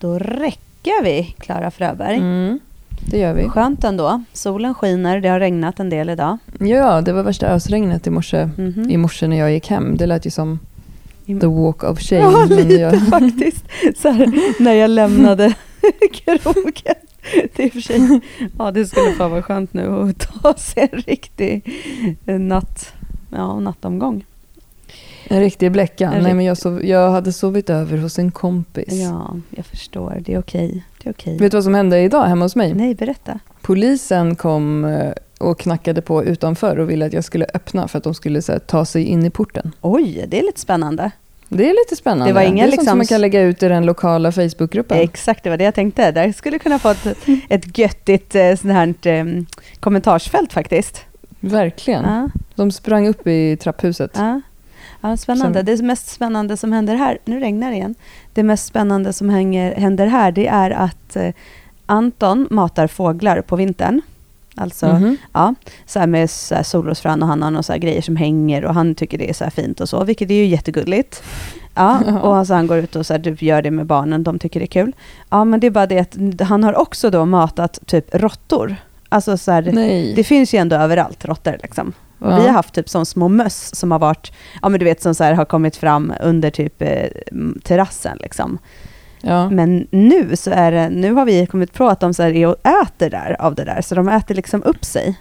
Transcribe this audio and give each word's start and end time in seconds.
Då 0.00 0.18
räcker 0.18 1.04
vi, 1.04 1.22
Klara 1.38 1.70
Fröberg. 1.70 2.16
Mm, 2.16 2.60
det 3.10 3.18
gör 3.18 3.34
vi. 3.34 3.48
Skönt 3.48 3.84
ändå. 3.84 4.22
Solen 4.32 4.74
skiner, 4.74 5.20
det 5.20 5.28
har 5.28 5.40
regnat 5.40 5.80
en 5.80 5.90
del 5.90 6.10
idag. 6.10 6.38
Ja, 6.60 7.00
det 7.00 7.12
var 7.12 7.22
värsta 7.22 7.46
ösregnet 7.46 8.06
i 8.06 8.10
morse, 8.10 8.48
Mhm. 8.58 8.90
i 8.90 8.96
morse 8.96 9.26
när 9.28 9.36
jag 9.38 9.52
gick 9.52 9.68
hem. 9.70 9.96
Det 9.96 10.06
lät 10.06 10.26
ju 10.26 10.30
som 10.30 10.58
the 11.26 11.46
walk 11.46 11.82
of 11.84 12.00
shame. 12.00 12.20
Ja, 12.22 12.44
lite 12.44 12.74
jag, 12.74 13.08
faktiskt. 13.10 13.64
Så 14.02 14.08
här, 14.08 14.32
när 14.62 14.72
jag 14.72 14.90
lämnade 14.90 15.54
krogen. 16.12 16.94
Det 17.56 17.64
är 17.64 17.70
för 17.70 17.80
sig, 17.80 18.20
ja 18.58 18.70
det 18.70 18.84
skulle 18.86 19.12
fan 19.12 19.30
vara 19.30 19.42
skönt 19.42 19.72
nu 19.74 19.88
att 20.10 20.18
ta 20.42 20.54
sig 20.54 20.88
en 20.92 20.98
riktig 21.00 21.74
eh, 22.26 22.38
natt, 22.38 22.92
ja, 23.30 23.60
nattomgång. 23.60 24.24
En 25.30 25.40
riktig 25.40 25.72
bläcka. 25.72 26.10
Nej, 26.10 26.34
men 26.34 26.44
jag, 26.44 26.56
sov, 26.58 26.84
jag 26.84 27.10
hade 27.10 27.32
sovit 27.32 27.70
över 27.70 27.98
hos 27.98 28.18
en 28.18 28.30
kompis. 28.30 28.92
Ja, 28.92 29.36
jag 29.50 29.66
förstår. 29.66 30.22
Det 30.26 30.34
är 30.34 30.38
okej. 30.38 30.84
Det 31.02 31.08
är 31.08 31.12
okej. 31.12 31.38
Vet 31.38 31.50
du 31.50 31.56
vad 31.56 31.64
som 31.64 31.74
hände 31.74 32.00
idag 32.00 32.24
hemma 32.24 32.44
hos 32.44 32.56
mig? 32.56 32.74
Nej, 32.74 32.94
berätta. 32.94 33.38
Polisen 33.60 34.36
kom 34.36 34.84
eh, 34.84 35.12
och 35.38 35.58
knackade 35.58 36.02
på 36.02 36.24
utanför 36.24 36.78
och 36.78 36.90
ville 36.90 37.06
att 37.06 37.12
jag 37.12 37.24
skulle 37.24 37.46
öppna 37.54 37.88
för 37.88 37.98
att 37.98 38.04
de 38.04 38.14
skulle 38.14 38.42
här, 38.48 38.58
ta 38.58 38.84
sig 38.84 39.04
in 39.04 39.24
i 39.26 39.30
porten. 39.30 39.72
Oj, 39.80 40.24
det 40.28 40.38
är 40.38 40.42
lite 40.42 40.60
spännande. 40.60 41.10
Det 41.48 41.70
är 41.70 41.72
lite 41.84 41.96
spännande. 41.96 42.26
Det 42.26 42.32
var 42.34 42.42
inga 42.42 42.64
det 42.64 42.68
är 42.68 42.70
liksom- 42.70 42.86
som 42.86 42.98
man 42.98 43.06
kan 43.06 43.20
lägga 43.20 43.42
ut 43.42 43.62
i 43.62 43.68
den 43.68 43.86
lokala 43.86 44.32
Facebookgruppen. 44.32 44.98
Exakt, 44.98 45.44
det 45.44 45.50
var 45.50 45.56
det 45.56 45.64
jag 45.64 45.74
tänkte. 45.74 46.10
Där 46.12 46.32
skulle 46.32 46.58
kunna 46.58 46.78
få 46.78 46.88
ett, 46.90 47.06
ett 47.48 47.78
göttigt 47.78 48.34
eh, 48.34 48.54
sånt 48.56 48.72
här 48.72 49.06
eh, 49.06 49.24
kommentarsfält 49.80 50.52
faktiskt. 50.52 51.04
Verkligen. 51.40 52.04
Ja, 52.04 52.28
De 52.54 52.70
sprang 52.72 53.08
upp 53.08 53.26
i 53.26 53.56
trapphuset. 53.56 54.10
ja. 54.14 54.40
Ja 55.00 55.16
spännande. 55.16 55.58
Sen- 55.58 55.66
Det 55.66 55.82
mest 55.82 56.08
spännande 56.08 56.56
som 56.56 56.72
händer 56.72 56.94
här, 56.94 57.18
nu 57.24 57.40
regnar 57.40 57.70
det 57.70 57.76
igen. 57.76 57.94
Det 58.34 58.42
mest 58.42 58.66
spännande 58.66 59.12
som 59.12 59.28
hänger, 59.30 59.74
händer 59.74 60.06
här, 60.06 60.32
det 60.32 60.46
är 60.46 60.70
att 60.70 61.16
eh, 61.16 61.32
Anton 61.86 62.46
matar 62.50 62.86
fåglar 62.86 63.40
på 63.40 63.56
vintern. 63.56 64.00
Alltså, 64.54 64.86
Mhm. 64.86 65.16
ja, 65.32 65.54
så 65.86 65.98
här 65.98 66.06
med 66.06 66.30
så 66.30 66.54
här 66.54 66.62
solrosfrön 66.62 67.22
och 67.22 67.28
han 67.28 67.42
har 67.42 67.50
några 67.50 67.62
så 67.62 67.74
grejer 67.78 68.02
som 68.02 68.16
hänger 68.16 68.64
och 68.64 68.74
han 68.74 68.94
tycker 68.94 69.18
det 69.18 69.30
är 69.30 69.34
så 69.34 69.44
här 69.44 69.50
fint 69.50 69.80
och 69.80 69.88
så, 69.88 70.04
vilket 70.04 70.30
är 70.30 70.34
ju 70.34 70.44
jättegulligt. 70.46 71.22
Ja, 71.74 71.98
och 72.22 72.36
alltså 72.36 72.54
han 72.54 72.66
går 72.66 72.78
ut 72.78 72.96
och 72.96 73.06
så 73.06 73.12
här, 73.14 73.18
du 73.18 73.36
gör 73.38 73.62
det 73.62 73.70
med 73.70 73.86
barnen, 73.86 74.22
de 74.24 74.38
tycker 74.38 74.60
det 74.60 74.64
är 74.64 74.82
kul. 74.84 74.92
Ja, 75.30 75.44
men 75.44 75.60
det 75.60 75.66
är 75.66 75.70
bara 75.70 75.86
det 75.86 75.98
att 75.98 76.48
han 76.48 76.64
har 76.64 76.78
också 76.78 77.10
då 77.10 77.24
matat 77.24 77.78
typ 77.86 78.14
råttor. 78.14 78.76
Alltså 79.12 79.36
så 79.36 79.52
här, 79.52 79.62
det 80.16 80.24
finns 80.24 80.54
ju 80.54 80.58
ändå 80.58 80.76
överallt 80.76 81.24
råttor 81.24 81.58
liksom. 81.62 81.92
Ja. 82.18 82.36
vi 82.36 82.46
har 82.46 82.52
haft 82.52 82.74
typ 82.74 82.88
som 82.88 83.06
små 83.06 83.28
möss 83.28 83.76
som 83.76 83.90
har 83.90 83.98
varit, 83.98 84.32
ja 84.62 84.68
men 84.68 84.80
du 84.80 84.84
vet 84.84 85.02
som 85.02 85.14
så 85.14 85.24
här 85.24 85.32
har 85.32 85.44
kommit 85.44 85.76
fram 85.76 86.12
under 86.20 86.50
typ 86.50 86.82
eh, 86.82 87.06
terrassen 87.62 88.18
liksom. 88.20 88.58
ja. 89.20 89.50
Men 89.50 89.86
nu 89.90 90.36
så 90.36 90.50
är 90.50 90.72
det, 90.72 90.88
nu 90.88 91.12
har 91.12 91.24
vi 91.24 91.46
kommit 91.46 91.72
på 91.72 91.88
att 91.88 92.00
de 92.00 92.14
så 92.14 92.22
här 92.22 92.36
är 92.36 92.46
och 92.46 92.56
äter 92.82 93.10
där 93.10 93.36
av 93.40 93.54
det 93.54 93.64
där, 93.64 93.80
så 93.82 93.94
de 93.94 94.08
äter 94.08 94.34
liksom 94.34 94.62
upp 94.62 94.84
sig. 94.84 95.18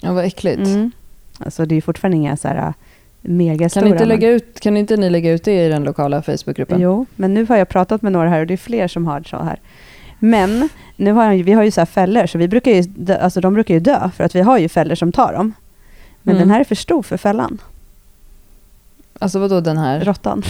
ja, 0.00 0.12
vad 0.12 0.24
äckligt. 0.24 0.66
Mm. 0.66 0.90
Alltså 1.38 1.66
det 1.66 1.74
är 1.74 1.80
fortfarande 1.80 2.16
inga 2.16 2.36
så 2.36 2.48
här 2.48 2.56
äh, 2.56 2.72
megastora. 3.20 3.82
Kan, 3.82 3.92
inte 3.92 4.04
lägga 4.04 4.30
ut, 4.30 4.60
kan 4.60 4.76
inte 4.76 4.96
ni 4.96 5.10
lägga 5.10 5.32
ut 5.32 5.44
det 5.44 5.66
i 5.66 5.68
den 5.68 5.84
lokala 5.84 6.22
Facebookgruppen? 6.22 6.80
Jo, 6.80 7.06
men 7.16 7.34
nu 7.34 7.46
har 7.46 7.56
jag 7.56 7.68
pratat 7.68 8.02
med 8.02 8.12
några 8.12 8.28
här 8.28 8.40
och 8.40 8.46
det 8.46 8.54
är 8.54 8.58
fler 8.58 8.88
som 8.88 9.06
har 9.06 9.22
så 9.22 9.36
här. 9.36 9.60
Men 10.24 10.68
nu 10.96 11.12
har 11.12 11.34
vi 11.42 11.52
har 11.52 11.62
ju 11.62 11.70
så 11.70 11.80
här 11.80 11.86
fällor, 11.86 12.26
så 12.26 12.38
vi 12.38 12.48
brukar 12.48 12.70
ju 12.72 12.82
dö, 12.82 13.16
alltså 13.18 13.40
de 13.40 13.54
brukar 13.54 13.74
ju 13.74 13.80
dö 13.80 14.10
för 14.16 14.24
att 14.24 14.34
vi 14.34 14.40
har 14.40 14.58
ju 14.58 14.68
fällor 14.68 14.94
som 14.94 15.12
tar 15.12 15.32
dem. 15.32 15.52
Men 16.22 16.36
Mm. 16.36 16.48
den 16.48 16.54
här 16.54 16.60
är 16.60 16.64
för 16.64 16.74
stor 16.74 17.02
för 17.02 17.16
fällan, 17.16 17.58
Alltså 19.18 19.38
vadå 19.38 19.60
den 19.60 19.78
här? 19.78 20.00
råttan. 20.04 20.42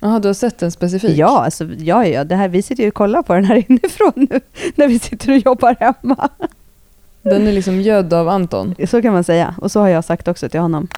Jaha, 0.00 0.18
du 0.18 0.28
har 0.28 0.34
sett 0.34 0.58
den 0.58 0.70
specifikt? 0.72 1.16
Ja, 1.18 1.44
alltså, 1.44 1.64
ja, 1.78 2.06
ja, 2.06 2.24
det 2.24 2.36
här, 2.36 2.48
vi 2.48 2.62
sitter 2.62 2.82
ju 2.82 2.88
och 2.88 2.94
kollar 2.94 3.22
på 3.22 3.34
den 3.34 3.44
här 3.44 3.64
inifrån 3.70 4.12
nu 4.14 4.40
när 4.74 4.88
vi 4.88 4.98
sitter 4.98 5.30
och 5.32 5.38
jobbar 5.38 5.76
hemma. 5.80 6.28
Den 7.22 7.46
är 7.46 7.52
liksom 7.52 7.80
gödd 7.80 8.12
av 8.12 8.28
Anton. 8.28 8.74
Så 8.88 9.02
kan 9.02 9.12
man 9.12 9.24
säga. 9.24 9.54
Och 9.60 9.72
så 9.72 9.80
har 9.80 9.88
jag 9.88 10.04
sagt 10.04 10.28
också 10.28 10.48
till 10.48 10.60
honom. 10.60 10.88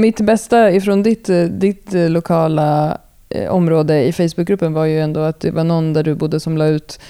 Mitt 0.00 0.20
bästa 0.20 0.70
ifrån 0.70 1.02
ditt, 1.02 1.28
eh, 1.28 1.42
ditt 1.42 1.94
eh, 1.94 2.08
lokala 2.08 2.98
eh, 3.28 3.50
område 3.50 4.04
i 4.04 4.12
Facebookgruppen 4.12 4.72
var 4.72 4.84
ju 4.84 5.00
ändå 5.00 5.20
att 5.20 5.40
det 5.40 5.50
var 5.50 5.64
någon 5.64 5.92
där 5.92 6.02
du 6.02 6.14
bodde 6.14 6.40
som 6.40 6.56
la 6.56 6.66
ut 6.66 7.00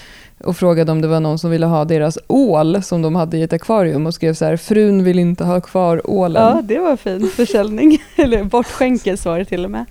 och 0.43 0.57
frågade 0.57 0.91
om 0.91 1.01
det 1.01 1.07
var 1.07 1.19
någon 1.19 1.39
som 1.39 1.51
ville 1.51 1.65
ha 1.65 1.85
deras 1.85 2.19
ål 2.27 2.83
som 2.83 3.01
de 3.01 3.15
hade 3.15 3.37
i 3.37 3.43
ett 3.43 3.53
akvarium 3.53 4.05
och 4.05 4.13
skrev 4.13 4.33
så 4.33 4.45
här 4.45 4.57
frun 4.57 5.03
vill 5.03 5.19
inte 5.19 5.43
ha 5.43 5.61
kvar 5.61 6.09
ålen. 6.09 6.43
Ja, 6.43 6.61
det 6.61 6.79
var 6.79 6.97
fin 6.97 7.27
försäljning. 7.27 7.97
Eller 8.15 8.43
bortskänkes 8.43 9.25
var 9.25 9.39
det 9.39 9.45
till 9.45 9.65
och 9.65 9.71
med. 9.71 9.85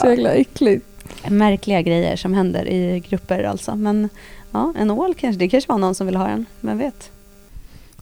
Så 0.00 0.06
jäkla 0.06 0.30
äckligt. 0.30 0.86
Märkliga 1.28 1.82
grejer 1.82 2.16
som 2.16 2.34
händer 2.34 2.68
i 2.68 3.02
grupper 3.08 3.44
alltså. 3.44 3.76
Men 3.76 4.08
ja, 4.52 4.74
en 4.78 4.90
ål 4.90 5.14
kanske, 5.14 5.38
det 5.38 5.48
kanske 5.48 5.72
var 5.72 5.78
någon 5.78 5.94
som 5.94 6.06
vill 6.06 6.16
ha 6.16 6.26
den. 6.26 6.46
Vem 6.60 6.78
vet? 6.78 7.10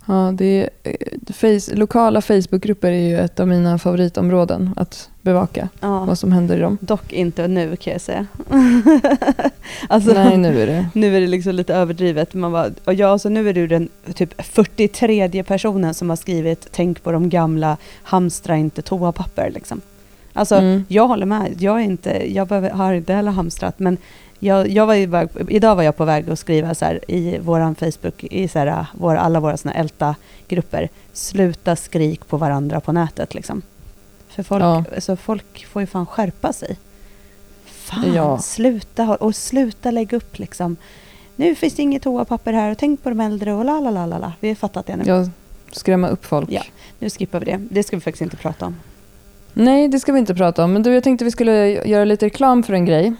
Ja, 0.09 0.33
det 0.34 0.44
är, 0.62 0.69
eh, 0.83 1.33
face, 1.33 1.75
lokala 1.77 2.21
Facebookgrupper 2.21 2.93
är 2.93 3.09
ju 3.09 3.17
ett 3.19 3.41
av 3.41 3.49
mina 3.49 3.78
favoritområden 3.78 4.71
att 4.77 5.11
bevaka 5.22 5.69
Ja, 5.81 6.05
vad 6.05 6.19
som 6.19 6.33
händer 6.33 6.56
i 6.56 6.61
dem. 6.61 6.78
dock 6.81 7.12
inte 7.12 7.49
nu 7.49 7.77
kan 7.77 7.93
jag 7.93 8.03
säga. 8.03 8.27
alltså, 9.89 10.12
Nej, 10.12 10.37
nu 10.37 10.62
är 10.62 10.66
det. 10.66 10.87
Nu 10.95 11.16
är 11.16 11.21
det 11.21 11.27
liksom 11.27 11.55
lite 11.55 11.75
överdrivet. 11.75 12.34
Man 12.34 12.53
bara, 12.53 12.71
och 12.84 12.95
ja, 12.95 13.19
så 13.19 13.28
nu 13.28 13.49
är 13.49 13.55
du 13.55 13.66
den 13.66 13.89
typ 14.15 14.43
43 14.43 15.43
personen 15.43 15.95
som 15.95 16.09
har 16.11 16.16
skrivit 16.16 16.69
tänk 16.72 17.03
på 17.03 17.12
de 17.12 17.28
gamla, 17.28 17.77
hamstra 18.03 18.56
inte 18.56 18.83
toapapper 18.83 19.50
liksom. 19.50 19.81
Alltså 20.33 20.55
Mm. 20.55 20.84
jag 20.89 21.09
håller 21.09 21.27
med, 21.27 21.55
jag, 21.59 21.77
är 21.81 21.84
inte, 21.84 22.34
jag 22.34 22.49
behöver, 22.49 22.71
har 22.71 22.93
inte 22.95 23.12
heller 23.12 23.31
hamstrat 23.31 23.78
men 23.78 23.97
jag, 24.39 24.69
jag 24.69 24.87
var 24.87 24.95
ju 24.95 25.07
väg, 25.07 25.29
idag 25.49 25.77
var 25.77 25.83
jag 25.83 25.97
på 25.97 26.05
väg 26.05 26.31
att 26.31 26.39
skriva 26.39 26.75
så 26.75 26.85
här 26.85 27.11
i 27.11 27.39
våran 27.39 27.75
Facebook, 27.75 28.25
i 28.25 28.49
så 28.49 28.59
här, 28.59 28.87
vår, 28.93 29.15
alla 29.17 29.41
våra 29.41 29.57
såna 29.57 29.75
älta-grupper, 29.75 30.89
sluta 31.13 31.77
skrik 31.77 32.29
på 32.29 32.37
varandra 32.37 32.81
på 32.81 32.93
nätet 32.93 33.35
liksom. 33.35 33.63
För 34.29 34.43
folk, 34.43 34.63
Ja. 34.63 34.85
så 34.99 35.17
folk 35.17 35.67
får 35.67 35.83
ju 35.83 35.87
fan 35.87 36.07
skärpa 36.07 36.53
sig. 36.53 36.77
Fan, 37.65 38.15
Ja. 38.15 38.39
sluta 38.39 39.17
och 39.17 39.37
sluta 39.37 39.91
lägga 39.91 40.17
upp 40.17 40.39
liksom. 40.39 40.77
Nu 41.37 41.55
finns 41.55 41.75
det 41.75 41.83
inget 41.83 42.03
toapapper 42.03 42.53
här 42.53 42.71
och 42.71 42.79
tänk 42.79 43.03
på 43.03 43.09
de 43.09 43.21
äldre 43.21 43.53
och 43.55 43.65
la 43.65 43.81
la 43.81 43.91
la 44.07 44.19
la. 44.19 44.33
Vi 44.41 44.49
har 44.49 44.55
fattat 44.55 44.87
det 44.87 44.97
nu. 44.97 45.05
Jag 45.07 45.31
skrämma 45.73 46.09
upp 46.09 46.25
folk. 46.25 46.51
Ja. 46.51 46.63
Nu 46.99 47.11
skippar 47.11 47.41
vi 47.41 47.45
det. 47.47 47.61
Det 47.71 47.83
ska 47.83 47.97
vi 47.97 48.01
faktiskt 48.01 48.23
inte 48.23 48.37
prata 48.37 48.67
om. 48.67 48.77
Nej, 49.53 49.89
det 49.89 50.01
ska 50.01 50.13
vi 50.13 50.19
inte 50.19 50.35
prata 50.35 50.65
om. 50.65 50.73
Men 50.73 50.83
du, 50.83 50.95
jag 50.95 51.05
tänkte 51.05 51.25
vi 51.25 51.31
skulle 51.31 51.69
göra 51.69 52.05
lite 52.05 52.27
reklam 52.27 52.63
för 52.63 52.73
en 52.73 52.85
grej. 52.85 53.15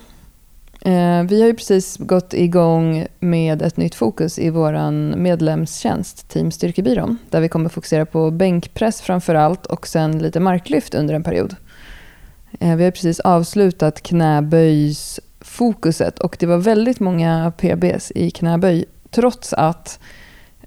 Eh, 0.87 1.23
vi 1.23 1.41
har 1.41 1.49
ju 1.49 1.55
precis 1.55 1.97
gått 1.97 2.35
igång 2.35 3.07
med 3.21 3.63
ett 3.63 3.77
nytt 3.77 3.95
fokus 3.95 4.39
i 4.39 4.51
vår 4.51 4.91
medlemstjänst, 5.17 6.29
Team 6.29 6.51
Styrkebyrån, 6.51 7.19
där 7.31 7.41
vi 7.41 7.49
kommer 7.49 7.69
fokusera 7.69 8.07
på 8.07 8.31
bänkpress 8.31 9.01
framför 9.01 9.35
allt 9.35 9.67
och 9.67 9.87
sen 9.87 10.19
lite 10.19 10.41
marklyft 10.41 10.95
under 10.95 11.15
en 11.15 11.23
period. 11.23 11.57
Eh, 12.61 12.77
vi 12.77 12.85
har 12.85 12.91
precis 12.91 13.21
avslutat 13.21 14.03
knäböjsfokuset 14.03 16.19
och 16.19 16.37
det 16.41 16.47
var 16.47 16.59
väldigt 16.59 17.01
många 17.01 17.53
PBs 17.57 18.13
i 18.15 18.31
knäböj 18.31 18.85
trots 19.11 19.53
att 19.53 20.01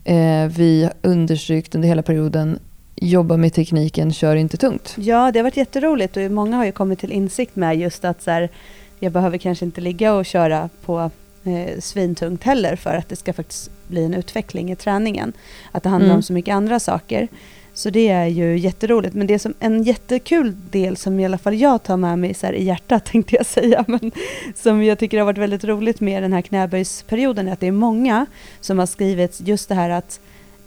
eh, 0.03 0.45
vi 0.45 0.89
understrykt 1.01 1.75
under 1.75 1.87
hela 1.87 2.01
perioden 2.01 2.59
jobba 2.95 3.37
med 3.37 3.53
tekniken, 3.53 4.13
kör 4.13 4.35
inte 4.35 4.57
tungt. 4.57 4.95
Ja, 4.97 5.31
det 5.31 5.39
har 5.39 5.43
varit 5.43 5.57
jätteroligt 5.57 6.17
och 6.17 6.31
många 6.31 6.57
har 6.57 6.65
ju 6.65 6.71
kommit 6.71 6.99
till 6.99 7.11
insikt 7.11 7.55
med 7.55 7.77
just 7.77 8.05
att 8.05 8.21
så 8.21 8.31
här, 8.31 8.49
jag 8.99 9.11
behöver 9.11 9.37
kanske 9.37 9.65
inte 9.65 9.81
ligga 9.81 10.13
och 10.13 10.25
köra 10.25 10.69
på 10.85 11.11
eh, 11.43 11.79
svintungt 11.79 12.43
heller 12.43 12.75
för 12.75 12.95
att 12.95 13.09
det 13.09 13.15
ska 13.15 13.33
faktiskt 13.33 13.71
bli 13.87 14.05
en 14.05 14.13
utveckling 14.13 14.71
i 14.71 14.75
träningen. 14.75 15.33
Att 15.71 15.83
det 15.83 15.89
handlar 15.89 16.07
Mm. 16.07 16.15
om 16.17 16.23
så 16.23 16.33
mycket 16.33 16.53
andra 16.53 16.79
saker. 16.79 17.27
Så 17.73 17.89
det 17.89 18.07
är 18.09 18.25
ju 18.25 18.57
jätteroligt. 18.57 19.15
Men 19.15 19.27
det 19.27 19.33
är 19.33 19.37
som 19.37 19.53
en 19.59 19.83
jättekul 19.83 20.55
del 20.71 20.97
som 20.97 21.19
i 21.19 21.25
alla 21.25 21.37
fall 21.37 21.55
jag 21.55 21.83
tar 21.83 21.97
med 21.97 22.19
mig 22.19 22.33
så 22.33 22.47
i 22.47 22.63
hjärtat 22.63 23.05
tänkte 23.11 23.35
jag 23.35 23.45
säga. 23.45 23.85
Men 23.87 24.11
som 24.55 24.83
jag 24.83 24.99
tycker 24.99 25.17
har 25.17 25.25
varit 25.25 25.37
väldigt 25.37 25.63
roligt 25.63 25.99
med 25.99 26.23
den 26.23 26.33
här 26.33 26.41
knäböjsperioden 26.41 27.47
är 27.47 27.53
att 27.53 27.59
det 27.59 27.67
är 27.67 27.71
många 27.71 28.25
som 28.61 28.79
har 28.79 28.85
skrivit 28.85 29.41
just 29.41 29.69
det 29.69 29.75
här 29.75 29.89
att 29.89 30.19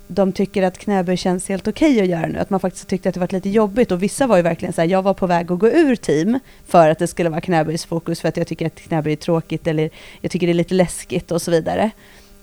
de 0.06 0.32
tycker 0.32 0.62
att 0.62 0.78
knäböj 0.78 1.16
känns 1.16 1.48
helt 1.48 1.68
okej 1.68 2.00
att 2.00 2.06
göra 2.06 2.26
nu. 2.26 2.38
Att 2.38 2.50
man 2.50 2.60
faktiskt 2.60 2.88
tyckte 2.88 3.08
att 3.08 3.14
det 3.14 3.20
varit 3.20 3.32
lite 3.32 3.48
jobbigt. 3.48 3.92
Och 3.92 4.02
vissa 4.02 4.26
var 4.26 4.36
ju 4.36 4.42
verkligen 4.42 4.72
så 4.72 4.80
här, 4.80 4.88
jag 4.88 5.02
var 5.02 5.14
på 5.14 5.26
väg 5.26 5.52
att 5.52 5.58
gå 5.58 5.68
ur 5.68 5.96
team 5.96 6.38
för 6.66 6.88
att 6.88 6.98
det 6.98 7.06
skulle 7.06 7.30
vara 7.30 7.40
knäböjsfokus 7.40 8.20
för 8.20 8.28
att 8.28 8.36
jag 8.36 8.46
tycker 8.46 8.66
att 8.66 8.80
knäböj 8.80 9.12
är 9.12 9.16
tråkigt 9.16 9.66
eller 9.66 9.90
jag 10.20 10.30
tycker 10.30 10.46
det 10.46 10.52
är 10.52 10.54
lite 10.54 10.74
läskigt 10.74 11.30
och 11.30 11.42
så 11.42 11.50
vidare. 11.50 11.90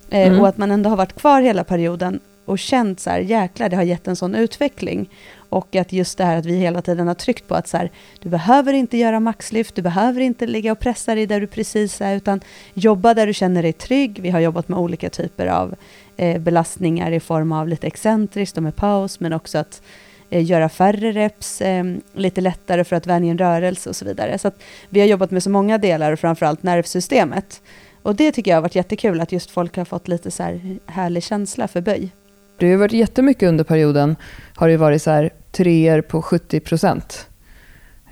Eh, 0.10 0.28
Mm. 0.28 0.42
Och 0.42 0.48
att 0.48 0.58
man 0.58 0.72
ändå 0.72 0.90
har 0.90 0.98
varit 0.98 1.16
kvar 1.16 1.42
hela 1.42 1.64
perioden 1.64 2.20
och 2.50 2.60
känt 2.60 3.00
så 3.00 3.10
här, 3.10 3.20
jäklar 3.20 3.70
det 3.70 3.76
har 3.76 3.84
gett 3.84 4.08
en 4.08 4.16
sån 4.16 4.36
utveckling. 4.36 5.10
Och 5.50 5.76
att 5.76 5.94
just 5.94 6.18
det 6.18 6.24
här 6.24 6.38
att 6.38 6.46
vi 6.46 6.56
hela 6.56 6.82
tiden 6.82 7.08
har 7.08 7.14
tryckt 7.14 7.48
på 7.48 7.56
att 7.56 7.68
så 7.68 7.78
här, 7.78 7.92
du 8.20 8.30
behöver 8.30 8.74
inte 8.74 8.98
göra 8.98 9.20
maxlyft, 9.20 9.76
du 9.76 9.82
behöver 9.82 10.22
inte 10.22 10.48
ligga 10.48 10.72
och 10.72 10.80
pressa 10.80 11.16
dig 11.16 11.26
där 11.26 11.42
du 11.42 11.48
precis 11.48 12.02
är, 12.02 12.16
utan 12.16 12.42
jobba 12.74 13.14
där 13.14 13.28
du 13.28 13.34
känner 13.34 13.64
dig 13.64 13.74
trygg. 13.74 14.20
Vi 14.22 14.30
har 14.30 14.40
jobbat 14.40 14.68
med 14.68 14.80
olika 14.80 15.10
typer 15.10 15.48
av 15.48 15.76
eh, 16.18 16.42
belastningar 16.42 17.12
i 17.12 17.20
form 17.20 17.52
av 17.52 17.68
lite 17.68 17.88
excentriskt 17.88 18.58
och 18.58 18.64
med 18.64 18.76
paus, 18.76 19.20
men 19.20 19.34
också 19.34 19.58
att 19.58 19.82
eh, 20.30 20.46
göra 20.46 20.70
färre 20.70 21.12
reps, 21.12 21.62
eh, 21.62 21.84
lite 22.14 22.42
lättare 22.42 22.84
för 22.84 22.96
att 22.96 23.08
vänja 23.08 23.32
en 23.32 23.38
rörelse 23.38 23.90
och 23.90 23.96
så 23.96 24.06
vidare. 24.06 24.38
Så 24.38 24.48
att 24.48 24.64
vi 24.90 25.00
har 25.00 25.08
jobbat 25.08 25.32
med 25.32 25.44
så 25.44 25.50
många 25.50 25.78
delar, 25.78 26.12
och 26.12 26.20
framförallt 26.20 26.64
nervsystemet. 26.64 27.62
Och 28.02 28.16
det 28.16 28.32
tycker 28.32 28.52
jag 28.52 28.58
har 28.58 28.62
varit 28.62 28.76
jättekul, 28.76 29.22
att 29.22 29.32
just 29.32 29.52
folk 29.52 29.78
har 29.78 29.86
fått 29.86 30.08
lite 30.08 30.32
så 30.32 30.44
här 30.44 30.80
härlig 30.86 31.24
känsla 31.24 31.68
för 31.68 31.82
böj. 31.82 32.12
Det 32.60 32.72
har 32.72 32.78
varit 32.78 32.92
jättemycket 32.92 33.50
under 33.50 33.64
perioden, 33.64 34.16
har 34.56 34.70
det 34.70 34.78
varit 34.78 35.02
så 35.02 35.12
här 35.12 35.30
treor 35.52 36.02
på 36.02 36.22
70 36.22 36.60
procent. 36.60 37.28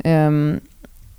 Um, 0.04 0.60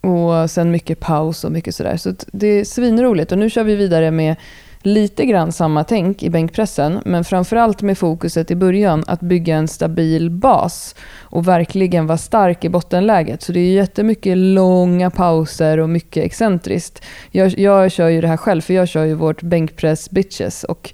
och 0.00 0.50
sen 0.50 0.70
mycket 0.70 1.00
paus 1.00 1.44
och 1.44 1.52
mycket 1.52 1.74
sådär. 1.74 1.96
Så 1.96 2.14
det 2.32 2.46
är 2.46 2.64
svinroligt. 2.64 3.32
Och 3.32 3.38
nu 3.38 3.50
kör 3.50 3.64
vi 3.64 3.76
vidare 3.76 4.10
med 4.10 4.36
lite 4.82 5.26
grann 5.26 5.52
samma 5.52 5.84
tänk 5.84 6.22
i 6.22 6.30
bänkpressen, 6.30 7.00
men 7.04 7.24
framförallt 7.24 7.82
med 7.82 7.98
fokuset 7.98 8.50
i 8.50 8.56
början 8.56 9.04
att 9.06 9.20
bygga 9.20 9.56
en 9.56 9.68
stabil 9.68 10.30
bas 10.30 10.94
och 11.20 11.48
verkligen 11.48 12.06
vara 12.06 12.18
stark 12.18 12.64
i 12.64 12.68
bottenläget. 12.68 13.42
Så 13.42 13.52
det 13.52 13.60
är 13.60 13.72
jättemycket 13.72 14.36
långa 14.36 15.10
pauser 15.10 15.78
och 15.78 15.88
mycket 15.88 16.24
excentriskt. 16.24 17.04
Jag, 17.30 17.58
jag 17.58 17.92
kör 17.92 18.08
ju 18.08 18.20
det 18.20 18.28
här 18.28 18.36
själv, 18.36 18.60
för 18.60 18.74
jag 18.74 18.88
kör 18.88 19.04
ju 19.04 19.14
vårt 19.14 19.42
bänkpress 19.42 20.10
bitches 20.10 20.64
och 20.64 20.92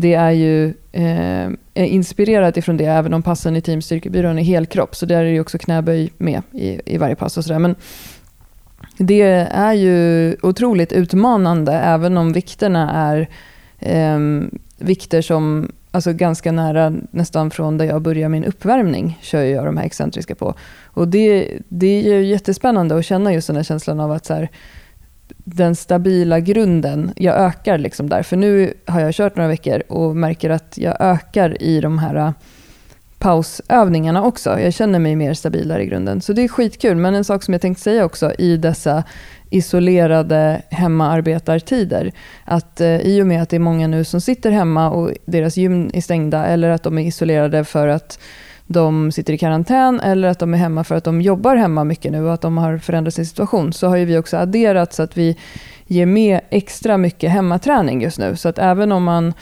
det 0.00 0.14
är 0.14 0.30
ju 0.30 0.74
eh, 0.92 1.50
inspirerat 1.74 2.56
ifrån 2.56 2.76
det, 2.76 2.84
även 2.84 3.14
om 3.14 3.22
passen 3.22 3.56
i 3.56 3.60
teamstyrkebyrån 3.60 4.38
är 4.38 4.42
helkropp. 4.42 4.96
Så 4.96 5.06
där 5.06 5.24
är 5.24 5.32
det 5.32 5.40
också 5.40 5.58
knäböj 5.58 6.12
med 6.18 6.42
i, 6.52 6.80
i 6.84 6.98
varje 6.98 7.14
pass 7.14 7.36
och 7.36 7.44
sådär. 7.44 7.58
Men 7.58 7.74
det 8.98 9.22
är 9.52 9.72
ju 9.72 10.36
otroligt 10.42 10.92
utmanande, 10.92 11.72
även 11.72 12.16
om 12.16 12.32
vikterna 12.32 12.90
är 12.90 13.28
eh, 13.78 14.18
vikter 14.78 15.22
som 15.22 15.72
alltså 15.90 16.12
ganska 16.12 16.52
nära, 16.52 16.92
nästan 17.10 17.50
från 17.50 17.78
där 17.78 17.84
jag 17.84 18.02
börjar 18.02 18.28
min 18.28 18.44
uppvärmning, 18.44 19.18
kör 19.22 19.42
jag 19.42 19.64
de 19.64 19.76
här 19.76 19.84
excentriska 19.84 20.34
på. 20.34 20.54
Och 20.84 21.08
det, 21.08 21.58
det 21.68 21.86
är 21.86 22.02
ju 22.02 22.24
jättespännande 22.24 22.98
att 22.98 23.04
känna 23.04 23.32
just 23.32 23.46
den 23.46 23.56
här 23.56 23.62
känslan 23.62 24.00
av 24.00 24.12
att 24.12 24.26
så 24.26 24.34
här, 24.34 24.48
den 25.36 25.76
stabila 25.76 26.40
grunden, 26.40 27.12
jag 27.16 27.36
ökar 27.36 27.78
liksom 27.78 28.08
där. 28.08 28.22
För 28.22 28.36
nu 28.36 28.74
har 28.86 29.00
jag 29.00 29.14
kört 29.14 29.36
några 29.36 29.48
veckor 29.48 29.82
och 29.88 30.16
märker 30.16 30.50
att 30.50 30.78
jag 30.78 30.96
ökar 31.00 31.62
i 31.62 31.80
de 31.80 31.98
här 31.98 32.14
äh, 32.14 32.32
pausövningarna 33.18 34.24
också. 34.24 34.60
Jag 34.60 34.74
känner 34.74 34.98
mig 34.98 35.16
mer 35.16 35.34
stabil 35.34 35.68
där 35.68 35.78
i 35.78 35.86
grunden. 35.86 36.20
Så 36.20 36.32
det 36.32 36.42
är 36.42 36.48
skitkul. 36.48 36.96
Men 36.96 37.14
en 37.14 37.24
sak 37.24 37.42
som 37.42 37.54
jag 37.54 37.60
tänkte 37.60 37.82
säga 37.82 38.04
också 38.04 38.32
i 38.38 38.56
dessa 38.56 39.04
isolerade 39.50 40.62
hemmaarbetartider. 40.70 42.12
Att 42.44 42.80
eh, 42.80 43.00
i 43.00 43.22
och 43.22 43.26
med 43.26 43.42
att 43.42 43.48
det 43.48 43.56
är 43.56 43.60
många 43.60 43.86
nu 43.86 44.04
som 44.04 44.20
sitter 44.20 44.50
hemma 44.50 44.90
och 44.90 45.12
deras 45.24 45.56
gym 45.56 45.90
är 45.94 46.00
stängda 46.00 46.46
eller 46.46 46.68
att 46.68 46.82
de 46.82 46.98
är 46.98 47.02
isolerade 47.02 47.64
för 47.64 47.88
att 47.88 48.18
de 48.72 49.12
sitter 49.12 49.32
i 49.32 49.38
karantän 49.38 50.00
eller 50.00 50.28
att 50.28 50.38
de 50.38 50.54
är 50.54 50.58
hemma 50.58 50.84
för 50.84 50.94
att 50.94 51.04
de 51.04 51.22
jobbar 51.22 51.56
hemma 51.56 51.84
mycket 51.84 52.12
nu 52.12 52.24
och 52.24 52.34
att 52.34 52.40
de 52.40 52.58
har 52.58 52.78
förändrat 52.78 53.14
sin 53.14 53.26
situation 53.26 53.72
så 53.72 53.88
har 53.88 53.98
vi 53.98 54.18
också 54.18 54.36
adderat 54.36 54.92
så 54.92 55.02
att 55.02 55.16
vi 55.16 55.36
ger 55.86 56.06
med 56.06 56.40
extra 56.50 56.96
mycket 56.96 57.30
hemmaträning 57.30 58.02
just 58.02 58.18
nu. 58.18 58.36
Så 58.36 58.48
att 58.48 58.58
även 58.58 58.92
om 58.92 59.04
man 59.04 59.34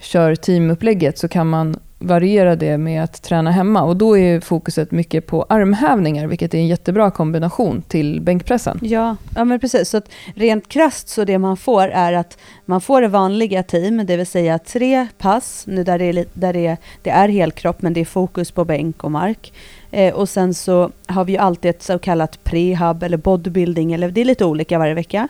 kör 0.00 0.34
teamupplägget 0.34 1.18
så 1.18 1.28
kan 1.28 1.46
man 1.46 1.76
variera 1.98 2.56
det 2.56 2.78
med 2.78 3.04
att 3.04 3.22
träna 3.22 3.50
hemma. 3.50 3.82
Och 3.82 3.96
då 3.96 4.18
är 4.18 4.40
fokuset 4.40 4.90
mycket 4.90 5.26
på 5.26 5.46
armhävningar, 5.48 6.26
vilket 6.26 6.54
är 6.54 6.58
en 6.58 6.66
jättebra 6.66 7.10
kombination 7.10 7.82
till 7.88 8.20
bänkpressen. 8.20 8.78
Ja, 8.82 9.16
ja 9.34 9.44
men 9.44 9.60
precis. 9.60 9.88
Så 9.88 10.00
rent 10.34 10.68
krast 10.68 11.08
så 11.08 11.24
det 11.24 11.38
man 11.38 11.56
får 11.56 11.88
är 11.88 12.12
att 12.12 12.38
man 12.64 12.80
får 12.80 13.02
det 13.02 13.08
vanliga 13.08 13.62
team, 13.62 14.06
det 14.06 14.16
vill 14.16 14.26
säga 14.26 14.58
tre 14.58 15.06
pass, 15.18 15.64
nu 15.66 15.84
där 15.84 15.98
det 15.98 16.04
är, 16.04 16.24
där 16.32 16.52
det 16.52 16.66
är, 16.66 16.76
det 17.02 17.10
är 17.10 17.28
helkropp, 17.28 17.82
men 17.82 17.92
det 17.92 18.00
är 18.00 18.04
fokus 18.04 18.50
på 18.50 18.64
bänk 18.64 19.04
och 19.04 19.10
mark. 19.10 19.52
Eh, 19.90 20.14
och 20.14 20.28
sen 20.28 20.54
så 20.54 20.90
har 21.06 21.24
vi 21.24 21.32
ju 21.32 21.38
alltid 21.38 21.70
ett 21.70 21.82
så 21.82 21.98
kallat 21.98 22.44
prehab 22.44 23.02
eller 23.02 23.16
bodybuilding, 23.16 23.92
eller 23.92 24.10
det 24.10 24.20
är 24.20 24.24
lite 24.24 24.44
olika 24.44 24.78
varje 24.78 24.94
vecka. 24.94 25.28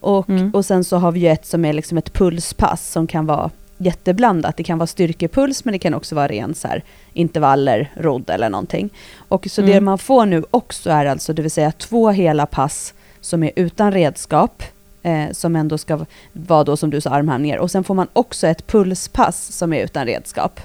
Och, 0.00 0.30
mm. 0.30 0.50
och 0.50 0.64
sen 0.64 0.84
så 0.84 0.96
har 0.96 1.12
vi 1.12 1.20
ju 1.20 1.28
ett 1.28 1.46
som 1.46 1.64
är 1.64 1.72
liksom 1.72 1.98
ett 1.98 2.12
pulspass 2.12 2.90
som 2.90 3.06
kan 3.06 3.26
vara 3.26 3.50
jätteblandat. 3.80 4.56
Det 4.56 4.62
kan 4.62 4.78
vara 4.78 4.86
styrkepuls 4.86 5.64
men 5.64 5.72
det 5.72 5.78
kan 5.78 5.94
också 5.94 6.14
vara 6.14 6.28
ren 6.28 6.54
så 6.54 6.68
här, 6.68 6.82
intervaller, 7.12 7.92
rodd 7.94 8.30
eller 8.30 8.50
någonting. 8.50 8.90
Och 9.28 9.46
så 9.50 9.60
mm. 9.60 9.74
det 9.74 9.80
man 9.80 9.98
får 9.98 10.26
nu 10.26 10.44
också 10.50 10.90
är 10.90 11.06
alltså, 11.06 11.32
det 11.32 11.42
vill 11.42 11.50
säga 11.50 11.72
två 11.72 12.10
hela 12.10 12.46
pass 12.46 12.94
som 13.20 13.42
är 13.42 13.50
utan 13.56 13.92
redskap, 13.92 14.62
eh, 15.02 15.30
som 15.32 15.56
ändå 15.56 15.78
ska 15.78 16.06
vara 16.32 16.64
då 16.64 16.76
som 16.76 16.90
du 16.90 17.00
sa 17.00 17.10
armhävningar. 17.10 17.58
Och 17.58 17.70
sen 17.70 17.84
får 17.84 17.94
man 17.94 18.08
också 18.12 18.46
ett 18.46 18.66
pulspass 18.66 19.52
som 19.52 19.72
är 19.72 19.84
utan 19.84 20.06
redskap. 20.06 20.60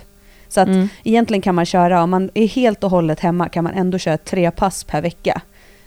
Så 0.47 0.61
att 0.61 0.67
mm. 0.67 0.89
egentligen 1.03 1.41
kan 1.41 1.55
man 1.55 1.65
köra, 1.65 2.03
om 2.03 2.09
man 2.09 2.29
är 2.33 2.47
helt 2.47 2.83
och 2.83 2.89
hållet 2.89 3.19
hemma, 3.19 3.49
kan 3.49 3.63
man 3.63 3.73
ändå 3.73 3.97
köra 3.97 4.17
tre 4.17 4.51
pass 4.51 4.83
per 4.83 5.01
vecka 5.01 5.41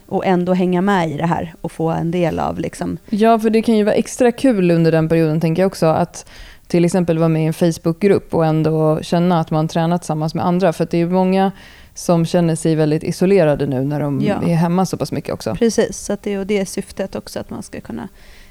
och 0.07 0.27
ändå 0.27 0.53
hänga 0.55 0.81
med 0.81 1.11
i 1.11 1.17
det 1.17 1.27
här 1.27 1.55
och 1.61 1.73
få 1.73 1.91
en 1.91 2.11
del 2.11 2.39
av 2.39 2.59
liksom... 2.59 2.99
Ja, 3.11 3.39
för 3.39 3.51
det 3.51 3.63
kan 3.63 3.77
ju 3.77 3.85
vara 3.85 3.95
extra 3.95 4.33
kul 4.33 4.71
under 4.71 4.93
den 4.93 5.09
perioden 5.09 5.41
tänker 5.41 5.63
jag 5.63 5.67
också 5.67 5.87
att 5.87 6.31
till 6.69 6.85
exempel 6.85 7.19
vara 7.19 7.29
med 7.29 7.43
i 7.43 7.47
en 7.47 7.53
Facebookgrupp 7.53 8.35
och 8.35 8.47
ändå 8.47 8.99
känna 9.03 9.41
att 9.41 9.51
man 9.51 9.69
tränar 9.69 9.99
tillsammans 9.99 10.35
med 10.35 10.47
andra. 10.47 10.73
För 10.73 10.89
det 10.91 10.99
är 10.99 11.07
många 11.07 11.53
som 11.95 12.27
känner 12.27 12.57
sig 12.57 12.75
väldigt 12.75 13.03
isolerade 13.03 13.67
nu 13.67 13.85
när 13.85 14.01
de 14.01 14.21
ja. 14.21 14.43
är 14.43 14.55
hemma 14.55 14.87
så 14.87 14.97
pass 14.97 15.13
mycket 15.13 15.35
också. 15.35 15.55
Precis, 15.55 15.99
så 15.99 16.17
det, 16.23 16.39
och 16.39 16.47
det 16.47 16.59
är 16.59 16.65
syftet 16.65 17.15
också 17.17 17.41
att 17.41 17.51
man 17.51 17.63
ska 17.63 17.81
kunna 17.81 18.09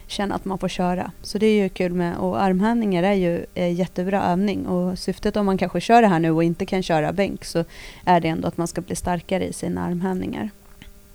känna 0.07 0.35
att 0.35 0.45
man 0.45 0.57
får 0.57 0.67
köra. 0.67 1.11
Så 1.21 1.37
det 1.37 1.45
är 1.45 1.63
ju 1.63 1.69
kul 1.69 1.93
med, 1.93 2.17
och 2.17 2.41
armhävningar 2.41 3.03
är 3.03 3.13
ju 3.13 3.45
en 3.53 3.73
jättebra 3.73 4.23
övning 4.23 4.67
och 4.67 4.99
syftet 4.99 5.37
om 5.37 5.45
man 5.45 5.57
kanske 5.57 5.81
kör 5.81 6.01
det 6.01 6.07
här 6.07 6.19
nu 6.19 6.31
och 6.31 6.43
inte 6.43 6.65
kan 6.65 6.83
köra 6.83 7.13
bänk 7.13 7.45
så 7.45 7.63
är 8.05 8.19
det 8.19 8.27
ändå 8.27 8.47
att 8.47 8.57
man 8.57 8.67
ska 8.67 8.81
bli 8.81 8.95
starkare 8.95 9.47
i 9.47 9.53
sina 9.53 9.85
armhävningar. 9.85 10.49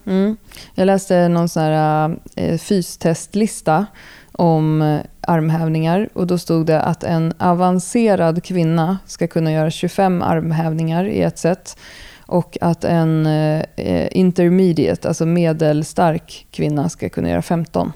Mm. 0.05 0.37
Jag 0.75 0.87
läste 0.87 1.29
någon 1.29 1.49
sån 1.49 1.63
här 1.63 2.17
äh, 2.37 2.59
fystestlista 2.59 3.87
om 4.33 4.83
eh, 4.83 5.01
armhävningar 5.23 6.09
och 6.13 6.27
då 6.27 6.39
stod 6.39 6.67
det 6.67 6.83
att 6.83 7.05
en 7.05 7.33
avancerad 7.39 8.45
kvinna 8.45 8.99
ska 9.07 9.27
kunna 9.27 9.53
göra 9.53 9.71
25 9.71 10.23
armhävningar 10.23 11.05
i 11.05 11.23
ett 11.23 11.39
set 11.39 11.77
och 12.27 12.59
att 12.61 12.85
en 12.85 13.27
eh, 13.27 14.09
intermediate, 14.11 15.09
alltså 15.09 15.27
medelstark 15.27 16.47
kvinna 16.51 16.89
ska 16.89 17.09
kunna 17.09 17.29
göra 17.29 17.43
15. 17.43 17.93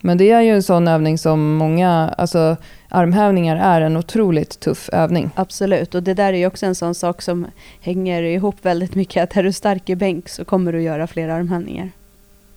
Men 0.00 0.18
det 0.18 0.30
är 0.30 0.40
ju 0.40 0.50
en 0.50 0.62
sån 0.62 0.88
övning 0.88 1.18
som 1.18 1.54
många, 1.54 2.14
alltså 2.18 2.56
armhävningar 2.88 3.56
är 3.56 3.80
en 3.80 3.96
otroligt 3.96 4.60
tuff 4.60 4.88
övning. 4.92 5.30
Absolut, 5.34 5.94
och 5.94 6.02
det 6.02 6.14
där 6.14 6.32
är 6.32 6.36
ju 6.36 6.46
också 6.46 6.66
en 6.66 6.74
sån 6.74 6.94
sak 6.94 7.22
som 7.22 7.46
hänger 7.80 8.22
ihop 8.22 8.56
väldigt 8.62 8.94
mycket, 8.94 9.22
att 9.22 9.36
är 9.36 9.42
du 9.42 9.52
stark 9.52 9.90
i 9.90 9.96
bänk 9.96 10.28
så 10.28 10.44
kommer 10.44 10.72
du 10.72 10.82
göra 10.82 11.06
fler 11.06 11.28
armhävningar. 11.28 11.90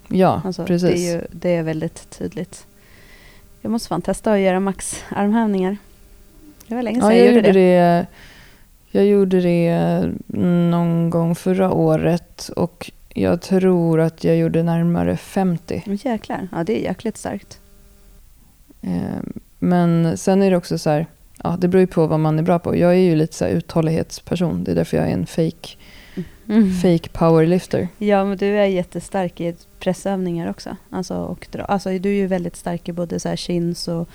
Ja, 0.07 0.41
alltså, 0.45 0.65
precis. 0.65 0.89
Det 0.89 1.09
är, 1.09 1.13
ju, 1.13 1.21
det 1.31 1.55
är 1.55 1.63
väldigt 1.63 2.09
tydligt. 2.09 2.65
Jag 3.61 3.71
måste 3.71 3.87
fan 3.87 4.01
testa 4.01 4.33
att 4.33 4.39
göra 4.39 4.59
maxarmhävningar. 4.59 5.77
Det 6.67 6.75
var 6.75 6.83
länge 6.83 7.01
sedan 7.01 7.09
ja, 7.09 7.15
jag, 7.15 7.27
jag, 7.27 7.35
gjorde 7.35 7.51
det. 7.51 7.51
det. 7.51 8.07
Jag 8.91 9.05
gjorde 9.05 9.41
det 9.41 10.11
någon 10.69 11.09
gång 11.09 11.35
förra 11.35 11.71
året 11.71 12.49
och 12.55 12.91
jag 13.09 13.41
tror 13.41 13.99
att 13.99 14.23
jag 14.23 14.37
gjorde 14.37 14.63
närmare 14.63 15.17
50. 15.17 15.83
Jäklar, 16.03 16.47
ja 16.51 16.63
det 16.63 16.79
är 16.79 16.83
jäkligt 16.83 17.17
starkt. 17.17 17.59
Ehm, 18.81 19.33
men 19.59 20.17
sen 20.17 20.41
är 20.41 20.51
det 20.51 20.57
också 20.57 20.77
så 20.77 20.89
här, 20.89 21.05
ja, 21.43 21.57
det 21.59 21.67
beror 21.67 21.79
ju 21.79 21.87
på 21.87 22.07
vad 22.07 22.19
man 22.19 22.39
är 22.39 22.43
bra 22.43 22.59
på. 22.59 22.77
Jag 22.77 22.91
är 22.91 22.99
ju 22.99 23.15
lite 23.15 23.35
så 23.35 23.45
uthållighetsperson. 23.45 24.63
Det 24.63 24.71
är 24.71 24.75
därför 24.75 24.97
jag 24.97 25.07
är 25.07 25.13
en 25.13 25.25
fake, 25.25 25.77
mm. 26.49 26.73
fake 26.73 27.09
powerlifter. 27.09 27.87
Ja, 27.97 28.25
men 28.25 28.37
du 28.37 28.45
är 28.45 28.65
jättestark 28.65 29.41
i 29.41 29.55
pressövningar 29.79 30.49
också. 30.49 30.75
Alltså, 30.89 31.15
och 31.15 31.47
dra. 31.51 31.63
alltså, 31.63 31.89
du 31.89 32.09
är 32.09 32.13
ju 32.13 32.27
väldigt 32.27 32.55
stark 32.55 32.89
i 32.89 32.93
både 32.93 33.19
så 33.19 33.29
här 33.29 33.35
chins 33.35 33.87
och 33.87 34.09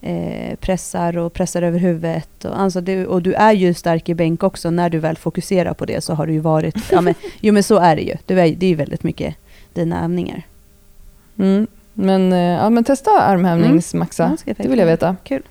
eh, 0.00 0.56
pressar 0.56 1.18
och 1.18 1.32
pressar 1.32 1.62
över 1.62 1.78
huvudet. 1.78 2.44
Och, 2.44 2.60
alltså, 2.60 2.80
du, 2.80 3.06
och 3.06 3.22
du 3.22 3.34
är 3.34 3.52
ju 3.52 3.74
stark 3.74 4.08
i 4.08 4.14
bänk 4.14 4.42
också. 4.42 4.70
När 4.70 4.90
du 4.90 4.98
väl 4.98 5.16
fokuserar 5.16 5.74
på 5.74 5.84
det 5.84 6.00
så 6.00 6.14
har 6.14 6.26
du 6.26 6.32
ju 6.32 6.40
varit... 6.40 6.76
ja, 6.92 7.00
men, 7.00 7.14
jo, 7.40 7.54
men 7.54 7.62
så 7.62 7.78
är 7.78 7.96
det 7.96 8.02
ju. 8.02 8.16
Du 8.26 8.40
är, 8.40 8.54
det 8.54 8.66
är 8.66 8.70
ju 8.70 8.76
väldigt 8.76 9.02
mycket 9.02 9.36
dina 9.72 10.04
övningar. 10.04 10.42
Mm. 11.38 11.66
Men, 11.94 12.32
eh, 12.32 12.38
ja, 12.38 12.70
men 12.70 12.84
testa 12.84 13.10
armhävningsmaxa. 13.10 14.24
Mm. 14.24 14.36
Ja, 14.44 14.54
det 14.56 14.68
vill 14.68 14.78
jag 14.78 14.86
veta. 14.86 15.16
Kul. 15.24 15.42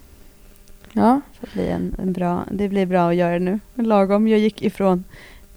Ja. 0.94 1.22
Det 1.42 1.54
blir, 1.54 1.70
en, 1.70 1.96
en, 2.02 2.14
bra, 2.14 2.46
det 2.52 2.70
blir 2.70 2.86
bra 2.86 3.10
att 3.10 3.16
göra 3.16 3.40
nu. 3.40 3.60
Lagom. 3.76 4.28
Jag 4.28 4.40
gick 4.40 4.62
ifrån 4.62 5.04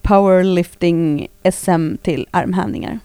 powerlifting 0.02 1.28
SM 1.52 1.97
till 2.02 2.26
armhävningar. 2.30 2.99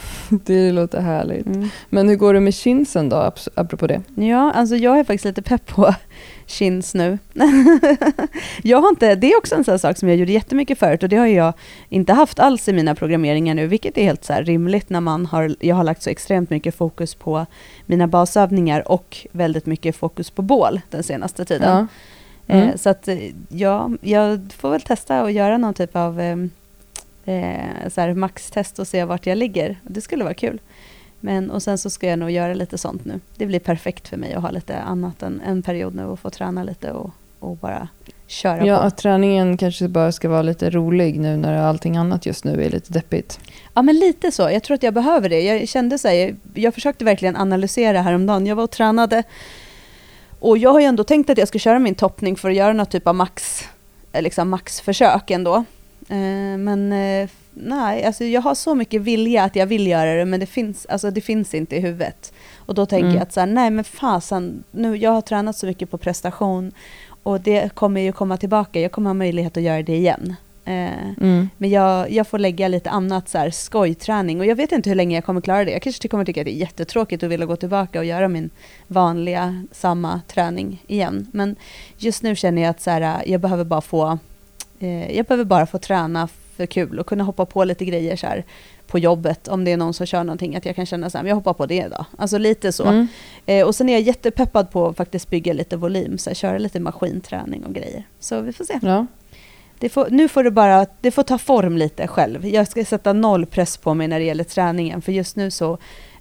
Det 0.28 0.72
låter 0.72 1.00
härligt. 1.00 1.46
Mm. 1.46 1.68
Men 1.88 2.08
hur 2.08 2.16
går 2.16 2.34
det 2.34 2.40
med 2.40 2.54
chinsen 2.54 3.08
då, 3.08 3.32
apropå 3.54 3.86
det? 3.86 4.02
Ja, 4.14 4.52
alltså 4.52 4.76
jag 4.76 4.98
är 4.98 5.04
faktiskt 5.04 5.24
lite 5.24 5.42
pepp 5.42 5.66
på 5.66 5.94
chins 6.46 6.94
nu. 6.94 7.18
jag 8.62 8.80
har 8.80 8.88
inte, 8.88 9.14
det 9.14 9.32
är 9.32 9.38
också 9.38 9.54
en 9.54 9.64
sån 9.64 9.78
sak 9.78 9.98
som 9.98 10.08
jag 10.08 10.18
gjorde 10.18 10.32
jättemycket 10.32 10.78
förut 10.78 11.02
och 11.02 11.08
det 11.08 11.16
har 11.16 11.26
jag 11.26 11.52
inte 11.88 12.12
haft 12.12 12.38
alls 12.38 12.68
i 12.68 12.72
mina 12.72 12.94
programmeringar 12.94 13.54
nu, 13.54 13.66
vilket 13.66 13.98
är 13.98 14.02
helt 14.02 14.24
så 14.24 14.34
rimligt 14.34 14.90
när 14.90 15.00
man 15.00 15.26
har, 15.26 15.56
jag 15.60 15.76
har 15.76 15.84
lagt 15.84 16.02
så 16.02 16.10
extremt 16.10 16.50
mycket 16.50 16.74
fokus 16.74 17.14
på 17.14 17.46
mina 17.86 18.06
basövningar 18.06 18.92
och 18.92 19.26
väldigt 19.32 19.66
mycket 19.66 19.96
fokus 19.96 20.30
på 20.30 20.42
bål 20.42 20.80
den 20.90 21.02
senaste 21.02 21.44
tiden. 21.44 21.76
Ja. 21.78 21.86
Eh, 22.50 22.62
mm. 22.62 22.78
så 22.78 22.90
att 22.90 23.08
ja, 23.48 23.90
jag 24.00 24.40
får 24.56 24.70
väl 24.70 24.80
testa 24.80 25.20
att 25.20 25.32
göra 25.32 25.58
någon 25.58 25.74
typ 25.74 25.96
av 25.96 26.20
eh, 26.20 26.36
eh, 27.96 28.14
maxtest 28.14 28.78
och 28.78 28.86
se 28.86 29.04
vart 29.04 29.26
jag 29.26 29.38
ligger. 29.38 29.76
Det 29.82 30.00
skulle 30.00 30.24
vara 30.24 30.34
kul. 30.34 30.60
Men, 31.20 31.50
och 31.50 31.62
sen 31.62 31.78
så 31.78 31.90
ska 31.90 32.06
jag 32.06 32.18
nog 32.18 32.30
göra 32.30 32.54
lite 32.54 32.78
sånt 32.78 33.04
nu. 33.04 33.20
Det 33.36 33.46
blir 33.46 33.60
perfekt 33.60 34.08
för 34.08 34.16
mig 34.16 34.34
att 34.34 34.42
ha 34.42 34.50
lite 34.50 34.78
annat 34.78 35.22
än 35.22 35.40
en 35.46 35.62
period 35.62 35.94
nu 35.94 36.04
och 36.04 36.20
få 36.20 36.30
träna 36.30 36.64
lite 36.64 36.92
och, 36.92 37.10
och 37.38 37.56
bara 37.56 37.88
köra 38.26 38.66
ja, 38.66 38.76
på. 38.76 38.82
att 38.82 38.96
träningen 38.96 39.56
kanske 39.56 39.88
bara 39.88 40.12
ska 40.12 40.28
vara 40.28 40.42
lite 40.42 40.70
rolig 40.70 41.20
nu 41.20 41.36
när 41.36 41.56
allting 41.56 41.96
annat 41.96 42.26
just 42.26 42.44
nu 42.44 42.64
är 42.64 42.70
lite 42.70 42.92
deppigt. 42.92 43.40
Ja, 43.74 43.82
men 43.82 43.98
lite 43.98 44.32
så. 44.32 44.42
Jag 44.42 44.62
tror 44.62 44.74
att 44.74 44.82
jag 44.82 44.94
behöver 44.94 45.28
det. 45.28 45.40
Jag 45.40 45.68
kände 45.68 45.98
så 45.98 46.08
här, 46.08 46.14
jag, 46.14 46.36
jag 46.54 46.74
försökte 46.74 47.04
verkligen 47.04 47.36
analysera 47.36 48.02
häromdagen. 48.02 48.46
Jag 48.46 48.56
var 48.56 48.64
och 48.64 48.70
tränade 48.70 49.22
och 50.40 50.58
jag 50.58 50.70
har 50.70 50.80
ju 50.80 50.86
ändå 50.86 51.04
tänkt 51.04 51.30
att 51.30 51.38
jag 51.38 51.48
ska 51.48 51.58
köra 51.58 51.78
min 51.78 51.94
toppning 51.94 52.36
för 52.36 52.50
att 52.50 52.56
göra 52.56 52.72
något 52.72 52.90
typ 52.90 53.06
av 53.06 53.14
max, 53.14 53.64
eh, 54.12 54.22
liksom 54.22 54.50
maxförsök 54.50 55.30
ändå. 55.30 55.64
Eh, 56.08 56.58
men 56.58 56.92
eh, 56.92 57.28
nej, 57.54 58.04
alltså 58.04 58.24
jag 58.24 58.40
har 58.40 58.54
så 58.54 58.74
mycket 58.74 59.02
vilja 59.02 59.44
att 59.44 59.56
jag 59.56 59.66
vill 59.66 59.86
göra 59.86 60.14
det, 60.14 60.24
men 60.24 60.40
det 60.40 60.46
finns, 60.46 60.86
alltså 60.86 61.10
det 61.10 61.20
finns 61.20 61.54
inte 61.54 61.76
i 61.76 61.80
huvudet. 61.80 62.32
Och 62.56 62.74
då 62.74 62.86
tänker 62.86 63.04
mm. 63.04 63.16
jag 63.16 63.22
att 63.22 63.32
så 63.32 63.40
här, 63.40 63.46
nej 63.46 63.70
men 63.70 63.84
fasen, 63.84 64.64
nu, 64.70 64.96
jag 64.96 65.10
har 65.10 65.20
tränat 65.20 65.56
så 65.56 65.66
mycket 65.66 65.90
på 65.90 65.98
prestation 65.98 66.72
och 67.22 67.40
det 67.40 67.74
kommer 67.74 68.00
ju 68.00 68.12
komma 68.12 68.36
tillbaka. 68.36 68.80
Jag 68.80 68.92
kommer 68.92 69.10
ha 69.10 69.14
möjlighet 69.14 69.56
att 69.56 69.62
göra 69.62 69.82
det 69.82 69.96
igen. 69.96 70.36
Eh, 70.64 71.10
mm. 71.20 71.48
Men 71.58 71.70
jag, 71.70 72.10
jag 72.10 72.26
får 72.26 72.38
lägga 72.38 72.68
lite 72.68 72.90
annat 72.90 73.28
så 73.28 73.38
här, 73.38 73.50
skojträning 73.50 74.40
och 74.40 74.46
jag 74.46 74.56
vet 74.56 74.72
inte 74.72 74.90
hur 74.90 74.96
länge 74.96 75.16
jag 75.16 75.24
kommer 75.24 75.40
klara 75.40 75.64
det. 75.64 75.70
Jag 75.70 75.82
kanske 75.82 76.08
kommer 76.08 76.24
tycka 76.24 76.40
att 76.40 76.44
det 76.44 76.52
är 76.52 76.60
jättetråkigt 76.60 77.22
att 77.22 77.30
vilja 77.30 77.46
gå 77.46 77.56
tillbaka 77.56 77.98
och 77.98 78.04
göra 78.04 78.28
min 78.28 78.50
vanliga, 78.86 79.64
samma 79.72 80.20
träning 80.28 80.84
igen. 80.86 81.26
Men 81.32 81.56
just 81.98 82.22
nu 82.22 82.36
känner 82.36 82.62
jag 82.62 82.70
att 82.70 82.80
så 82.80 82.90
här, 82.90 83.22
jag 83.26 83.40
behöver 83.40 83.64
bara 83.64 83.80
få 83.80 84.18
eh, 84.80 85.16
jag 85.16 85.26
behöver 85.26 85.44
bara 85.44 85.66
få 85.66 85.78
träna 85.78 86.28
för 86.56 86.66
kul 86.66 86.98
och 86.98 87.06
kunna 87.06 87.24
hoppa 87.24 87.46
på 87.46 87.64
lite 87.64 87.84
grejer 87.84 88.16
så 88.16 88.26
här 88.26 88.44
på 88.86 88.98
jobbet 88.98 89.48
om 89.48 89.64
det 89.64 89.72
är 89.72 89.76
någon 89.76 89.94
som 89.94 90.06
kör 90.06 90.24
någonting 90.24 90.56
att 90.56 90.66
jag 90.66 90.76
kan 90.76 90.86
känna 90.86 91.10
så 91.10 91.18
här, 91.18 91.24
jag 91.24 91.34
hoppar 91.34 91.54
på 91.54 91.66
det 91.66 91.88
då. 91.88 92.04
Alltså 92.18 92.38
lite 92.38 92.72
så. 92.72 92.84
Mm. 92.84 93.06
Eh, 93.46 93.66
och 93.66 93.74
sen 93.74 93.88
är 93.88 93.92
jag 93.92 94.02
jättepeppad 94.02 94.70
på 94.70 94.86
att 94.86 94.96
faktiskt 94.96 95.30
bygga 95.30 95.52
lite 95.52 95.76
volym, 95.76 96.18
så 96.18 96.30
här, 96.30 96.34
köra 96.34 96.58
lite 96.58 96.80
maskinträning 96.80 97.64
och 97.64 97.74
grejer. 97.74 98.04
Så 98.20 98.40
vi 98.40 98.52
får 98.52 98.64
se. 98.64 98.78
Ja. 98.82 99.06
Det 99.80 99.88
får, 99.88 100.06
nu 100.10 100.28
får 100.28 100.44
det 100.44 100.50
bara 100.50 100.86
det 101.00 101.10
får 101.10 101.22
ta 101.22 101.38
form 101.38 101.76
lite 101.76 102.06
själv. 102.06 102.46
Jag 102.46 102.68
ska 102.68 102.84
sätta 102.84 103.12
noll 103.12 103.46
press 103.46 103.76
på 103.76 103.94
mig 103.94 104.08
när 104.08 104.18
det 104.18 104.24
gäller 104.24 104.44
träningen, 104.44 105.02
för 105.02 105.12
just 105.12 105.36
nu 105.36 105.50
så 105.50 105.78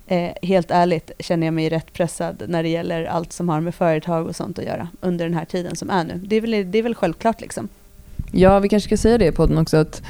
eh, 0.07 0.31
helt 0.41 0.71
ärligt 0.71 1.11
känner 1.19 1.47
jag 1.47 1.53
mig 1.53 1.69
rätt 1.69 1.93
pressad 1.93 2.43
när 2.47 2.63
det 2.63 2.69
gäller 2.69 3.05
allt 3.05 3.33
som 3.33 3.49
har 3.49 3.61
med 3.61 3.75
företag 3.75 4.27
och 4.27 4.35
sånt 4.35 4.59
att 4.59 4.65
göra 4.65 4.87
under 5.01 5.25
den 5.25 5.33
här 5.33 5.45
tiden 5.45 5.75
som 5.75 5.89
är 5.89 6.03
nu. 6.03 6.21
Det 6.23 6.35
är 6.35 6.41
väl, 6.41 6.71
det 6.71 6.77
är 6.77 6.83
väl 6.83 6.95
självklart 6.95 7.41
liksom. 7.41 7.69
Ja, 8.31 8.59
vi 8.59 8.69
kanske 8.69 8.87
ska 8.87 8.97
säga 8.97 9.17
det 9.17 9.25
i 9.25 9.31
podden 9.31 9.57
också. 9.57 9.77
Att, 9.77 10.01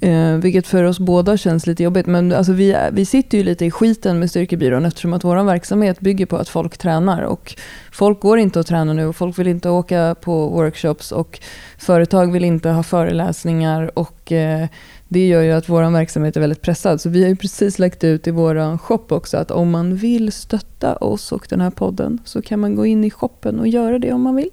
eh, 0.00 0.36
vilket 0.36 0.66
för 0.66 0.84
oss 0.84 0.98
båda 0.98 1.36
känns 1.36 1.66
lite 1.66 1.82
jobbigt. 1.82 2.06
Men 2.06 2.32
alltså, 2.32 2.52
vi, 2.52 2.76
vi 2.92 3.04
sitter 3.04 3.38
ju 3.38 3.44
lite 3.44 3.64
i 3.64 3.70
skiten 3.70 4.18
med 4.18 4.30
Styrkebyrån 4.30 4.84
eftersom 4.84 5.12
att 5.12 5.24
vår 5.24 5.44
verksamhet 5.44 6.00
bygger 6.00 6.26
på 6.26 6.36
att 6.36 6.48
folk 6.48 6.78
tränar. 6.78 7.22
Och 7.22 7.54
folk 7.92 8.20
går 8.20 8.38
inte 8.38 8.60
att 8.60 8.66
träna 8.66 8.92
nu 8.92 9.06
och 9.06 9.16
folk 9.16 9.38
vill 9.38 9.48
inte 9.48 9.68
åka 9.68 10.16
på 10.20 10.48
workshops 10.48 11.12
och 11.12 11.40
företag 11.78 12.32
vill 12.32 12.44
inte 12.44 12.68
ha 12.68 12.82
föreläsningar. 12.82 13.98
och 13.98 14.32
eh, 14.32 14.66
det 15.12 15.26
gör 15.26 15.42
ju 15.42 15.52
att 15.52 15.68
vår 15.68 15.90
verksamhet 15.90 16.36
är 16.36 16.40
väldigt 16.40 16.62
pressad. 16.62 17.00
Så 17.00 17.08
vi 17.08 17.22
har 17.22 17.28
ju 17.28 17.36
precis 17.36 17.78
lagt 17.78 18.04
ut 18.04 18.26
i 18.26 18.30
vår 18.30 18.78
shop 18.78 19.06
också 19.08 19.36
att 19.36 19.50
om 19.50 19.70
man 19.70 19.96
vill 19.96 20.32
stötta 20.32 20.96
oss 20.96 21.32
och 21.32 21.46
den 21.50 21.60
här 21.60 21.70
podden 21.70 22.18
så 22.24 22.42
kan 22.42 22.60
man 22.60 22.74
gå 22.74 22.86
in 22.86 23.04
i 23.04 23.10
shoppen 23.10 23.60
och 23.60 23.68
göra 23.68 23.98
det 23.98 24.12
om 24.12 24.22
man 24.22 24.36
vill. 24.36 24.50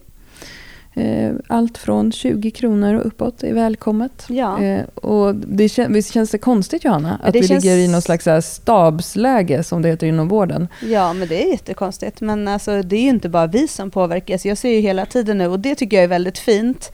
Eh, 0.93 1.31
allt 1.47 1.77
från 1.77 2.11
20 2.11 2.51
kronor 2.51 2.95
och 2.95 3.05
uppåt 3.05 3.43
är 3.43 3.53
välkommet. 3.53 4.25
Ja. 4.29 4.61
Eh, 4.61 4.83
och 4.95 5.35
det 5.35 5.69
kän, 5.69 5.93
visst 5.93 6.13
känns 6.13 6.31
det 6.31 6.37
konstigt 6.37 6.83
Johanna? 6.83 7.19
Att 7.23 7.33
det 7.33 7.41
vi 7.41 7.47
känns... 7.47 7.63
ligger 7.63 7.77
i 7.77 7.87
något 7.87 8.03
slags 8.03 8.27
stabsläge 8.53 9.63
som 9.63 9.81
det 9.81 9.89
heter 9.89 10.07
inom 10.07 10.27
vården. 10.27 10.67
Ja, 10.81 11.13
men 11.13 11.27
det 11.27 11.43
är 11.43 11.51
jättekonstigt. 11.51 12.21
Men 12.21 12.47
alltså, 12.47 12.81
det 12.81 12.95
är 12.95 13.01
ju 13.01 13.09
inte 13.09 13.29
bara 13.29 13.47
vi 13.47 13.67
som 13.67 13.91
påverkas. 13.91 14.45
Jag 14.45 14.57
ser 14.57 14.69
ju 14.69 14.79
hela 14.79 15.05
tiden 15.05 15.37
nu 15.37 15.47
och 15.47 15.59
det 15.59 15.75
tycker 15.75 15.97
jag 15.97 16.03
är 16.03 16.07
väldigt 16.07 16.37
fint. 16.37 16.91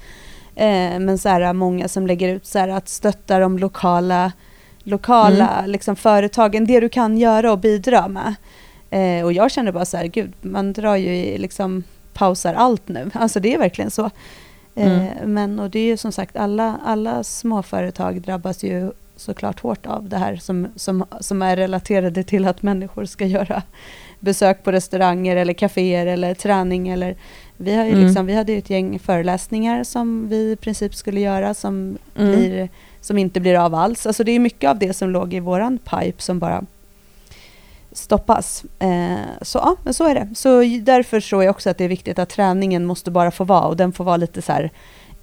Eh, 0.56 1.00
men 1.00 1.18
så 1.18 1.30
här, 1.30 1.54
många 1.54 1.88
som 1.88 2.08
lägger 2.08 2.30
ut 2.30 2.46
så 2.46 2.60
här, 2.60 2.68
att 2.68 2.90
stötta 2.90 3.40
de 3.40 3.58
lokala, 3.58 4.32
lokala 4.84 5.50
mm. 5.58 5.72
liksom, 5.72 5.96
företagen. 5.96 6.66
Det 6.66 6.80
du 6.80 6.90
kan 6.90 7.18
göra 7.18 7.52
och 7.52 7.60
bidra 7.60 8.08
med. 8.08 8.36
Och 9.24 9.34
jag 9.34 9.52
känner 9.52 9.72
bara 9.72 9.86
så 9.86 9.98
här, 9.98 10.06
gud, 10.06 10.34
man 10.42 10.74
drar 10.74 10.96
ju 10.96 11.16
i 11.16 11.38
liksom 11.38 11.84
pausar 12.16 12.54
allt 12.54 12.88
nu. 12.88 13.12
Alltså 13.14 13.40
det 13.40 13.54
är 13.54 13.58
verkligen 13.58 13.92
så. 13.92 14.10
Eh, 14.76 15.10
mm. 15.18 15.34
men 15.34 15.60
och 15.60 15.70
det 15.70 15.80
är 15.80 15.86
ju 15.86 15.98
som 15.98 16.12
sagt, 16.12 16.36
alla, 16.36 16.80
alla 16.86 17.24
småföretag 17.24 18.22
drabbas 18.22 18.64
ju 18.64 18.92
såklart 19.16 19.60
hårt 19.60 19.86
av 19.86 20.10
det 20.10 20.18
här 20.18 20.36
som, 20.36 20.68
som, 20.76 21.06
som 21.20 21.42
är 21.42 21.56
relaterade 21.56 22.24
till 22.24 22.48
att 22.48 22.62
människor 22.62 23.06
ska 23.06 23.26
göra 23.26 23.64
besök 24.20 24.64
på 24.64 24.72
restauranger 24.72 25.36
eller 25.36 25.54
kaféer 25.54 26.06
eller 26.06 26.34
träning. 26.34 26.88
Eller, 26.88 27.16
vi, 27.58 27.76
har 27.76 27.84
ju 27.84 27.92
mm. 27.92 28.06
liksom, 28.06 28.26
vi 28.26 28.36
hade 28.36 28.52
ju 28.52 28.58
ett 28.58 28.70
gäng 28.70 29.00
föreläsningar 29.00 29.84
som 29.84 30.30
vi 30.30 30.52
i 30.52 30.56
princip 30.56 30.96
skulle 30.96 31.20
göra 31.20 31.54
som, 31.54 31.98
mm. 32.18 32.32
blir, 32.32 32.70
som 33.02 33.18
inte 33.18 33.40
blir 33.40 33.56
av 33.56 33.76
alls. 33.76 34.06
Alltså 34.06 34.24
det 34.24 34.32
är 34.32 34.40
mycket 34.40 34.70
av 34.70 34.80
det 34.80 34.94
som 34.94 35.10
låg 35.10 35.34
i 35.34 35.40
våran 35.40 35.78
pipe 35.78 36.22
som 36.22 36.40
bara 36.40 36.66
stoppas. 37.98 38.66
Eh, 38.80 39.18
så 39.42 39.58
ja, 39.58 39.76
men 39.84 39.94
så 39.94 40.08
är 40.08 40.16
det. 40.16 40.30
Så 40.36 40.62
därför 40.82 41.20
tror 41.20 41.44
jag 41.44 41.52
också 41.52 41.70
att 41.70 41.78
det 41.78 41.84
är 41.84 41.90
viktigt 41.90 42.20
att 42.20 42.30
träningen 42.30 42.86
måste 42.86 43.12
bara 43.12 43.32
få 43.32 43.44
vara 43.44 43.68
och 43.68 43.78
den 43.78 43.92
får 43.92 44.04
vara 44.04 44.18
lite 44.18 44.42
så 44.42 44.52
här 44.52 44.72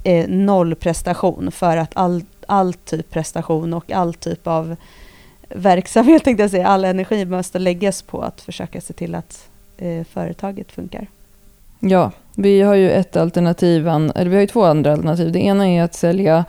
eh, 0.05 0.29
noll 0.29 0.75
prestation 0.75 1.52
för 1.52 1.76
att 1.76 1.91
all, 1.95 2.25
all 2.47 2.75
typ 2.75 3.11
prestation 3.11 3.75
och 3.75 3.93
all 3.93 4.14
typ 4.14 4.47
av 4.47 4.76
verksamhet, 5.49 6.25
tänkte 6.25 6.43
jag 6.43 6.50
säga, 6.50 6.67
all 6.67 6.85
energi 6.85 7.25
måste 7.25 7.59
läggas 7.59 8.02
på 8.02 8.23
att 8.23 8.41
försöka 8.41 8.81
se 8.81 8.93
till 8.93 9.14
att 9.14 9.49
eh, 9.79 10.05
företaget 10.05 10.73
funkar. 10.73 11.07
Ja, 11.81 12.11
vi 12.35 12.61
har 12.61 12.75
ju 12.75 12.91
ett 12.91 13.17
alternativ, 13.17 13.88
eller 13.88 14.25
vi 14.25 14.35
har 14.35 14.41
ju 14.41 14.47
två 14.47 14.64
andra 14.64 14.93
alternativ. 14.93 15.33
Det 15.33 15.38
ena 15.38 15.69
är 15.69 15.83
att 15.83 15.95
sälja 15.95 16.45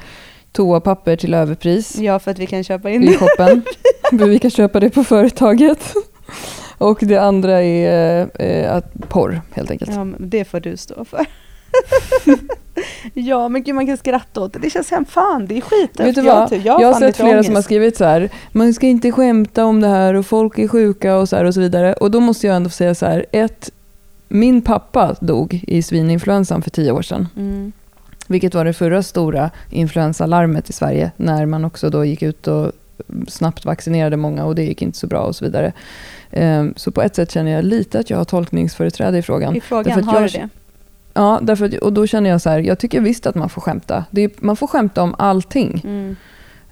toapapper 0.52 1.16
till 1.16 1.34
överpris. 1.34 1.98
Ja, 1.98 2.20
för 2.20 2.32
att 2.32 2.40
vi 2.40 2.48
kan 2.48 2.64
köpa 2.64 2.90
in 2.90 3.02
det. 3.02 3.12
I 3.12 3.18
shoppen. 3.18 3.64
vi 4.30 4.40
kan 4.40 4.52
köpa 4.52 4.80
det 4.80 4.90
på 4.90 5.04
företaget. 5.04 5.94
Och 6.78 6.98
det 7.02 7.18
andra 7.18 7.62
är 7.62 8.30
eh, 8.40 8.76
att 8.76 9.10
porr, 9.10 9.42
helt 9.52 9.72
enkelt. 9.72 9.92
Ja, 9.92 10.04
men 10.04 10.30
det 10.30 10.46
får 10.46 10.60
du 10.60 10.78
stå 10.78 11.06
för. 11.06 11.26
ja, 13.14 13.50
men 13.50 13.64
gud, 13.64 13.76
man 13.76 13.88
kan 13.88 13.98
skratta 13.98 14.42
åt 14.42 14.54
det. 14.54 14.60
Det 14.60 14.70
känns 14.70 14.92
hem, 14.92 15.06
fan, 15.06 15.46
det 15.48 15.58
är 15.58 15.62
skit. 15.62 16.00
Vet 16.00 16.16
du 16.16 16.22
vad? 16.22 16.52
Jag, 16.52 16.82
jag, 16.82 16.94
har 16.94 17.00
sett 17.00 17.16
flera 17.16 17.32
ångest. 17.32 17.46
som 17.46 17.56
har 17.56 17.62
skrivit 17.62 17.98
så 17.98 18.06
här, 18.06 18.30
man 18.52 18.74
ska 18.74 18.88
inte 18.88 19.12
skämta 19.12 19.66
om 19.66 19.82
det 19.82 19.88
här 19.88 20.14
och 20.14 20.26
folk 20.26 20.60
är 20.60 20.68
sjuka 20.68 21.18
och 21.18 21.30
så 21.30 21.36
här 21.36 21.46
och 21.46 21.54
så 21.54 21.60
vidare. 21.60 21.94
Och 21.94 22.12
då 22.12 22.20
måste 22.20 22.48
jag 22.48 22.56
ändå 22.56 22.70
säga 22.70 22.96
så 22.96 23.06
här, 23.06 23.26
ett, 23.32 23.72
min 24.28 24.62
pappa 24.62 25.16
dog 25.20 25.64
i 25.68 25.82
svininfluensan 25.82 26.62
för 26.62 26.70
tio 26.70 26.92
år 26.92 27.02
sedan. 27.02 27.28
Mm. 27.36 27.72
Vilket 28.28 28.56
var 28.56 28.66
det 28.66 28.74
förra 28.74 29.04
stora 29.04 29.50
influensalarmet 29.70 30.70
i 30.70 30.74
Sverige, 30.74 31.12
när 31.18 31.46
man 31.46 31.66
också 31.66 31.90
då 31.90 32.06
gick 32.06 32.22
ut 32.22 32.48
och 32.48 32.72
snabbt 33.28 33.66
vaccinerade 33.66 34.18
många 34.18 34.46
och 34.46 34.56
det 34.56 34.64
gick 34.64 34.82
inte 34.82 34.98
så 34.98 35.08
bra 35.08 35.20
och 35.20 35.36
så 35.36 35.46
vidare. 35.46 35.74
Ehm, 36.32 36.74
så 36.78 36.92
på 36.92 37.02
ett 37.02 37.16
sätt 37.16 37.32
känner 37.32 37.52
jag 37.52 37.66
lite 37.66 38.00
att 38.00 38.10
jag 38.10 38.18
har 38.18 38.26
tolkningsföreträde 38.26 39.18
i 39.18 39.22
frågan. 39.22 39.56
I 39.56 39.62
frågan, 39.62 40.04
har 40.04 40.22
du 40.22 40.28
det? 40.28 40.50
Ja, 41.14 41.40
därför 41.42 41.66
att, 41.66 41.74
och 41.74 41.94
då 41.94 42.08
känner 42.08 42.30
jag 42.30 42.42
så 42.42 42.50
här, 42.50 42.60
jag 42.60 42.80
tycker 42.80 43.02
visst 43.02 43.26
att 43.26 43.36
man 43.36 43.50
får 43.50 43.62
skämta. 43.62 44.06
Är, 44.12 44.30
man 44.38 44.56
får 44.56 44.68
skämta 44.68 45.04
om 45.04 45.16
allting. 45.18 45.82
Mm. 45.84 46.16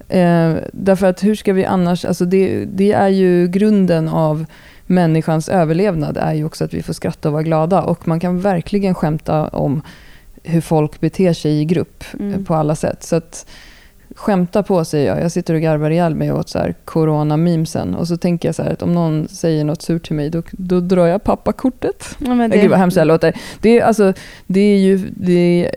Eh, 0.10 0.64
därför 0.74 1.08
att 1.08 1.24
hur 1.24 1.36
ska 1.36 1.54
vi 1.54 1.66
annars, 1.66 2.06
alltså 2.06 2.26
det, 2.26 2.66
det 2.66 2.92
är 2.92 3.08
ju 3.08 3.48
grunden 3.48 4.08
av 4.08 4.46
människans 4.86 5.50
överlevnad 5.50 6.18
är 6.18 6.34
ju 6.34 6.46
också 6.46 6.66
att 6.66 6.74
vi 6.74 6.84
får 6.84 6.94
skratta 6.94 7.30
och 7.30 7.34
vara 7.34 7.44
glada. 7.44 7.82
Och 7.82 8.08
man 8.08 8.20
kan 8.20 8.40
verkligen 8.40 8.96
skämta 8.96 9.48
om 9.48 9.82
hur 10.44 10.62
folk 10.62 11.00
beter 11.00 11.34
sig 11.34 11.62
i 11.62 11.66
grupp 11.66 12.04
mm. 12.20 12.46
på 12.46 12.56
alla 12.56 12.76
sätt. 12.76 13.04
Så 13.04 13.16
att, 13.16 13.46
skämta 14.16 14.64
på 14.64 14.86
säger 14.86 15.08
jag. 15.08 15.24
Jag 15.24 15.32
sitter 15.32 15.54
och 15.54 15.62
garvar 15.62 15.90
ihjäl 15.90 16.16
mig 16.16 16.32
åt 16.32 16.50
så 16.50 16.60
här 16.60 16.76
corona-memesen. 16.86 17.96
Och 17.96 18.08
så 18.08 18.18
tänker 18.18 18.48
jag 18.48 18.56
så 18.56 18.64
här 18.64 18.72
att 18.72 18.82
om 18.82 18.94
någon 18.94 19.28
säger 19.28 19.64
något 19.64 19.82
surt 19.82 20.08
till 20.08 20.16
mig, 20.16 20.30
då, 20.30 20.44
då 20.52 20.80
drar 20.80 21.08
jag 21.08 21.24
pappakortet. 21.24 22.18
Ja, 22.20 22.34
det... 22.34 22.48
Gud 22.48 22.70
vad 22.70 22.80
hemskt 22.80 22.96
det 22.96 23.04
låter. 23.04 23.38
Det, 23.62 23.80
är, 23.80 23.84
alltså, 23.84 24.14
det, 24.48 24.60
är 24.60 24.78
ju, 24.78 25.10
det, 25.16 25.72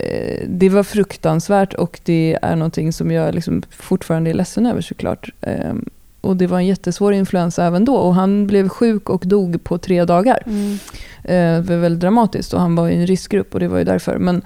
det 0.49 0.69
var 0.69 0.83
fruktansvärt 0.83 1.75
och 1.75 2.01
det 2.05 2.39
är 2.43 2.57
någonting 2.57 2.93
som 2.93 3.11
jag 3.11 3.35
liksom 3.35 3.63
fortfarande 3.71 4.31
är 4.31 4.35
ledsen 4.35 4.67
över 4.67 4.81
såklart. 4.81 5.31
Ehm, 5.41 5.89
och 6.21 6.37
det 6.37 6.47
var 6.47 6.59
en 6.59 6.67
jättesvår 6.67 7.13
influensa 7.13 7.65
även 7.65 7.85
då. 7.85 7.97
Och 7.97 8.15
han 8.15 8.47
blev 8.47 8.69
sjuk 8.69 9.11
och 9.11 9.23
dog 9.27 9.65
på 9.65 9.79
tre 9.79 10.05
dagar. 10.05 10.43
Mm. 10.47 10.79
Eh, 11.25 11.65
det 11.65 11.75
var 11.75 11.77
väldigt 11.77 12.01
dramatiskt 12.01 12.55
och 12.55 12.61
han 12.61 12.75
var 12.75 12.89
i 12.89 12.95
en 12.95 13.07
riskgrupp 13.07 13.55
och 13.55 13.61
det 13.61 13.69
var 13.69 13.79
ju 13.79 13.85
därför. 13.85 14.19
Men 14.19 14.37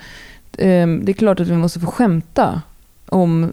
eh, 0.58 0.86
det 1.02 1.12
är 1.12 1.12
klart 1.12 1.40
att 1.40 1.48
vi 1.48 1.56
måste 1.56 1.80
få 1.80 1.86
skämta 1.86 2.62
om 3.06 3.52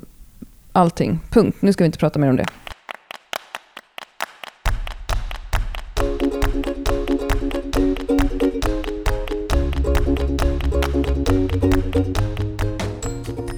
allting. 0.75 1.19
Punkt. 1.29 1.57
Nu 1.59 1.73
ska 1.73 1.83
vi 1.83 1.85
inte 1.85 1.97
prata 1.97 2.19
mer 2.19 2.29
om 2.29 2.35
det. 2.35 2.45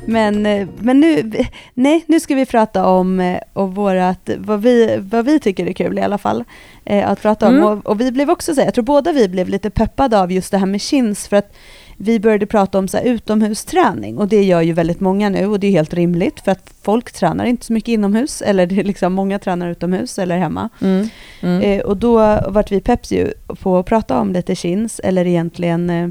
Men, 0.09 0.45
eh, 0.45 0.67
men 0.79 0.99
nu, 0.99 1.31
nej, 1.73 2.03
nu 2.07 2.19
ska 2.19 2.35
vi 2.35 2.45
prata 2.45 2.85
om 2.85 3.19
eh, 3.19 3.39
och 3.53 3.75
vårat, 3.75 4.29
vad, 4.37 4.61
vi, 4.61 4.97
vad 5.11 5.25
vi 5.25 5.39
tycker 5.39 5.65
är 5.65 5.73
kul 5.73 5.99
i 5.99 6.01
alla 6.01 6.17
fall. 6.17 6.43
Eh, 6.85 7.09
att 7.09 7.21
prata 7.21 7.47
om. 7.47 7.55
Mm. 7.55 7.67
Och, 7.67 7.85
och 7.85 8.01
vi 8.01 8.11
blev 8.11 8.29
också 8.29 8.55
så 8.55 8.61
jag 8.61 8.73
tror 8.73 8.83
båda 8.83 9.11
vi 9.11 9.27
blev 9.27 9.49
lite 9.49 9.69
peppade 9.69 10.19
av 10.21 10.31
just 10.31 10.51
det 10.51 10.57
här 10.57 10.65
med 10.65 10.81
chins 10.81 11.27
för 11.27 11.37
att 11.37 11.53
vi 11.97 12.19
började 12.19 12.45
prata 12.45 12.79
om 12.79 12.87
så 12.87 12.97
här, 12.97 13.05
utomhusträning 13.05 14.17
och 14.17 14.27
det 14.27 14.43
gör 14.43 14.61
ju 14.61 14.73
väldigt 14.73 14.99
många 14.99 15.29
nu 15.29 15.45
och 15.45 15.59
det 15.59 15.67
är 15.67 15.71
helt 15.71 15.93
rimligt 15.93 16.39
för 16.39 16.51
att 16.51 16.73
folk 16.81 17.11
tränar 17.11 17.45
inte 17.45 17.65
så 17.65 17.73
mycket 17.73 17.89
inomhus 17.89 18.41
eller 18.45 18.65
det 18.65 18.79
är 18.79 18.83
liksom 18.83 19.13
många 19.13 19.39
tränar 19.39 19.69
utomhus 19.69 20.19
eller 20.19 20.37
hemma. 20.37 20.69
Mm. 20.81 21.09
Mm. 21.41 21.61
Eh, 21.61 21.85
och 21.85 21.97
då 21.97 22.39
vart 22.47 22.71
vi 22.71 22.81
peps 22.81 23.11
ju 23.11 23.33
på 23.61 23.77
att 23.77 23.85
prata 23.85 24.19
om 24.19 24.33
lite 24.33 24.55
chins 24.55 25.01
eller 25.03 25.27
egentligen 25.27 25.89
eh, 25.89 26.09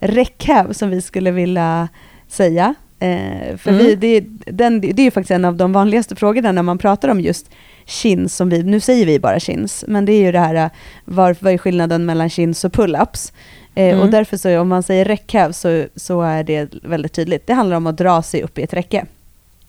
räckhäv 0.00 0.72
som 0.72 0.90
vi 0.90 1.02
skulle 1.02 1.30
vilja 1.30 1.88
säga. 2.28 2.74
Eh, 2.98 3.56
för 3.56 3.70
Mm. 3.70 3.86
vi, 3.86 3.94
det, 3.94 4.24
den, 4.52 4.80
det 4.80 5.02
är 5.02 5.04
ju 5.04 5.10
faktiskt 5.10 5.30
en 5.30 5.44
av 5.44 5.56
de 5.56 5.72
vanligaste 5.72 6.16
frågorna 6.16 6.52
när 6.52 6.62
man 6.62 6.78
pratar 6.78 7.08
om 7.08 7.20
just 7.20 7.50
chins, 7.88 8.36
som 8.36 8.48
vi, 8.48 8.62
nu 8.62 8.80
säger 8.80 9.06
vi 9.06 9.18
bara 9.18 9.40
chins, 9.40 9.84
men 9.88 10.04
det 10.04 10.12
är 10.12 10.22
ju 10.22 10.32
det 10.32 10.38
här, 10.38 10.70
var, 11.04 11.36
vad 11.40 11.52
är 11.52 11.58
skillnaden 11.58 12.06
mellan 12.06 12.30
chins 12.30 12.64
och 12.64 12.72
pull-ups? 12.72 13.32
Eh, 13.74 13.88
Mm. 13.88 14.00
Och 14.00 14.08
därför 14.08 14.36
så 14.36 14.60
om 14.60 14.68
man 14.68 14.82
säger 14.82 15.04
räckhäv 15.04 15.52
så, 15.52 15.84
så 15.96 16.22
är 16.22 16.44
det 16.44 16.68
väldigt 16.82 17.12
tydligt. 17.12 17.46
Det 17.46 17.54
handlar 17.54 17.76
om 17.76 17.86
att 17.86 17.98
dra 17.98 18.22
sig 18.22 18.42
upp 18.42 18.58
i 18.58 18.62
ett 18.62 18.74
räcke. 18.74 19.06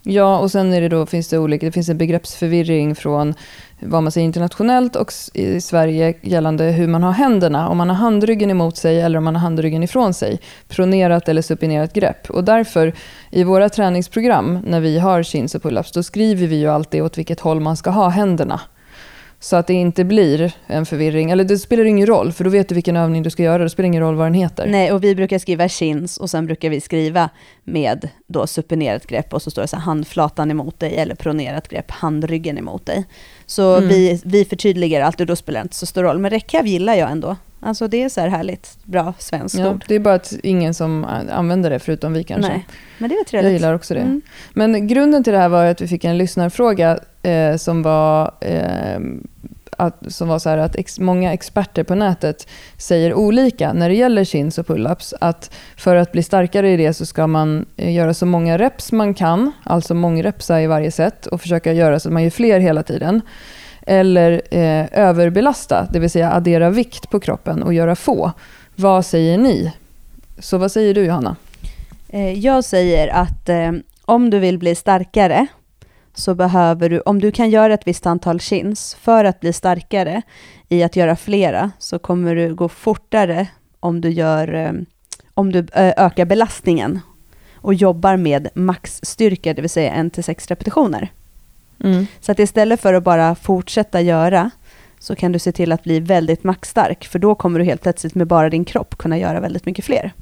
Ja, 0.04 0.40
och 0.40 0.52
sen 0.52 0.74
är 0.74 0.82
det 0.82 0.90
då, 0.90 1.06
finns 1.06 1.28
det 1.28 1.38
olika, 1.38 1.66
det 1.66 1.72
finns 1.72 1.90
en 1.90 1.98
begreppsförvirring 1.98 2.96
från 2.96 3.34
vad 3.80 4.04
man 4.04 4.12
säger 4.12 4.26
internationellt 4.26 4.96
och 4.96 5.14
i 5.34 5.62
Sverige 5.62 6.14
gällande 6.22 6.64
hur 6.64 6.88
man 6.88 7.04
har 7.04 7.12
händerna. 7.12 7.70
Om 7.70 7.78
man 7.78 7.90
har 7.90 7.96
handryggen 7.96 8.52
emot 8.52 8.78
sig 8.78 9.02
eller 9.02 9.18
om 9.18 9.24
man 9.24 9.36
har 9.36 9.42
handryggen 9.42 9.84
ifrån 9.84 10.14
sig. 10.14 10.40
Pronerat 10.68 11.30
eller 11.30 11.42
supinerat 11.42 11.94
grepp. 11.94 12.30
Och 12.30 12.44
därför 12.44 12.94
i 13.32 13.44
våra 13.44 13.70
träningsprogram 13.70 14.60
när 14.68 14.80
vi 14.80 15.00
har 15.00 15.24
chins 15.24 15.56
och 15.56 15.62
pull-ups 15.62 15.94
då 15.94 16.04
skriver 16.04 16.48
vi 16.48 16.56
ju 16.56 16.68
alltid 16.68 17.02
åt 17.02 17.18
vilket 17.18 17.40
håll 17.40 17.60
man 17.60 17.78
ska 17.78 17.90
ha 17.90 18.10
händerna. 18.10 18.62
Så 19.42 19.56
att 19.56 19.68
det 19.68 19.74
inte 19.74 20.04
blir 20.04 20.54
en 20.68 20.86
förvirring. 20.86 21.32
Eller 21.32 21.44
det 21.44 21.58
spelar 21.58 21.86
ingen 21.86 22.08
roll, 22.08 22.32
för 22.32 22.44
då 22.44 22.50
vet 22.50 22.70
du 22.70 22.76
vilken 22.76 22.96
övning 22.96 23.24
du 23.24 23.30
ska 23.30 23.44
göra. 23.44 23.64
Det 23.64 23.70
spelar 23.70 23.88
ingen 23.88 24.02
roll 24.02 24.16
vad 24.16 24.26
den 24.26 24.34
heter. 24.34 24.68
Nej, 24.68 24.92
och 24.92 25.04
vi 25.04 25.16
brukar 25.16 25.40
skriva 25.40 25.68
chins 25.68 26.18
och 26.18 26.30
sen 26.30 26.46
brukar 26.46 26.70
vi 26.70 26.82
skriva 26.82 27.30
med 27.64 28.10
då 28.28 28.48
supinerat 28.48 29.08
grepp 29.08 29.34
och 29.34 29.42
så 29.42 29.52
står 29.52 29.62
det 29.62 29.68
så 29.68 29.76
här 29.76 29.84
handflatan 29.84 30.52
emot 30.52 30.80
dig 30.80 30.98
eller 30.98 31.16
pronerat 31.16 31.68
grepp, 31.68 31.92
handryggen 31.92 32.58
emot 32.58 32.86
dig. 32.86 33.06
Så 33.50 33.76
Mm. 33.76 33.90
vi, 33.90 34.22
vi 34.26 34.46
förtydligar 34.46 35.02
alltid 35.02 35.22
och 35.22 35.28
då 35.28 35.36
spelar 35.36 35.60
det 35.60 35.64
inte 35.64 35.76
så 35.76 35.86
stor 35.86 36.04
roll. 36.04 36.20
Men 36.20 36.32
räckhäv 36.32 36.68
gillar 36.68 36.94
jag 36.94 37.12
ändå. 37.12 37.36
Alltså 37.62 37.88
det 37.88 38.04
är 38.04 38.10
så 38.10 38.22
här 38.22 38.28
härligt, 38.28 38.78
bra 38.84 39.14
svenskt 39.20 39.58
Ja, 39.60 39.70
ord. 39.70 39.86
det 39.88 39.96
är 39.96 40.00
bara 40.00 40.14
att 40.14 40.34
ingen 40.44 40.74
som 40.74 41.06
använder 41.32 41.70
det 41.70 41.80
förutom 41.80 42.14
vi 42.14 42.24
kanske. 42.24 42.52
Nej, 42.52 42.66
men 42.98 43.10
det 43.10 43.16
Jag 43.16 43.28
trevligt. 43.28 43.54
gillar 43.54 43.74
också 43.74 43.94
det. 43.94 44.00
Mm. 44.00 44.22
Men 44.54 44.88
grunden 44.88 45.24
till 45.24 45.34
det 45.34 45.40
här 45.40 45.50
var 45.50 45.66
att 45.66 45.82
vi 45.82 45.88
fick 45.88 46.04
en 46.04 46.18
lyssnarfråga 46.18 47.00
eh, 47.24 47.56
som 47.56 47.82
var, 47.84 48.32
eh, 48.42 49.00
att, 49.80 50.14
som 50.14 50.28
var 50.28 50.40
så 50.40 50.50
här 50.50 50.58
att 50.58 50.76
ex, 50.76 51.00
många 51.00 51.34
experter 51.34 51.84
på 51.84 51.96
nätet 51.96 52.48
säger 52.78 53.14
olika 53.14 53.74
när 53.74 53.90
det 53.90 53.96
gäller 53.96 54.24
chins 54.24 54.58
och 54.58 54.66
pull-ups. 54.66 55.14
Att 55.22 55.52
för 55.78 55.96
att 55.96 56.12
bli 56.12 56.24
starkare 56.24 56.72
i 56.72 56.78
det 56.78 56.94
så 56.94 57.06
ska 57.06 57.28
man 57.28 57.66
eh, 57.78 57.94
göra 57.94 58.14
så 58.14 58.26
många 58.26 58.58
reps 58.58 58.92
man 58.92 59.14
kan, 59.14 59.52
alltså 59.64 59.94
mångrepsa 59.94 60.62
i 60.62 60.68
varje 60.68 60.92
set 60.92 61.26
och 61.26 61.42
försöka 61.42 61.74
göra 61.74 62.00
så 62.00 62.10
att 62.10 62.14
man 62.14 62.24
gör 62.24 62.30
fler 62.30 62.60
hela 62.60 62.84
tiden. 62.84 63.22
Eller 63.82 64.42
eh, 64.52 64.86
överbelasta, 64.92 65.88
det 65.94 66.00
vill 66.00 66.10
säga 66.10 66.32
addera 66.32 66.70
vikt 66.70 67.10
på 67.10 67.20
kroppen 67.20 67.64
och 67.64 67.74
göra 67.74 67.96
få. 67.96 68.32
Vad 68.76 69.06
säger 69.06 69.38
ni? 69.38 69.74
Så 70.40 70.58
vad 70.58 70.72
säger 70.72 70.94
du 70.94 71.06
Johanna? 71.06 71.36
Eh, 72.10 72.34
jag 72.34 72.64
säger 72.64 73.08
att 73.08 73.50
eh, 73.50 73.72
om 74.06 74.30
du 74.30 74.40
vill 74.40 74.58
bli 74.58 74.76
starkare 74.76 75.48
så 76.20 76.36
behöver 76.36 76.90
du, 76.90 77.00
om 77.00 77.20
du 77.20 77.32
kan 77.32 77.50
göra 77.50 77.74
ett 77.74 77.88
visst 77.88 78.06
antal 78.06 78.40
chins 78.40 78.98
för 79.02 79.26
att 79.26 79.40
bli 79.40 79.54
starkare 79.54 80.22
i 80.70 80.84
att 80.84 80.96
göra 80.96 81.16
flera 81.16 81.72
så 81.80 82.00
kommer 82.00 82.36
du 82.36 82.56
gå 82.56 82.70
fortare 82.70 83.48
om 83.80 84.02
du, 84.02 84.10
gör, 84.10 84.54
eh, 84.54 84.72
om 85.34 85.52
du 85.52 85.60
eh, 85.60 85.94
ökar 85.98 86.26
belastningen 86.26 87.00
och 87.56 87.74
jobbar 87.74 88.18
med 88.18 88.50
maxstyrka, 88.54 89.54
det 89.54 89.62
vill 89.62 89.70
säga 89.70 89.94
1-6 89.94 90.48
repetitioner. 90.48 91.12
Mm. 91.84 92.08
Så 92.20 92.32
att 92.32 92.40
istället 92.40 92.82
för 92.82 92.94
att 92.94 93.04
bara 93.04 93.36
fortsätta 93.36 94.02
göra 94.02 94.52
så 95.00 95.16
kan 95.16 95.32
du 95.32 95.40
se 95.40 95.52
till 95.52 95.72
att 95.72 95.84
bli 95.84 96.00
väldigt 96.00 96.44
maxstark, 96.44 97.06
för 97.06 97.20
då 97.20 97.36
kommer 97.36 97.60
du 97.60 97.66
helt 97.66 97.82
plötsligt 97.82 98.16
med 98.16 98.28
bara 98.28 98.50
din 98.50 98.66
kropp 98.66 98.98
kunna 98.98 99.18
göra 99.18 99.40
väldigt 99.40 99.66
mycket 99.66 99.86
fler. 99.86 100.14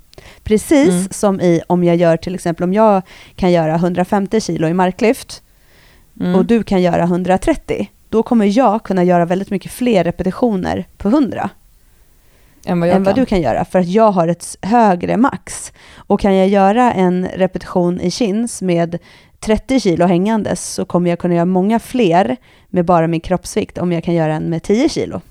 Precis 0.44 0.90
Mm. 0.90 1.10
som 1.12 1.42
i 1.42 1.62
om 1.68 1.84
jag 1.84 1.96
gör 1.96 2.18
till 2.18 2.36
exempel 2.36 2.64
om 2.64 2.74
jag 2.74 3.02
kan 3.36 3.52
göra 3.52 3.76
150 3.76 4.42
kilo 4.42 4.68
i 4.68 4.74
marklyft 4.74 5.44
Mm. 6.19 6.36
och 6.36 6.45
du 6.45 6.63
kan 6.63 6.82
göra 6.82 7.03
130, 7.03 7.89
då 8.10 8.23
kommer 8.23 8.45
jag 8.45 8.84
kunna 8.84 9.03
göra 9.03 9.25
väldigt 9.25 9.49
mycket 9.49 9.71
fler 9.71 10.03
repetitioner 10.03 10.86
på 10.97 11.08
100 11.08 11.49
än 12.65 12.80
vad 12.80 12.89
än 12.89 13.03
vad 13.03 13.15
du 13.15 13.25
kan 13.25 13.41
göra, 13.41 13.65
för 13.65 13.80
att 13.80 13.88
jag 13.88 14.12
har 14.12 14.27
ett 14.27 14.58
högre 14.62 15.17
max. 15.17 15.73
Och 15.95 16.19
kan 16.19 16.36
jag 16.36 16.47
göra 16.47 16.93
en 16.93 17.27
repetition 17.36 18.01
i 18.01 18.12
chins 18.12 18.62
med 18.62 18.97
30 19.39 19.80
kilo 19.80 20.06
hängandes 20.06 20.73
så 20.73 20.86
kommer 20.86 21.10
jag 21.10 21.19
kunna 21.19 21.36
göra 21.36 21.45
många 21.45 21.80
fler 21.80 22.38
med 22.69 22.86
bara 22.86 23.08
min 23.08 23.21
kroppsvikt 23.21 23.77
om 23.77 23.91
jag 23.91 24.03
kan 24.03 24.13
göra 24.13 24.34
en 24.34 24.43
med 24.43 24.63
10 24.63 24.89
kilo. 24.89 25.21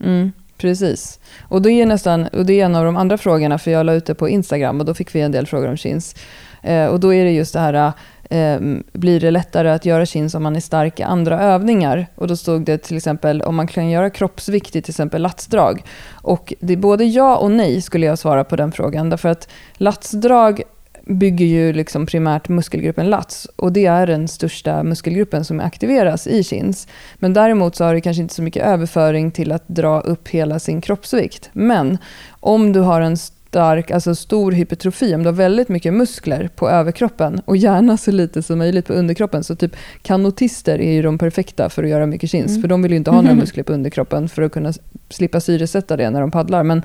Mm, 0.00 0.32
precis. 0.56 1.20
Och, 1.48 1.62
det 1.62 1.72
är 1.72 1.86
nästan, 1.86 2.26
och 2.26 2.46
det 2.46 2.60
är 2.60 2.64
en 2.64 2.76
av 2.76 2.84
de 2.84 2.96
andra 2.96 3.18
frågorna, 3.18 3.58
för 3.58 3.70
jag 3.70 3.86
la 3.86 3.92
ut 3.92 4.06
det 4.06 4.14
på 4.14 4.28
Instagram 4.28 4.80
och 4.80 4.86
då 4.86 4.94
fick 4.94 5.14
vi 5.14 5.20
en 5.20 5.32
del 5.32 5.46
frågor 5.46 5.68
om 5.68 5.76
chins. 5.76 6.16
Eh, 6.62 6.86
och 6.86 7.00
då 7.00 7.14
är 7.14 7.24
det 7.24 7.30
just 7.30 7.52
det 7.52 7.60
här, 7.60 7.92
eh, 8.30 8.60
blir 8.92 9.20
det 9.20 9.30
lättare 9.30 9.70
att 9.70 9.84
göra 9.84 10.06
chins 10.06 10.34
om 10.34 10.42
man 10.42 10.56
är 10.56 10.60
stark 10.60 11.00
i 11.00 11.02
andra 11.02 11.40
övningar? 11.40 12.06
Och 12.14 12.26
då 12.26 12.36
stod 12.36 12.64
det 12.64 12.78
till 12.78 12.96
exempel 12.96 13.42
om 13.42 13.54
man 13.54 13.66
kan 13.66 13.90
göra 13.90 14.10
kroppsvikt 14.10 14.76
i 14.76 14.82
till 14.82 14.92
exempel 14.92 15.22
latsdrag. 15.22 15.82
Och 16.10 16.54
det 16.60 16.72
är 16.72 16.76
både 16.76 17.04
ja 17.04 17.36
och 17.36 17.50
nej 17.50 17.82
skulle 17.82 18.06
jag 18.06 18.18
svara 18.18 18.44
på 18.44 18.56
den 18.56 18.72
frågan. 18.72 19.10
Därför 19.10 19.28
att 19.28 19.48
latsdrag 19.74 20.62
bygger 21.06 21.46
ju 21.46 21.72
liksom 21.72 22.06
primärt 22.06 22.48
muskelgruppen 22.48 23.10
lats 23.10 23.46
och 23.56 23.72
det 23.72 23.86
är 23.86 24.06
den 24.06 24.28
största 24.28 24.82
muskelgruppen 24.82 25.44
som 25.44 25.60
aktiveras 25.60 26.26
i 26.26 26.44
chins. 26.44 26.88
Men 27.14 27.32
däremot 27.32 27.76
så 27.76 27.84
har 27.84 27.94
det 27.94 28.00
kanske 28.00 28.22
inte 28.22 28.34
så 28.34 28.42
mycket 28.42 28.66
överföring 28.66 29.30
till 29.30 29.52
att 29.52 29.68
dra 29.68 30.00
upp 30.00 30.28
hela 30.28 30.58
sin 30.58 30.80
kroppsvikt. 30.80 31.50
Men 31.52 31.98
om 32.40 32.72
du 32.72 32.80
har 32.80 33.00
en 33.00 33.16
stark, 33.54 33.90
alltså 33.90 34.14
stor 34.14 34.52
hypertrofi, 34.52 35.14
om 35.14 35.22
du 35.22 35.28
har 35.28 35.34
väldigt 35.34 35.68
mycket 35.68 35.94
muskler 35.94 36.48
på 36.56 36.68
överkroppen 36.70 37.40
och 37.44 37.56
gärna 37.56 37.96
så 37.96 38.10
lite 38.10 38.42
som 38.42 38.58
möjligt 38.58 38.86
på 38.86 38.92
underkroppen, 38.92 39.44
så 39.44 39.56
typ 39.56 39.76
kanotister 40.02 40.80
är 40.80 40.92
ju 40.92 41.02
de 41.02 41.18
perfekta 41.18 41.68
för 41.68 41.82
att 41.82 41.88
göra 41.88 42.06
mycket 42.06 42.30
chins, 42.30 42.50
Mm. 42.50 42.62
för 42.62 42.68
de 42.68 42.82
vill 42.82 42.90
ju 42.90 42.96
inte 42.96 43.10
ha 43.10 43.22
några 43.22 43.34
muskler 43.36 43.64
på 43.64 43.72
underkroppen 43.72 44.28
för 44.28 44.42
att 44.42 44.52
kunna 44.52 44.72
slippa 45.10 45.40
syresätta 45.40 45.96
det 45.96 46.10
när 46.10 46.20
de 46.20 46.30
paddlar. 46.30 46.62
Men 46.62 46.82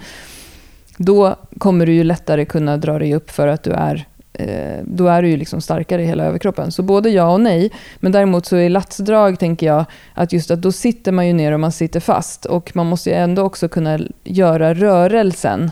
då 0.98 1.36
kommer 1.58 1.86
du 1.86 1.94
ju 1.94 2.04
lättare 2.04 2.46
kunna 2.46 2.78
dra 2.78 3.00
dig 3.00 3.16
upp 3.16 3.32
för 3.32 3.48
att 3.48 3.64
du 3.64 3.72
är 3.72 4.08
eh, 4.34 4.84
då 4.84 5.08
är 5.08 5.22
du 5.22 5.30
ju 5.30 5.38
liksom 5.38 5.62
starkare 5.62 6.04
i 6.04 6.06
hela 6.06 6.24
överkroppen. 6.26 6.72
Så 6.72 6.84
både 6.84 7.10
ja 7.10 7.34
och 7.34 7.42
nej. 7.42 7.72
Men 8.00 8.12
däremot 8.12 8.46
så 8.46 8.58
i 8.58 8.70
latsdrag 8.70 9.40
tänker 9.40 9.68
jag 9.68 9.86
att 10.14 10.34
just 10.34 10.52
att 10.52 10.62
då 10.62 10.72
sitter 10.72 11.12
man 11.12 11.28
ju 11.28 11.34
ner 11.34 11.52
och 11.52 11.60
man 11.60 11.72
sitter 11.72 12.00
fast. 12.00 12.46
Och 12.46 12.72
man 12.76 12.86
måste 12.86 13.10
ju 13.10 13.16
ändå 13.16 13.42
också 13.42 13.70
kunna 13.70 14.00
göra 14.24 14.74
rörelsen 14.74 15.72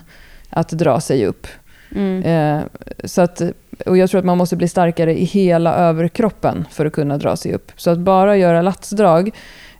att 0.49 0.69
dra 0.69 0.99
sig 0.99 1.25
upp. 1.25 1.47
Mm. 1.95 2.23
Eh, 2.23 2.65
så 3.03 3.21
att, 3.21 3.41
och 3.85 3.97
jag 3.97 4.09
tror 4.09 4.19
att 4.19 4.25
man 4.25 4.37
måste 4.37 4.55
bli 4.55 4.67
starkare 4.67 5.19
i 5.19 5.23
hela 5.23 5.75
överkroppen 5.75 6.65
för 6.71 6.85
att 6.85 6.93
kunna 6.93 7.17
dra 7.17 7.35
sig 7.35 7.53
upp. 7.53 7.71
Så 7.75 7.89
att 7.89 7.99
bara 7.99 8.37
göra 8.37 8.61
latsdrag 8.61 9.31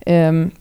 ehm, 0.06 0.52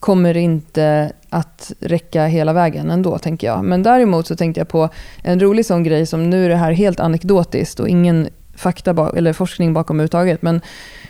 kommer 0.00 0.36
inte 0.36 1.12
att 1.30 1.72
räcka 1.80 2.26
hela 2.26 2.52
vägen 2.52 2.90
ändå, 2.90 3.18
tänker 3.18 3.46
jag. 3.46 3.64
Men 3.64 3.82
däremot 3.82 4.26
så 4.26 4.36
tänkte 4.36 4.60
jag 4.60 4.68
på 4.68 4.88
en 5.22 5.40
rolig 5.40 5.66
sån 5.66 5.84
grej 5.84 6.06
som 6.06 6.30
nu 6.30 6.44
är 6.44 6.48
det 6.48 6.56
här 6.56 6.72
helt 6.72 7.00
anekdotiskt 7.00 7.80
och 7.80 7.88
ingen 7.88 8.28
fakta 8.54 9.10
eller 9.16 9.32
forskning 9.32 9.74
bakom 9.74 9.96
överhuvudtaget. 9.96 10.42
Men 10.42 10.60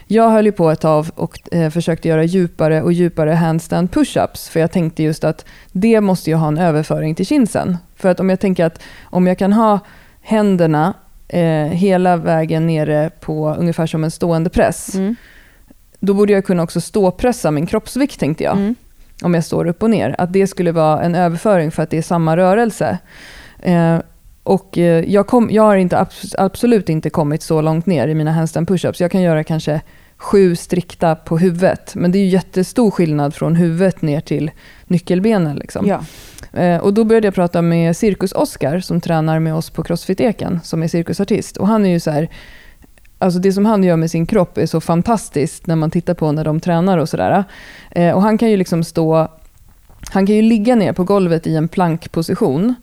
jag 0.06 0.30
höll 0.30 0.46
ju 0.46 0.52
på 0.52 0.70
ett 0.70 0.80
tag 0.80 1.06
och 1.14 1.54
eh, 1.54 1.70
försökte 1.70 2.08
göra 2.08 2.24
djupare 2.24 2.82
och 2.82 2.92
djupare 2.92 3.30
handstand 3.30 3.90
push-ups. 3.90 4.50
För 4.50 4.60
jag 4.60 4.72
tänkte 4.72 5.02
just 5.02 5.24
att 5.24 5.44
det 5.72 6.00
måste 6.00 6.30
ju 6.30 6.36
ha 6.36 6.48
en 6.48 6.58
överföring 6.58 7.14
till 7.14 7.26
chinsen. 7.26 7.76
För 8.02 8.08
att 8.08 8.20
om 8.20 8.30
jag 8.30 8.40
tänker 8.40 8.64
att 8.64 8.82
om 9.02 9.26
jag 9.26 9.38
kan 9.38 9.52
ha 9.52 9.80
händerna 10.20 10.94
eh, 11.28 11.66
hela 11.66 12.16
vägen 12.16 12.66
nere 12.66 13.10
på 13.20 13.54
ungefär 13.54 13.86
som 13.86 14.04
en 14.04 14.10
stående 14.10 14.50
press. 14.50 14.94
Mm. 14.94 15.16
då 16.00 16.14
borde 16.14 16.32
jag 16.32 16.44
kunna 16.44 16.62
också 16.62 16.80
ståpressa 16.80 17.50
min 17.50 17.66
kroppsvikt 17.66 18.20
tänkte 18.20 18.44
jag. 18.44 18.56
Mm. 18.56 18.74
Om 19.22 19.34
jag 19.34 19.44
står 19.44 19.66
upp 19.66 19.82
och 19.82 19.90
ner. 19.90 20.14
Att 20.18 20.32
det 20.32 20.46
skulle 20.46 20.72
vara 20.72 21.02
en 21.02 21.14
överföring 21.14 21.70
för 21.70 21.82
att 21.82 21.90
det 21.90 21.98
är 21.98 22.02
samma 22.02 22.36
rörelse. 22.36 22.98
Eh, 23.58 23.98
och 24.42 24.78
eh, 24.78 25.04
jag, 25.12 25.26
kom, 25.26 25.48
jag 25.50 25.62
har 25.62 25.76
inte, 25.76 25.96
abs- 25.96 26.34
absolut 26.38 26.88
inte 26.88 27.10
kommit 27.10 27.42
så 27.42 27.60
långt 27.60 27.86
ner 27.86 28.08
i 28.08 28.14
mina 28.14 28.32
handstand 28.32 28.68
pushups. 28.68 29.00
Jag 29.00 29.10
kan 29.10 29.22
göra 29.22 29.44
kanske 29.44 29.80
sju 30.16 30.56
strikta 30.56 31.14
på 31.14 31.38
huvudet. 31.38 31.94
Men 31.94 32.12
det 32.12 32.18
är 32.18 32.20
ju 32.20 32.28
jättestor 32.28 32.90
skillnad 32.90 33.34
från 33.34 33.56
huvudet 33.56 34.02
ner 34.02 34.20
till 34.20 34.50
nyckelbenen. 34.86 35.56
Liksom. 35.56 35.86
Ja. 35.86 36.04
Eh, 36.52 36.76
och 36.76 36.94
då 36.94 37.04
började 37.04 37.26
jag 37.26 37.34
prata 37.34 37.62
med 37.62 37.96
Cirkus-Oskar 37.96 38.80
som 38.80 39.00
tränar 39.00 39.38
med 39.38 39.54
oss 39.54 39.70
på 39.70 39.82
Crossfit-eken, 39.82 40.60
som 40.62 40.82
är 40.82 40.88
cirkusartist. 40.88 41.56
Och 41.56 41.66
han 41.66 41.86
är 41.86 41.90
ju 41.90 42.00
så 42.00 42.10
här, 42.10 42.28
alltså 43.18 43.40
det 43.40 43.52
som 43.52 43.66
han 43.66 43.84
gör 43.84 43.96
med 43.96 44.10
sin 44.10 44.26
kropp 44.26 44.58
är 44.58 44.66
så 44.66 44.80
fantastiskt 44.80 45.66
när 45.66 45.76
man 45.76 45.90
tittar 45.90 46.14
på 46.14 46.32
när 46.32 46.44
de 46.44 46.60
tränar 46.60 46.98
och 46.98 47.08
sådär. 47.08 47.44
Eh, 47.90 48.12
och 48.14 48.22
han 48.22 48.38
kan 48.38 48.50
ju 48.50 48.56
liksom 48.56 48.84
stå, 48.84 49.28
han 50.12 50.26
kan 50.26 50.36
ju 50.36 50.42
ligga 50.42 50.74
ner 50.74 50.92
på 50.92 51.04
golvet 51.04 51.46
i 51.46 51.56
en 51.56 51.68
plankposition 51.68 52.74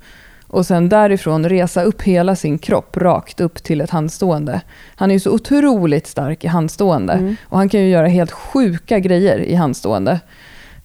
och 0.48 0.66
sen 0.66 0.90
därifrån 0.90 1.50
resa 1.50 1.84
upp 1.84 2.02
hela 2.02 2.36
sin 2.36 2.58
kropp 2.58 2.98
rakt 2.98 3.42
upp 3.42 3.64
till 3.64 3.82
ett 3.82 3.90
handstående. 3.90 4.62
Han 4.96 5.12
är 5.12 5.16
ju 5.16 5.20
så 5.20 5.32
otroligt 5.32 6.08
stark 6.08 6.44
i 6.44 6.48
handstående 6.48 7.14
Mm. 7.14 7.36
och 7.44 7.58
han 7.58 7.70
kan 7.70 7.80
ju 7.82 7.90
göra 7.90 8.08
helt 8.08 8.32
sjuka 8.32 9.00
grejer 9.00 9.40
i 9.40 9.56
handstående. 9.56 10.20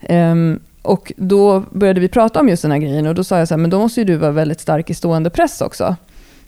Ehm, 0.00 0.60
och 0.84 1.12
då 1.16 1.60
började 1.70 2.00
vi 2.00 2.08
prata 2.08 2.40
om 2.40 2.48
just 2.48 2.62
den 2.62 2.70
här 2.70 2.78
grejen 2.78 3.06
och 3.06 3.14
då 3.14 3.24
sa 3.24 3.38
jag 3.38 3.48
så 3.48 3.54
här, 3.54 3.60
men 3.60 3.70
då 3.70 3.78
måste 3.78 4.00
ju 4.00 4.04
du 4.04 4.16
vara 4.16 4.30
väldigt 4.30 4.60
stark 4.60 4.90
i 4.90 4.94
stående 4.94 5.30
press 5.30 5.60
också. 5.60 5.96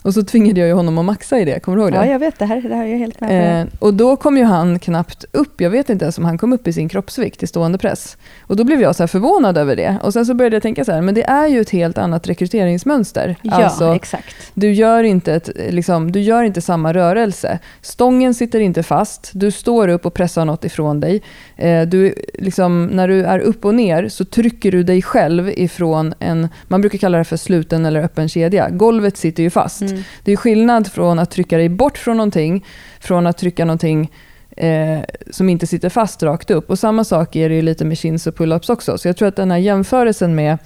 Och 0.06 0.14
så 0.14 0.22
tvingade 0.22 0.60
jag 0.60 0.66
ju 0.68 0.74
honom 0.74 0.98
att 0.98 1.04
maxa 1.04 1.38
i 1.38 1.44
det, 1.44 1.60
kommer 1.60 1.76
du 1.76 1.82
ihåg 1.82 1.92
det? 1.92 1.98
ja, 1.98 2.06
jag 2.06 2.18
vet. 2.18 2.38
Det 2.38 2.44
här, 2.44 2.60
det 2.60 2.74
här 2.74 2.84
är 2.84 2.88
jag 2.88 2.98
helt 2.98 3.20
med. 3.20 3.62
Eh, 3.62 3.68
och 3.78 3.94
då 3.94 4.16
kom 4.16 4.36
ju 4.36 4.44
han 4.44 4.78
knappt 4.78 5.24
upp, 5.32 5.60
jag 5.60 5.70
vet 5.70 5.90
inte 5.90 6.04
ens 6.04 6.18
om 6.18 6.24
han 6.24 6.38
kom 6.38 6.52
upp 6.52 6.66
i 6.66 6.72
sin 6.72 6.88
kroppsvikt 6.88 7.42
i 7.42 7.46
stående 7.46 7.78
press. 7.78 8.16
Och 8.40 8.56
då 8.56 8.64
blev 8.64 8.82
jag 8.82 8.96
så 8.96 9.02
här 9.02 9.08
förvånad 9.08 9.58
över 9.58 9.76
det. 9.76 9.96
Och 10.02 10.12
sen 10.12 10.26
så 10.26 10.34
började 10.34 10.56
jag 10.56 10.62
tänka 10.62 10.84
så 10.84 10.92
här, 10.92 11.00
men 11.00 11.14
det 11.14 11.22
är 11.22 11.46
ju 11.46 11.60
ett 11.60 11.70
helt 11.70 11.98
annat 11.98 12.26
rekryteringsmönster. 12.26 13.36
ja, 13.42 13.64
alltså, 13.64 13.94
exakt. 13.94 14.36
du 14.54 14.72
gör, 14.72 15.02
inte 15.02 15.34
ett, 15.34 15.50
liksom, 15.70 16.12
du 16.12 16.20
gör 16.20 16.42
inte 16.42 16.60
samma 16.60 16.94
rörelse. 16.94 17.58
Stången 17.80 18.34
sitter 18.34 18.60
inte 18.60 18.82
fast, 18.82 19.30
du 19.34 19.50
står 19.50 19.88
upp 19.88 20.06
och 20.06 20.14
pressar 20.14 20.44
något 20.44 20.64
ifrån 20.64 21.00
dig. 21.00 21.22
Eh, 21.56 21.86
du, 21.88 22.14
liksom, 22.34 22.86
när 22.86 23.08
du 23.08 23.24
är 23.24 23.38
upp 23.38 23.64
och 23.64 23.74
ner 23.74 24.08
så 24.08 24.24
trycker 24.24 24.72
du 24.72 24.82
dig 24.82 25.02
själv 25.02 25.48
ifrån 25.48 26.14
en, 26.18 26.48
man 26.68 26.80
brukar 26.80 26.98
kalla 26.98 27.18
det 27.18 27.24
för 27.24 27.36
sluten 27.36 27.86
eller 27.86 28.02
öppen 28.02 28.28
kedja. 28.28 28.70
Golvet 28.70 29.16
sitter 29.16 29.42
ju 29.42 29.50
fast. 29.50 29.82
Mm. 29.82 30.02
Det 30.24 30.32
är 30.32 30.36
skillnad 30.36 30.92
från 30.92 31.18
att 31.18 31.30
trycka 31.30 31.56
dig 31.56 31.68
bort 31.68 31.98
från 31.98 32.16
någonting, 32.16 32.64
från 33.00 33.26
att 33.26 33.38
trycka 33.38 33.64
någonting 33.64 34.12
eh, 34.56 34.98
som 35.30 35.48
inte 35.48 35.66
sitter 35.66 35.88
fast 35.88 36.22
rakt 36.22 36.50
upp. 36.50 36.70
Och 36.70 36.78
samma 36.78 37.04
sak 37.04 37.36
är 37.36 37.48
det 37.48 37.54
ju 37.54 37.62
lite 37.62 37.84
med 37.84 37.98
chins 37.98 38.26
och 38.26 38.34
pull-ups 38.34 38.72
också. 38.72 38.98
Så 38.98 39.08
jag 39.08 39.16
tror 39.16 39.28
att 39.28 39.36
den 39.36 39.50
här 39.50 39.58
jämförelsen 39.58 40.34
med 40.34 40.58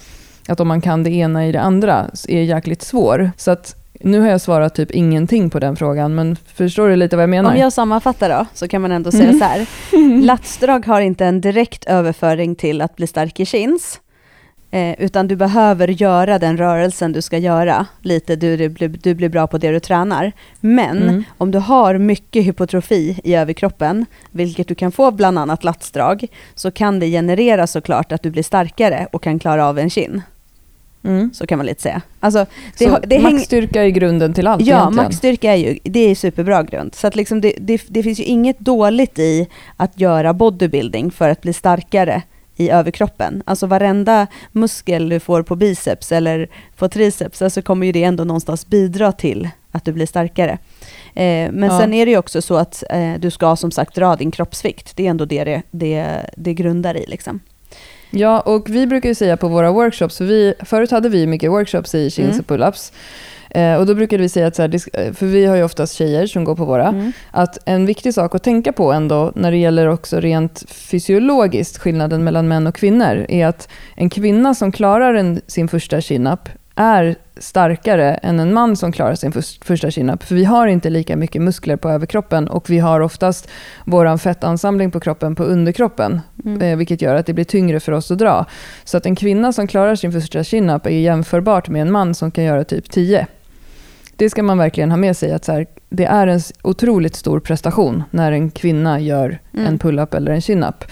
att 0.49 0.61
om 0.61 0.69
man 0.69 0.81
kan 0.81 1.03
det 1.03 1.11
ena 1.11 1.47
i 1.47 1.53
det 1.53 1.61
andra 1.61 2.11
är 2.29 2.43
jäkligt 2.43 2.83
svår. 2.83 3.31
Så 3.37 3.51
att 3.51 3.80
nu 4.03 4.21
har 4.21 4.29
jag 4.29 4.41
svarat 4.41 4.75
typ 4.75 4.91
ingenting 4.91 5.51
på 5.51 5.59
den 5.59 5.77
frågan, 5.77 6.15
men 6.15 6.37
förstår 6.55 6.89
du 6.89 6.97
lite 6.97 7.17
vad 7.17 7.23
jag 7.23 7.31
menar? 7.31 7.51
Om 7.51 7.57
jag 7.57 7.73
sammanfattar 7.73 8.29
då, 8.29 8.47
så 8.55 8.69
kan 8.69 8.83
man 8.83 8.93
ändå 8.93 9.11
säga 9.11 9.25
Mm. 9.25 9.39
så 9.39 9.45
här. 9.45 9.67
Latsdrag 10.23 10.87
har 10.87 11.01
inte 11.01 11.27
en 11.27 11.41
direkt 11.41 11.85
överföring 11.85 12.55
till 12.55 12.81
att 12.81 12.97
bli 12.97 13.07
stark 13.07 13.41
i 13.41 13.47
chins. 13.47 14.01
Eh, 14.73 15.01
utan 15.01 15.29
du 15.29 15.37
behöver 15.37 15.89
göra 15.89 16.39
den 16.39 16.57
rörelsen 16.57 17.13
du 17.13 17.23
ska 17.23 17.39
göra. 17.39 17.87
Lite, 18.03 18.37
du, 18.37 18.57
du, 18.57 18.69
blir- 18.69 18.89
du 19.03 19.15
blir 19.15 19.29
bra 19.29 19.47
på 19.47 19.59
det 19.59 19.71
du 19.71 19.81
tränar. 19.81 20.33
Men 20.61 21.03
Mm. 21.03 21.25
om 21.39 21.51
du 21.51 21.59
har 21.59 21.99
mycket 21.99 22.45
hypotrofi 22.47 23.21
i 23.25 23.35
överkroppen, 23.35 24.07
vilket 24.31 24.69
du 24.69 24.75
kan 24.75 24.93
få 24.93 25.11
bland 25.11 25.39
annat 25.39 25.65
latsdrag, 25.65 26.27
så 26.55 26.71
kan 26.71 26.99
det 27.01 27.07
generera 27.07 27.67
såklart 27.67 28.13
att 28.13 28.23
du 28.23 28.31
blir 28.31 28.43
starkare 28.43 29.07
och 29.13 29.23
kan 29.23 29.39
klara 29.39 29.67
av 29.69 29.79
en 29.79 29.91
kin. 29.91 30.23
Mm. 31.05 31.31
Så 31.35 31.47
kan 31.47 31.59
man 31.59 31.67
lite 31.67 31.83
säga. 31.83 32.03
Alltså, 32.21 32.47
det, 32.79 32.85
Så 32.85 32.99
det 33.07 33.19
maxstyrka 33.19 33.85
är 33.85 33.89
grunden 33.89 34.35
till 34.35 34.47
allt 34.47 34.63
Ja, 34.67 34.77
egentligen. 34.81 35.05
maxstyrka 35.05 35.53
är 35.53 35.57
ju 35.57 35.79
det 35.83 36.01
är 36.11 36.15
superbra 36.15 36.63
grund. 36.63 36.95
Så 36.95 37.07
att 37.07 37.17
liksom 37.17 37.41
det, 37.41 37.55
det, 37.61 37.83
det 37.89 38.03
finns 38.03 38.21
ju 38.21 38.25
inget 38.25 38.59
dåligt 38.59 39.19
i 39.19 39.49
att 39.77 40.01
göra 40.01 40.33
bodybuilding 40.33 41.11
för 41.11 41.29
att 41.29 41.41
bli 41.43 41.53
starkare 41.53 42.23
i 42.57 42.71
överkroppen. 42.71 43.43
Alltså 43.47 43.67
varenda 43.67 44.27
muskel 44.53 45.09
du 45.09 45.21
får 45.21 45.43
på 45.43 45.57
biceps 45.57 46.13
eller 46.13 46.49
på 46.77 46.89
triceps, 46.89 47.43
alltså 47.43 47.63
kommer 47.63 47.87
ju 47.87 47.93
det 47.93 48.05
ändå 48.05 48.25
någonstans 48.25 48.67
bidra 48.67 49.13
till 49.13 49.49
att 49.73 49.85
du 49.85 49.93
blir 49.93 50.07
starkare. 50.07 50.59
Eh, 51.15 51.53
men 51.53 51.63
Ja. 51.63 51.79
sen 51.79 51.95
är 51.95 52.07
det 52.07 52.13
ju 52.13 52.19
också 52.19 52.43
så 52.43 52.57
att 52.57 52.85
eh, 52.91 53.15
du 53.19 53.31
ska 53.31 53.57
som 53.57 53.71
sagt 53.71 53.95
dra 53.95 54.17
din 54.17 54.31
kroppsvikt. 54.31 54.97
Det 54.97 55.07
är 55.07 55.11
ändå 55.11 55.25
det 55.25 55.45
det, 55.45 55.63
det, 55.71 56.27
det 56.37 56.55
grundar 56.55 56.97
i. 56.97 57.05
Liksom. 57.09 57.41
Ja, 58.11 58.41
och 58.41 58.71
vi 58.71 58.87
brukar 58.87 59.09
ju 59.09 59.15
säga 59.15 59.37
på 59.37 59.49
våra 59.49 59.73
workshops, 59.73 60.19
för 60.19 60.25
vi, 60.25 60.55
förut 60.65 60.91
hade 60.91 61.09
vi 61.09 61.27
mycket 61.27 61.51
workshops 61.51 61.95
i 61.95 62.11
chins 62.11 62.29
Mm. 62.29 62.41
och 62.41 62.47
pull-ups. 62.47 62.93
Eh, 63.51 63.75
och 63.77 63.87
då 63.87 63.95
brukade 63.95 64.23
vi 64.23 64.29
säga 64.29 64.47
att, 64.47 64.57
så 64.57 64.63
här, 64.63 64.75
eh, 64.93 65.13
för 65.13 65.27
vi 65.27 65.47
har 65.47 65.57
ju 65.57 65.63
oftast 65.63 65.95
tjejer 65.95 66.27
som 66.27 66.45
går 66.45 66.55
på 66.57 66.65
våra, 66.65 66.89
Mm. 66.89 67.13
att 67.31 67.59
en 67.65 67.87
viktig 67.87 68.15
sak 68.15 68.35
att 68.35 68.43
tänka 68.43 68.73
på 68.73 68.93
ändå 68.93 69.33
när 69.35 69.51
det 69.51 69.57
gäller 69.57 69.87
också 69.87 70.21
rent 70.21 70.63
fysiologiskt 70.69 71.79
skillnaden 71.79 72.25
mellan 72.25 72.49
män 72.49 72.67
och 72.67 72.75
kvinnor 72.75 73.27
är 73.29 73.47
att 73.47 73.69
en 73.97 74.11
kvinna 74.11 74.55
som 74.55 74.73
klarar 74.73 75.15
en, 75.15 75.41
sin 75.47 75.69
första 75.69 76.01
chin-up 76.01 76.49
är 76.81 77.17
starkare 77.37 78.15
än 78.15 78.41
en 78.41 78.55
man 78.55 78.77
som 78.77 78.93
klarar 78.93 79.15
sin 79.15 79.33
förs- 79.33 79.59
första 79.65 79.91
chin-up. 79.91 80.23
För 80.23 80.35
vi 80.35 80.45
har 80.45 80.67
inte 80.67 80.91
lika 80.91 81.17
mycket 81.17 81.43
muskler 81.43 81.77
på 81.77 81.89
överkroppen 81.89 82.49
och 82.49 82.71
vi 82.71 82.79
har 82.79 83.01
oftast 83.01 83.49
vår 83.85 84.17
fettansamling 84.17 84.91
på 84.91 85.01
kroppen 85.01 85.35
på 85.35 85.45
underkroppen. 85.45 86.21
Mm. 86.45 86.63
Eh, 86.63 86.77
vilket 86.77 87.03
gör 87.03 87.15
att 87.15 87.27
det 87.27 87.33
blir 87.33 87.45
tyngre 87.45 87.81
för 87.81 87.93
oss 87.93 88.11
att 88.11 88.19
dra. 88.19 88.47
Så 88.85 88.97
att 88.97 89.07
en 89.07 89.17
kvinna 89.17 89.53
som 89.53 89.67
klarar 89.67 89.95
sin 89.95 90.13
första 90.13 90.45
chin-up 90.45 90.87
är 90.87 90.91
jämförbart 90.91 91.69
med 91.69 91.83
en 91.83 91.93
man 91.93 92.15
som 92.15 92.31
kan 92.31 92.45
göra 92.45 92.65
typ 92.65 92.91
10. 92.91 93.27
Det 94.21 94.31
ska 94.31 94.43
man 94.43 94.59
verkligen 94.59 94.91
ha 94.91 94.97
med 94.97 95.17
sig, 95.17 95.33
att 95.33 95.45
så 95.45 95.53
här, 95.53 95.67
det 95.91 96.05
är 96.05 96.27
en 96.27 96.41
otroligt 96.63 97.17
stor 97.17 97.41
prestation 97.41 98.03
när 98.11 98.33
en 98.33 98.51
kvinna 98.51 99.01
gör 99.01 99.39
Mm. 99.55 99.67
en 99.67 99.79
pull-up 99.79 100.15
eller 100.15 100.33
en 100.33 100.41
chin-up. 100.41 100.85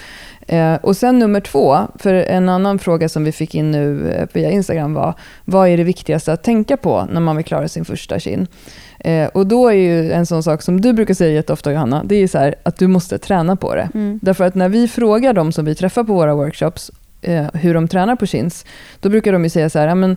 Eh, 0.46 0.74
och 0.74 0.96
sen 0.96 1.18
nummer 1.18 1.40
två, 1.40 1.78
för 1.98 2.14
en 2.14 2.48
annan 2.48 2.78
fråga 2.78 3.08
som 3.08 3.24
vi 3.24 3.32
fick 3.32 3.54
in 3.54 3.70
nu 3.70 4.10
eh, 4.10 4.28
via 4.32 4.50
Instagram 4.50 4.94
var, 4.94 5.14
vad 5.44 5.68
är 5.68 5.76
det 5.76 5.84
viktigaste 5.84 6.32
att 6.32 6.42
tänka 6.42 6.76
på 6.76 7.08
när 7.12 7.20
man 7.20 7.36
vill 7.36 7.44
klara 7.44 7.68
sin 7.68 7.84
första 7.84 8.18
chin? 8.20 8.46
Eh, 9.00 9.26
och 9.26 9.46
då 9.46 9.68
är 9.68 9.72
ju 9.74 10.12
en 10.12 10.26
sån 10.26 10.42
sak 10.42 10.62
som 10.62 10.80
du 10.80 10.92
brukar 10.92 11.14
säga 11.14 11.32
jätteofta 11.34 11.72
Johanna, 11.72 12.04
det 12.04 12.14
är 12.16 12.28
så 12.28 12.38
här 12.38 12.54
att 12.62 12.78
du 12.78 12.86
måste 12.86 13.18
träna 13.18 13.56
på 13.56 13.74
det. 13.74 13.88
Mm. 13.94 14.18
Därför 14.22 14.44
att 14.44 14.54
när 14.54 14.68
vi 14.68 14.88
frågar 14.88 15.32
de 15.32 15.52
som 15.52 15.64
vi 15.64 15.74
träffar 15.74 16.04
på 16.04 16.12
våra 16.14 16.34
workshops 16.34 16.90
eh, 17.22 17.46
hur 17.54 17.74
de 17.74 17.88
tränar 17.88 18.16
på 18.16 18.26
chins, 18.26 18.64
då 19.00 19.08
brukar 19.08 19.32
de 19.32 19.44
ju 19.44 19.50
säga 19.50 19.70
så 19.70 19.78
här, 19.78 19.88
"Ja, 19.88 19.94
men 19.94 20.16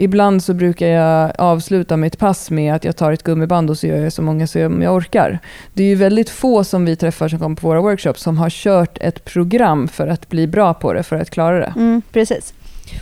ibland 0.00 0.42
så 0.42 0.54
brukar 0.54 0.86
jag 0.86 1.32
avsluta 1.38 1.96
mitt 1.96 2.18
pass 2.18 2.50
med 2.50 2.74
att 2.74 2.84
jag 2.84 2.96
tar 2.96 3.12
ett 3.12 3.22
gummiband 3.22 3.70
och 3.70 3.78
så 3.78 3.86
gör 3.86 3.96
jag 3.96 4.12
så 4.12 4.22
många 4.22 4.46
som 4.46 4.82
jag 4.82 4.94
orkar. 4.94 5.38
Det 5.74 5.82
är 5.82 5.86
ju 5.88 5.94
väldigt 5.94 6.30
få 6.30 6.64
som 6.64 6.84
vi 6.84 6.96
träffar 6.96 7.28
som 7.28 7.38
kommer 7.38 7.56
på 7.56 7.68
våra 7.68 7.80
workshops 7.80 8.22
som 8.22 8.38
har 8.38 8.50
kört 8.50 8.98
ett 9.00 9.24
program 9.24 9.88
för 9.88 10.08
att 10.08 10.28
bli 10.28 10.46
bra 10.46 10.74
på 10.74 10.92
det, 10.92 11.02
för 11.02 11.16
att 11.16 11.30
klara 11.30 11.58
det. 11.58 11.72
Mm, 11.76 12.02
precis. 12.12 12.54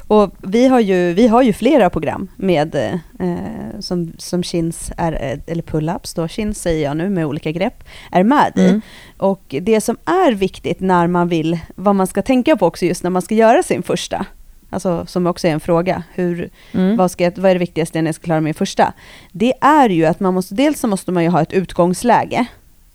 Och 0.07 0.35
vi 0.43 0.67
har 0.67 0.81
ju, 0.81 1.13
vi 1.13 1.29
har 1.29 1.43
ju 1.43 1.53
flera 1.53 1.91
program 1.91 2.29
med, 2.37 2.75
eh, 2.75 3.81
som, 3.81 4.13
som 4.19 4.43
chins 4.43 4.93
är, 4.97 5.13
eh, 5.13 5.39
eller 5.53 5.63
pull-ups 5.63 6.17
då, 6.17 6.29
chins 6.29 6.63
säger 6.63 6.85
jag 6.85 6.97
nu 6.97 7.09
med 7.09 7.27
olika 7.27 7.51
grepp, 7.53 7.85
är 8.13 8.23
med 8.23 8.53
i. 8.57 8.69
Mm. 8.69 8.81
Och 9.17 9.55
det 9.63 9.81
som 9.81 9.97
är 10.05 10.33
viktigt 10.33 10.81
när 10.81 11.07
man 11.07 11.29
vill, 11.29 11.59
vad 11.75 11.95
man 11.95 12.07
ska 12.07 12.23
tänka 12.23 12.57
på 12.57 12.67
också 12.67 12.87
just 12.87 13.03
när 13.03 13.11
man 13.11 13.23
ska 13.23 13.35
göra 13.35 13.63
sin 13.63 13.83
första, 13.83 14.27
alltså 14.71 15.07
som 15.07 15.27
också 15.27 15.49
är 15.49 15.53
en 15.53 15.61
fråga, 15.61 16.03
hur, 16.15 16.51
Mm. 16.75 16.97
vad, 16.97 17.11
ska, 17.11 17.31
vad 17.37 17.51
är 17.51 17.55
det 17.55 17.59
viktigaste 17.59 18.03
när 18.03 18.09
jag 18.09 18.15
ska 18.15 18.25
klara 18.25 18.41
min 18.41 18.55
första? 18.55 18.93
Det 19.33 19.53
är 19.61 19.89
ju 19.89 20.05
att 20.07 20.21
man 20.21 20.35
måste, 20.35 20.55
dels 20.55 20.81
så 20.81 20.87
måste 20.89 21.13
man 21.13 21.23
ju 21.23 21.29
ha 21.29 21.43
ett 21.43 21.53
utgångsläge, 21.53 22.47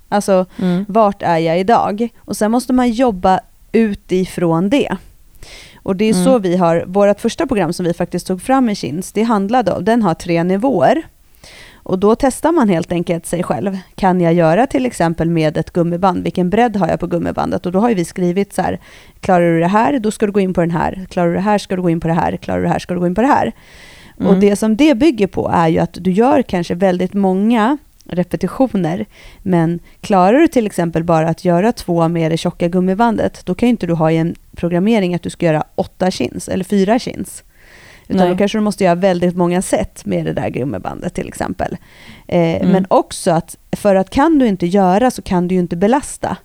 alltså 0.10 0.46
Mm. 0.62 0.86
vart 0.88 1.22
är 1.22 1.38
jag 1.38 1.60
idag? 1.60 2.10
Och 2.18 2.38
sen 2.38 2.52
måste 2.52 2.74
man 2.74 2.92
jobba 2.92 3.40
utifrån 3.72 4.70
det. 4.70 4.98
Och 5.84 5.96
det 5.96 6.06
är 6.06 6.14
Mm. 6.14 6.26
så 6.26 6.40
vi 6.40 6.58
har, 6.58 6.84
vårt 6.88 7.20
första 7.20 7.48
program 7.48 7.74
som 7.74 7.86
vi 7.86 7.94
faktiskt 7.94 8.28
tog 8.28 8.42
fram 8.42 8.70
i 8.70 8.76
Kins, 8.76 9.12
det 9.12 9.24
handlade 9.24 9.72
om, 9.72 9.86
den 9.86 10.02
har 10.04 10.14
tre 10.14 10.44
nivåer. 10.44 11.02
Och 11.84 12.00
då 12.00 12.16
testar 12.16 12.52
man 12.52 12.70
helt 12.70 12.92
enkelt 12.92 13.26
sig 13.26 13.44
själv. 13.44 13.78
Kan 13.96 14.22
jag 14.22 14.34
göra 14.34 14.68
till 14.68 14.86
exempel 14.86 15.30
med 15.30 15.58
ett 15.58 15.74
gummiband? 15.74 16.24
Vilken 16.24 16.50
bredd 16.50 16.76
har 16.76 16.88
jag 16.88 17.00
på 17.00 17.08
gummibandet? 17.08 17.66
Och 17.66 17.72
då 17.72 17.80
har 17.80 17.90
ju 17.90 17.96
vi 17.96 18.06
skrivit 18.06 18.54
så 18.54 18.62
här, 18.62 18.80
klarar 19.20 19.54
du 19.54 19.60
det 19.60 19.68
här, 19.68 20.00
då 20.00 20.12
ska 20.12 20.26
du 20.26 20.32
gå 20.32 20.40
in 20.40 20.54
på 20.54 20.62
den 20.62 20.72
här. 20.72 21.06
Klarar 21.10 21.28
du 21.28 21.34
det 21.34 21.42
här, 21.42 21.58
ska 21.58 21.76
du 21.76 21.82
gå 21.82 21.90
in 21.90 22.00
på 22.00 22.08
det 22.08 22.14
här. 22.14 22.38
Klarar 22.38 22.58
du 22.58 22.64
det 22.64 22.70
här, 22.70 22.80
ska 22.80 22.94
du 22.94 23.00
gå 23.00 23.08
in 23.08 23.16
på 23.16 23.22
det 23.22 23.28
här. 23.28 23.52
Och 24.18 24.24
Mm. 24.26 24.40
det 24.40 24.56
som 24.56 24.76
det 24.78 24.96
bygger 24.96 25.28
på 25.28 25.52
är 25.54 25.68
ju 25.68 25.80
att 25.80 25.98
du 26.02 26.12
gör 26.12 26.42
kanske 26.42 26.76
väldigt 26.76 27.14
många 27.14 27.78
repetitioner, 28.06 29.06
men 29.42 29.80
klarar 30.02 30.40
du 30.40 30.48
till 30.48 30.66
exempel 30.66 31.04
bara 31.04 31.30
att 31.30 31.46
göra 31.46 31.72
två 31.72 32.08
med 32.08 32.32
det 32.32 32.38
tjocka 32.38 32.68
gummibandet, 32.68 33.46
då 33.46 33.56
kan 33.56 33.68
ju 33.68 33.72
inte 33.72 33.88
du 33.88 33.94
ha 33.94 34.12
i 34.12 34.18
en 34.18 34.36
programmering 34.56 35.16
att 35.16 35.22
du 35.22 35.30
ska 35.30 35.46
göra 35.46 35.64
åtta 35.76 36.12
chins 36.12 36.50
eller 36.50 36.64
fyra 36.64 37.00
chins. 37.00 37.44
Utan 38.08 38.18
Nej. 38.18 38.30
då 38.30 38.38
kanske 38.38 38.58
du 38.58 38.62
måste 38.62 38.84
göra 38.84 38.96
väldigt 38.96 39.36
många 39.36 39.62
set 39.62 40.06
med 40.06 40.26
det 40.26 40.34
där 40.34 40.50
gummibandet 40.50 41.14
till 41.14 41.28
exempel. 41.28 41.78
Eh, 42.28 42.54
Mm. 42.54 42.72
Men 42.72 42.86
också 42.90 43.32
att 43.32 43.58
för 43.72 43.96
att 43.96 44.10
kan 44.10 44.40
du 44.40 44.48
inte 44.48 44.66
göra 44.66 45.12
så 45.12 45.22
kan 45.22 45.48
du 45.48 45.56
ju 45.56 45.62
inte 45.62 45.76
belasta. 45.76 46.38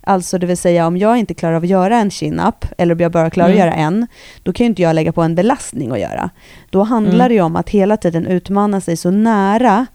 Alltså 0.00 0.38
det 0.38 0.46
vill 0.46 0.56
säga 0.56 0.86
om 0.86 0.96
jag 0.96 1.18
inte 1.18 1.34
klarar 1.34 1.54
av 1.54 1.62
att 1.62 1.68
göra 1.68 1.96
en 1.98 2.10
chin-up, 2.10 2.66
eller 2.78 2.94
om 2.94 3.00
jag 3.00 3.12
bara 3.12 3.30
klarar 3.30 3.48
mm. 3.48 3.60
att 3.60 3.66
göra 3.66 3.74
en, 3.74 4.06
då 4.42 4.52
kan 4.52 4.64
ju 4.64 4.68
inte 4.68 4.82
jag 4.82 4.94
lägga 4.94 5.12
på 5.12 5.22
en 5.22 5.34
belastning 5.34 5.90
att 5.90 6.00
göra. 6.00 6.30
Då 6.70 6.82
handlar 6.82 7.14
mm. 7.14 7.28
det 7.28 7.34
ju 7.34 7.40
om 7.40 7.56
att 7.56 7.68
hela 7.68 7.96
tiden 7.96 8.26
utmana 8.26 8.80
sig 8.80 8.96
så 8.96 9.10
nära 9.10 9.86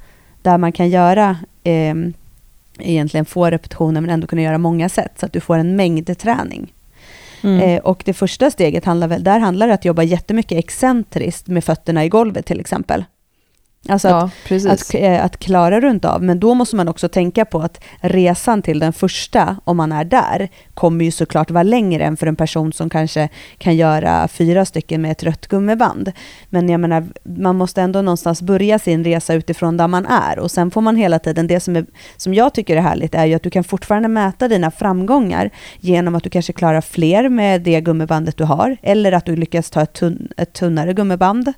där 0.42 0.58
man 0.58 0.72
kan 0.72 0.90
göra 0.90 1.38
eh, 1.64 1.96
egentligen 2.80 3.26
få 3.26 3.50
repetitioner 3.50 4.02
men 4.02 4.10
ändå 4.10 4.28
kunna 4.28 4.42
göra 4.42 4.58
många 4.58 4.90
sätt 4.90 5.12
så 5.20 5.26
att 5.26 5.34
du 5.34 5.40
får 5.40 5.58
en 5.58 5.76
mängd 5.76 6.18
träning. 6.18 6.74
Mm. 7.42 7.60
Eh, 7.60 7.82
och 7.82 8.02
det 8.06 8.14
första 8.14 8.52
steget 8.52 8.86
handlar 8.86 9.08
väl, 9.08 9.24
där 9.24 9.40
handlar 9.40 9.68
det 9.68 9.74
att 9.74 9.86
jobba 9.86 10.04
jättemycket 10.04 10.58
excentriskt 10.58 11.48
med 11.48 11.64
fötterna 11.64 12.06
i 12.06 12.10
golvet 12.10 12.46
till 12.46 12.60
exempel. 12.60 13.04
Alltså 13.88 14.08
ja, 14.08 14.30
att, 14.50 14.66
att, 14.66 14.96
eh, 14.96 15.26
att, 15.26 15.38
klara 15.38 15.82
runt 15.82 16.06
av. 16.06 16.24
Men 16.24 16.40
då 16.40 16.54
måste 16.54 16.76
man 16.76 16.88
också 16.88 17.10
tänka 17.10 17.46
på 17.46 17.60
att 17.60 17.84
resan 18.02 18.62
till 18.62 18.80
den 18.80 18.94
första, 18.94 19.56
om 19.64 19.78
man 19.78 19.92
är 19.92 20.04
där, 20.04 20.50
kommer 20.74 21.06
ju 21.06 21.12
såklart 21.12 21.52
vara 21.52 21.64
längre 21.64 22.04
än 22.04 22.18
för 22.18 22.28
en 22.28 22.36
person 22.36 22.74
som 22.74 22.90
kanske 22.90 23.30
kan 23.58 23.76
göra 23.76 24.28
fyra 24.28 24.66
stycken 24.66 25.02
med 25.02 25.12
ett 25.12 25.24
rött 25.24 25.48
gummiband. 25.48 26.12
Men 26.50 26.70
jag 26.70 26.80
menar, 26.80 27.08
man 27.24 27.56
måste 27.56 27.82
ändå 27.82 28.02
någonstans 28.02 28.42
börja 28.42 28.80
sin 28.80 29.04
resa 29.04 29.34
utifrån 29.34 29.78
där 29.78 29.88
man 29.88 30.06
är. 30.06 30.40
Och 30.40 30.52
sen 30.52 30.72
får 30.72 30.82
man 30.82 30.96
hela 30.96 31.20
tiden, 31.20 31.48
det 31.48 31.60
som, 31.60 31.76
är, 31.76 31.86
som 32.18 32.34
jag 32.34 32.54
tycker 32.54 32.78
är 32.78 32.82
härligt 32.82 33.16
är 33.16 33.26
ju 33.26 33.34
att 33.34 33.44
du 33.44 33.50
kan 33.50 33.64
fortfarande 33.64 34.08
mäta 34.08 34.48
dina 34.48 34.72
framgångar 34.72 35.50
genom 35.80 36.16
att 36.16 36.24
du 36.24 36.30
kanske 36.30 36.54
klarar 36.54 36.82
fler 36.82 37.30
med 37.30 37.62
det 37.62 37.82
gummibandet 37.82 38.38
du 38.38 38.44
har. 38.44 38.78
Eller 38.82 39.12
att 39.12 39.26
du 39.26 39.36
lyckas 39.36 39.70
ta 39.70 39.82
ett, 39.82 39.94
tunn, 39.94 40.28
ett 40.38 40.54
tunnare 40.54 40.94
gummiband. 40.94 41.54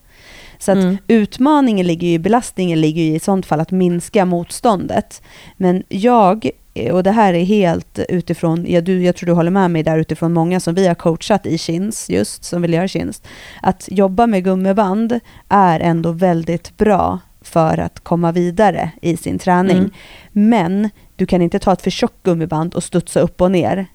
Så 0.62 0.72
att 0.72 0.78
mm. 0.78 0.98
utmaningen 1.08 1.88
ligger 1.88 2.08
ju, 2.08 2.20
belastningen 2.20 2.82
ligger 2.82 3.04
ju 3.04 3.16
i 3.16 3.20
sånt 3.20 3.46
fall 3.46 3.60
att 3.60 3.72
minska 3.72 4.26
motståndet. 4.26 5.22
Men 5.58 5.84
jag, 5.90 6.50
och 6.92 7.04
det 7.04 7.12
här 7.12 7.34
är 7.34 7.44
helt 7.44 8.00
utifrån, 8.10 8.66
ja, 8.68 8.82
du, 8.82 9.04
jag 9.04 9.16
tror 9.16 9.28
du 9.28 9.34
håller 9.34 9.52
med 9.52 9.72
mig 9.72 9.84
där 9.84 9.98
utifrån 9.98 10.34
många 10.34 10.60
som 10.60 10.76
vi 10.76 10.88
har 10.88 10.96
coachat 10.96 11.46
i 11.46 11.58
chins, 11.58 12.10
just 12.10 12.44
som 12.44 12.62
vill 12.62 12.74
göra 12.74 12.88
chins, 12.88 13.22
att 13.62 13.88
jobba 13.92 14.28
med 14.28 14.44
gummiband 14.44 15.20
är 15.50 15.80
ändå 15.80 16.12
väldigt 16.12 16.78
bra 16.78 17.20
för 17.42 17.78
att 17.78 18.00
komma 18.00 18.32
vidare 18.32 18.92
i 19.02 19.18
sin 19.18 19.40
träning. 19.40 19.78
Mm. 19.78 19.92
Men 20.32 20.90
du 21.16 21.26
kan 21.26 21.42
inte 21.42 21.60
ta 21.60 21.74
ett 21.74 21.82
för 21.82 21.92
tjockt 21.92 22.24
gummiband 22.24 22.74
och 22.74 22.84
studsa 22.84 23.20
upp 23.20 23.42
och 23.42 23.52
ner 23.52 23.78
eh, 23.78 23.86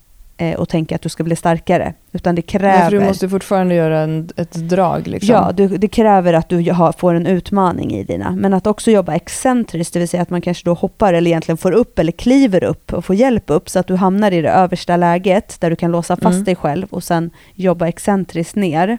och 0.56 0.68
tänka 0.68 0.94
att 0.94 1.02
du 1.02 1.08
ska 1.08 1.24
bli 1.24 1.36
starkare. 1.36 1.94
Utan 2.12 2.34
det 2.34 2.42
kräver... 2.42 2.78
Ja, 2.78 2.84
för 2.84 2.90
du 2.90 3.00
måste 3.00 3.28
fortfarande 3.28 3.74
göra 3.74 3.98
en, 3.98 4.28
ett 4.36 4.52
drag. 4.52 5.06
Liksom. 5.06 5.34
Ja, 5.34 5.52
du, 5.52 5.68
det 5.68 5.88
kräver 5.88 6.32
att 6.32 6.48
du 6.48 6.72
har, 6.72 6.92
får 6.92 7.14
en 7.14 7.26
utmaning 7.26 7.94
i 7.94 8.04
dina. 8.04 8.30
Men 8.30 8.54
att 8.54 8.66
också 8.66 8.90
jobba 8.90 9.14
excentriskt, 9.14 9.92
det 9.92 9.98
vill 9.98 10.08
säga 10.08 10.22
att 10.22 10.30
man 10.30 10.40
kanske 10.40 10.64
då 10.64 10.74
hoppar 10.74 11.14
eller 11.14 11.30
egentligen 11.30 11.56
får 11.56 11.72
upp 11.72 11.98
eller 11.98 12.12
kliver 12.12 12.64
upp 12.64 12.92
och 12.92 13.04
får 13.04 13.16
hjälp 13.16 13.44
upp 13.46 13.70
så 13.70 13.78
att 13.78 13.86
du 13.86 13.94
hamnar 13.94 14.32
i 14.32 14.42
det 14.42 14.50
översta 14.50 14.96
läget 14.96 15.60
där 15.60 15.70
du 15.70 15.76
kan 15.76 15.90
låsa 15.90 16.16
fast 16.16 16.34
mm. 16.34 16.44
dig 16.44 16.56
själv 16.56 16.86
och 16.90 17.04
sen 17.04 17.30
jobba 17.54 17.88
excentriskt 17.88 18.56
ner. 18.56 18.98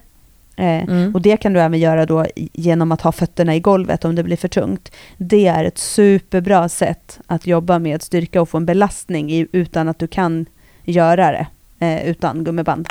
Eh, 0.56 0.82
mm. 0.82 1.14
Och 1.14 1.22
det 1.22 1.36
kan 1.36 1.52
du 1.52 1.60
även 1.60 1.78
göra 1.78 2.06
då 2.06 2.26
genom 2.34 2.92
att 2.92 3.00
ha 3.00 3.12
fötterna 3.12 3.56
i 3.56 3.60
golvet 3.60 4.04
om 4.04 4.14
det 4.14 4.22
blir 4.22 4.36
för 4.36 4.48
tungt. 4.48 4.92
Det 5.16 5.46
är 5.46 5.64
ett 5.64 5.78
superbra 5.78 6.68
sätt 6.68 7.20
att 7.26 7.46
jobba 7.46 7.78
med 7.78 8.02
styrka 8.02 8.42
och 8.42 8.48
få 8.48 8.56
en 8.56 8.66
belastning 8.66 9.32
i, 9.32 9.46
utan 9.52 9.88
att 9.88 9.98
du 9.98 10.06
kan 10.06 10.46
göra 10.88 11.30
det 11.30 11.46
eh, 11.86 12.10
utan 12.10 12.44
gummiband. 12.44 12.88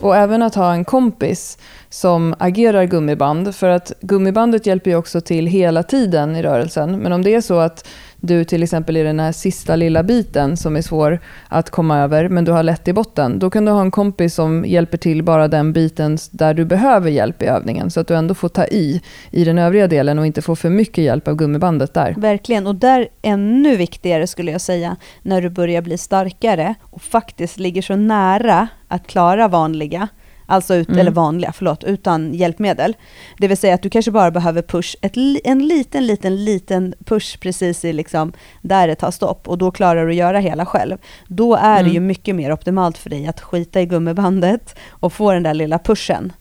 Och 0.00 0.16
även 0.16 0.42
att 0.42 0.54
ha 0.54 0.72
en 0.72 0.84
kompis 0.84 1.58
som 1.88 2.34
agerar 2.38 2.84
gummiband. 2.84 3.54
För 3.54 3.68
att 3.68 3.92
gummibandet 4.00 4.66
hjälper 4.66 4.90
ju 4.90 4.96
också 4.96 5.20
till 5.20 5.46
hela 5.46 5.82
tiden 5.82 6.36
i 6.36 6.42
rörelsen. 6.42 6.98
Men 6.98 7.12
om 7.12 7.22
det 7.22 7.34
är 7.34 7.40
så 7.40 7.58
att 7.58 7.88
du 8.20 8.44
till 8.44 8.62
exempel 8.62 8.96
i 8.96 9.02
den 9.02 9.20
här 9.20 9.32
sista 9.32 9.76
lilla 9.76 10.02
biten 10.02 10.56
som 10.56 10.76
är 10.76 10.82
svår 10.82 11.18
att 11.48 11.70
komma 11.70 11.98
över, 11.98 12.28
men 12.28 12.44
du 12.44 12.52
har 12.52 12.62
lätt 12.62 12.88
i 12.88 12.92
botten, 12.92 13.38
då 13.38 13.50
kan 13.50 13.64
du 13.64 13.72
ha 13.72 13.80
en 13.80 13.90
kompis 13.90 14.34
som 14.34 14.64
hjälper 14.64 14.98
till 14.98 15.22
bara 15.22 15.48
den 15.48 15.72
biten 15.72 16.18
där 16.30 16.54
du 16.54 16.64
behöver 16.64 17.10
hjälp 17.10 17.42
i 17.42 17.46
övningen, 17.46 17.90
så 17.90 18.00
att 18.00 18.06
du 18.06 18.14
ändå 18.14 18.34
får 18.34 18.48
ta 18.48 18.64
i 18.64 19.02
i 19.30 19.44
den 19.44 19.58
övriga 19.58 19.86
delen 19.86 20.18
och 20.18 20.26
inte 20.26 20.42
får 20.42 20.54
för 20.54 20.70
mycket 20.70 21.04
hjälp 21.04 21.28
av 21.28 21.34
gummibandet 21.34 21.94
där. 21.94 22.14
Verkligen, 22.16 22.66
och 22.66 22.74
där 22.74 23.08
ännu 23.22 23.76
viktigare 23.76 24.26
skulle 24.26 24.52
jag 24.52 24.60
säga, 24.60 24.96
när 25.22 25.42
du 25.42 25.50
börjar 25.50 25.82
bli 25.82 25.98
starkare 25.98 26.74
och 26.82 27.02
faktiskt 27.02 27.58
ligger 27.58 27.82
så 27.82 27.96
nära 27.96 28.68
att 28.88 29.06
klara 29.06 29.48
vanliga, 29.48 30.08
Alltså 30.50 30.74
ut, 30.74 30.88
mm. 30.88 31.00
eller 31.00 31.10
vanliga, 31.10 31.52
förlåt, 31.52 31.84
utan 31.84 32.34
hjälpmedel. 32.34 32.96
Det 33.38 33.48
vill 33.48 33.56
säga 33.56 33.74
att 33.74 33.82
du 33.82 33.90
kanske 33.90 34.10
bara 34.10 34.30
behöver 34.30 34.62
push, 34.62 34.96
ett, 35.00 35.16
en 35.44 35.66
liten, 35.66 36.06
liten, 36.06 36.44
liten 36.44 36.94
push 37.04 37.38
precis 37.40 37.84
i 37.84 37.92
liksom 37.92 38.32
där 38.62 38.88
det 38.88 38.94
tar 38.94 39.10
stopp 39.10 39.48
och 39.48 39.58
då 39.58 39.70
klarar 39.70 40.06
du 40.06 40.10
att 40.10 40.16
göra 40.16 40.38
hela 40.38 40.66
själv. 40.66 40.98
Då 41.28 41.54
är 41.54 41.80
mm. 41.80 41.84
det 41.84 41.90
ju 41.90 42.00
mycket 42.00 42.34
mer 42.34 42.52
optimalt 42.52 42.98
för 42.98 43.10
dig 43.10 43.26
att 43.26 43.40
skita 43.40 43.80
i 43.80 43.86
gummibandet 43.86 44.78
och 44.88 45.12
få 45.12 45.32
den 45.32 45.42
där 45.42 45.54
lilla 45.54 45.78
pushen. 45.78 46.32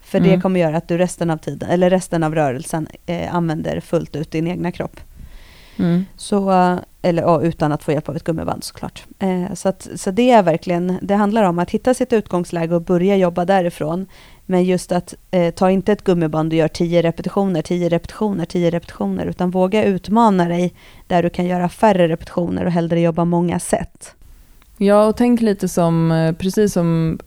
För 0.00 0.18
mm. 0.18 0.30
det 0.30 0.40
kommer 0.40 0.60
göra 0.60 0.76
att 0.76 0.88
du 0.88 0.98
resten 0.98 1.30
av 1.30 1.36
tiden, 1.36 1.70
eller 1.70 1.90
resten 1.90 2.22
av 2.22 2.34
rörelsen 2.34 2.88
eh, 3.06 3.34
använder 3.34 3.80
fullt 3.80 4.16
ut 4.16 4.30
din 4.30 4.46
egna 4.46 4.72
kropp. 4.72 5.00
Mm. 5.78 6.04
Så, 6.16 6.50
eh, 6.50 6.78
eller 7.02 7.22
ja, 7.22 7.42
utan 7.42 7.72
att 7.72 7.82
få 7.82 7.92
hjälp 7.92 8.08
av 8.08 8.16
ett 8.16 8.24
gummiband 8.24 8.64
såklart. 8.64 9.04
Eh, 9.18 9.54
så, 9.54 9.68
att, 9.68 9.88
så 9.94 10.10
det 10.10 10.30
är 10.30 10.42
verkligen, 10.42 10.98
det 11.02 11.14
handlar 11.14 11.44
om 11.44 11.58
att 11.58 11.70
hitta 11.70 11.94
sitt 11.94 12.12
utgångsläge 12.12 12.74
och 12.74 12.82
börja 12.82 13.16
jobba 13.16 13.44
därifrån. 13.44 14.06
Men 14.46 14.64
just 14.64 14.92
att 14.92 15.14
eh, 15.30 15.54
ta 15.54 15.70
inte 15.70 15.92
ett 15.92 16.04
gummiband 16.04 16.52
och 16.52 16.56
gör 16.56 16.68
10 16.68 17.02
repetitioner, 17.02 17.62
10 17.62 17.88
repetitioner, 17.88 18.44
10 18.44 18.70
repetitioner, 18.70 19.26
utan 19.26 19.50
våga 19.50 19.84
utmana 19.84 20.48
dig 20.48 20.74
där 21.06 21.22
du 21.22 21.30
kan 21.30 21.46
göra 21.46 21.68
färre 21.68 22.08
repetitioner 22.08 22.64
och 22.64 22.72
hellre 22.72 23.00
jobba 23.00 23.24
många 23.24 23.60
sätt. 23.60 24.14
Ja, 24.78 25.06
och 25.06 25.16
tänk 25.16 25.40
lite 25.40 25.68
som, 25.68 26.12
eh, 26.12 26.32
precis 26.32 26.72
som 26.72 27.18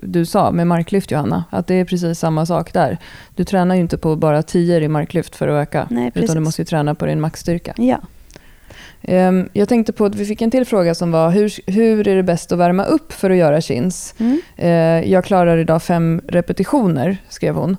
du 0.00 0.26
sa 0.26 0.50
med 0.50 0.66
marklyft 0.66 1.10
Johanna, 1.10 1.44
att 1.50 1.66
det 1.66 1.74
är 1.74 1.84
precis 1.84 2.18
samma 2.18 2.46
sak 2.46 2.72
där. 2.72 2.98
Du 3.34 3.44
tränar 3.44 3.74
ju 3.74 3.80
inte 3.80 3.98
på 3.98 4.16
bara 4.16 4.42
10 4.42 4.80
i 4.80 4.88
marklyft 4.88 5.36
för 5.36 5.48
att 5.48 5.68
öka, 5.68 5.86
Nej, 5.90 6.12
utan 6.14 6.36
du 6.36 6.40
måste 6.40 6.62
ju 6.62 6.66
träna 6.66 6.94
på 6.94 7.06
din 7.06 7.20
maxstyrka. 7.20 7.74
Ja. 7.76 8.00
Ehm, 9.02 9.48
jag 9.52 9.68
tänkte 9.68 9.92
på 9.92 10.04
att 10.04 10.14
vi 10.14 10.24
fick 10.24 10.42
en 10.42 10.50
till 10.50 10.64
fråga 10.64 10.94
som 10.94 11.12
var 11.12 11.30
hur, 11.30 11.70
hur 11.70 12.08
är 12.08 12.16
det 12.16 12.22
bäst 12.22 12.52
att 12.52 12.58
värma 12.58 12.84
upp 12.84 13.12
för 13.12 13.30
att 13.30 13.36
göra 13.36 13.60
chins? 13.60 14.14
Mm. 14.18 14.40
Ehm, 14.56 15.10
jag 15.10 15.24
klarar 15.24 15.58
idag 15.58 15.82
fem 15.82 16.20
repetitioner, 16.28 17.16
skrev 17.28 17.54
hon. 17.54 17.76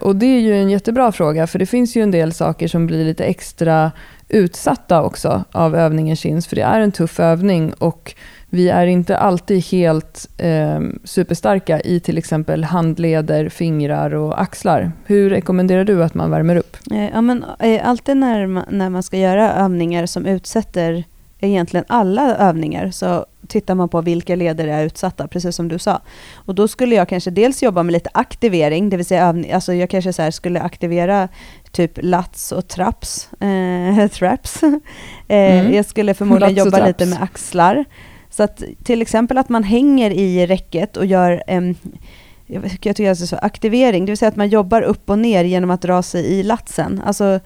Och 0.00 0.16
det 0.16 0.26
är 0.26 0.40
ju 0.40 0.54
en 0.54 0.70
jättebra 0.70 1.12
fråga, 1.12 1.46
för 1.46 1.58
det 1.58 1.66
finns 1.66 1.96
ju 1.96 2.02
en 2.02 2.10
del 2.10 2.32
saker 2.32 2.68
som 2.68 2.86
blir 2.86 3.04
lite 3.04 3.24
extra 3.24 3.92
utsatta 4.28 5.02
också 5.02 5.44
av 5.52 5.76
övningen 5.76 6.16
chins, 6.16 6.46
för 6.46 6.56
det 6.56 6.62
är 6.62 6.80
en 6.80 6.92
tuff 6.92 7.20
övning 7.20 7.72
och 7.72 8.14
vi 8.54 8.68
är 8.68 8.86
inte 8.86 9.16
alltid 9.16 9.64
helt 9.64 10.28
eh, 10.38 10.80
superstarka 11.04 11.80
i 11.80 12.00
till 12.00 12.18
exempel 12.18 12.64
handleder, 12.64 13.48
fingrar 13.48 14.14
och 14.14 14.40
axlar. 14.42 14.92
Hur 15.04 15.30
rekommenderar 15.30 15.84
du 15.84 16.04
att 16.04 16.14
man 16.14 16.30
värmer 16.30 16.56
upp? 16.56 16.76
Eh, 16.90 17.08
ja, 17.08 17.20
men, 17.20 17.44
eh, 17.58 17.88
alltid 17.88 18.16
när 18.16 18.46
man, 18.46 18.64
när 18.70 18.90
man 18.90 19.02
ska 19.02 19.16
göra 19.16 19.52
övningar 19.52 20.06
som 20.06 20.26
utsätter 20.26 21.04
egentligen 21.46 21.84
alla 21.88 22.36
övningar 22.36 22.90
så 22.90 23.26
tittar 23.48 23.74
man 23.74 23.88
på 23.88 24.00
vilka 24.00 24.36
leder 24.36 24.68
är 24.68 24.84
utsatta, 24.84 25.28
precis 25.28 25.56
som 25.56 25.68
du 25.68 25.78
sa. 25.78 26.00
Och 26.34 26.54
då 26.54 26.68
skulle 26.68 26.94
jag 26.94 27.08
kanske 27.08 27.30
dels 27.30 27.62
jobba 27.62 27.82
med 27.82 27.92
lite 27.92 28.10
aktivering, 28.14 28.90
det 28.90 28.96
vill 28.96 29.06
säga 29.06 29.26
övning, 29.26 29.52
alltså 29.52 29.74
jag 29.74 29.90
kanske 29.90 30.12
så 30.12 30.32
skulle 30.32 30.60
aktivera 30.60 31.28
typ 31.72 31.98
lats 32.02 32.52
och 32.52 32.68
traps, 32.68 33.28
eh, 33.40 34.08
traps. 34.12 34.62
eh, 34.62 34.70
mm. 35.28 35.74
Jag 35.74 35.86
skulle 35.86 36.14
förmodligen 36.14 36.54
jobba 36.54 36.86
lite 36.86 37.06
med 37.06 37.22
axlar. 37.22 37.84
Så 38.30 38.42
att 38.42 38.62
till 38.84 39.02
exempel 39.02 39.38
att 39.38 39.48
man 39.48 39.64
hänger 39.64 40.10
i 40.10 40.46
räcket 40.46 40.96
och 40.96 41.06
gör 41.06 41.42
um, 41.48 41.74
jag 42.46 42.70
tycker 42.70 43.08
alltså 43.08 43.26
så, 43.26 43.36
aktivering, 43.36 44.04
det 44.04 44.10
vill 44.10 44.18
säga 44.18 44.28
att 44.28 44.36
man 44.36 44.48
jobbar 44.48 44.82
upp 44.82 45.10
och 45.10 45.18
ner 45.18 45.44
genom 45.44 45.70
att 45.70 45.82
dra 45.82 46.02
sig 46.02 46.24
i 46.24 46.42
latsen. 46.42 47.02
Alltså, 47.06 47.40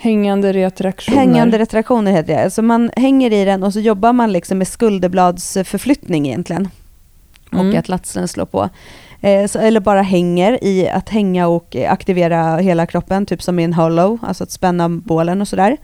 hängande 0.00 0.52
retraktioner. 0.52 1.18
Hängande 1.18 1.58
retraktioner 1.58 2.12
heter 2.12 2.34
det. 2.34 2.44
Alltså 2.44 2.62
man 2.62 2.90
hänger 2.96 3.32
i 3.32 3.44
den 3.44 3.62
och 3.62 3.72
så 3.72 3.80
jobbar 3.80 4.12
man 4.12 4.32
liksom 4.32 4.58
med 4.58 4.68
skulderbladsförflyttning 4.68 6.26
egentligen. 6.26 6.68
Mm. 7.52 7.68
Och 7.68 7.74
att 7.74 7.88
latsen 7.88 8.28
slår 8.28 8.46
på. 8.46 8.68
Eh, 9.20 9.46
så, 9.46 9.58
eller 9.58 9.80
bara 9.80 10.02
hänger 10.02 10.64
i 10.64 10.88
att 10.88 11.08
hänga 11.08 11.48
och 11.48 11.76
aktivera 11.88 12.56
hela 12.56 12.86
kroppen, 12.86 13.26
typ 13.26 13.42
som 13.42 13.58
i 13.58 13.64
en 13.64 13.72
hollow, 13.72 14.18
alltså 14.22 14.44
att 14.44 14.50
spänna 14.50 14.88
bålen 14.88 15.40
och 15.40 15.48
sådär. 15.48 15.76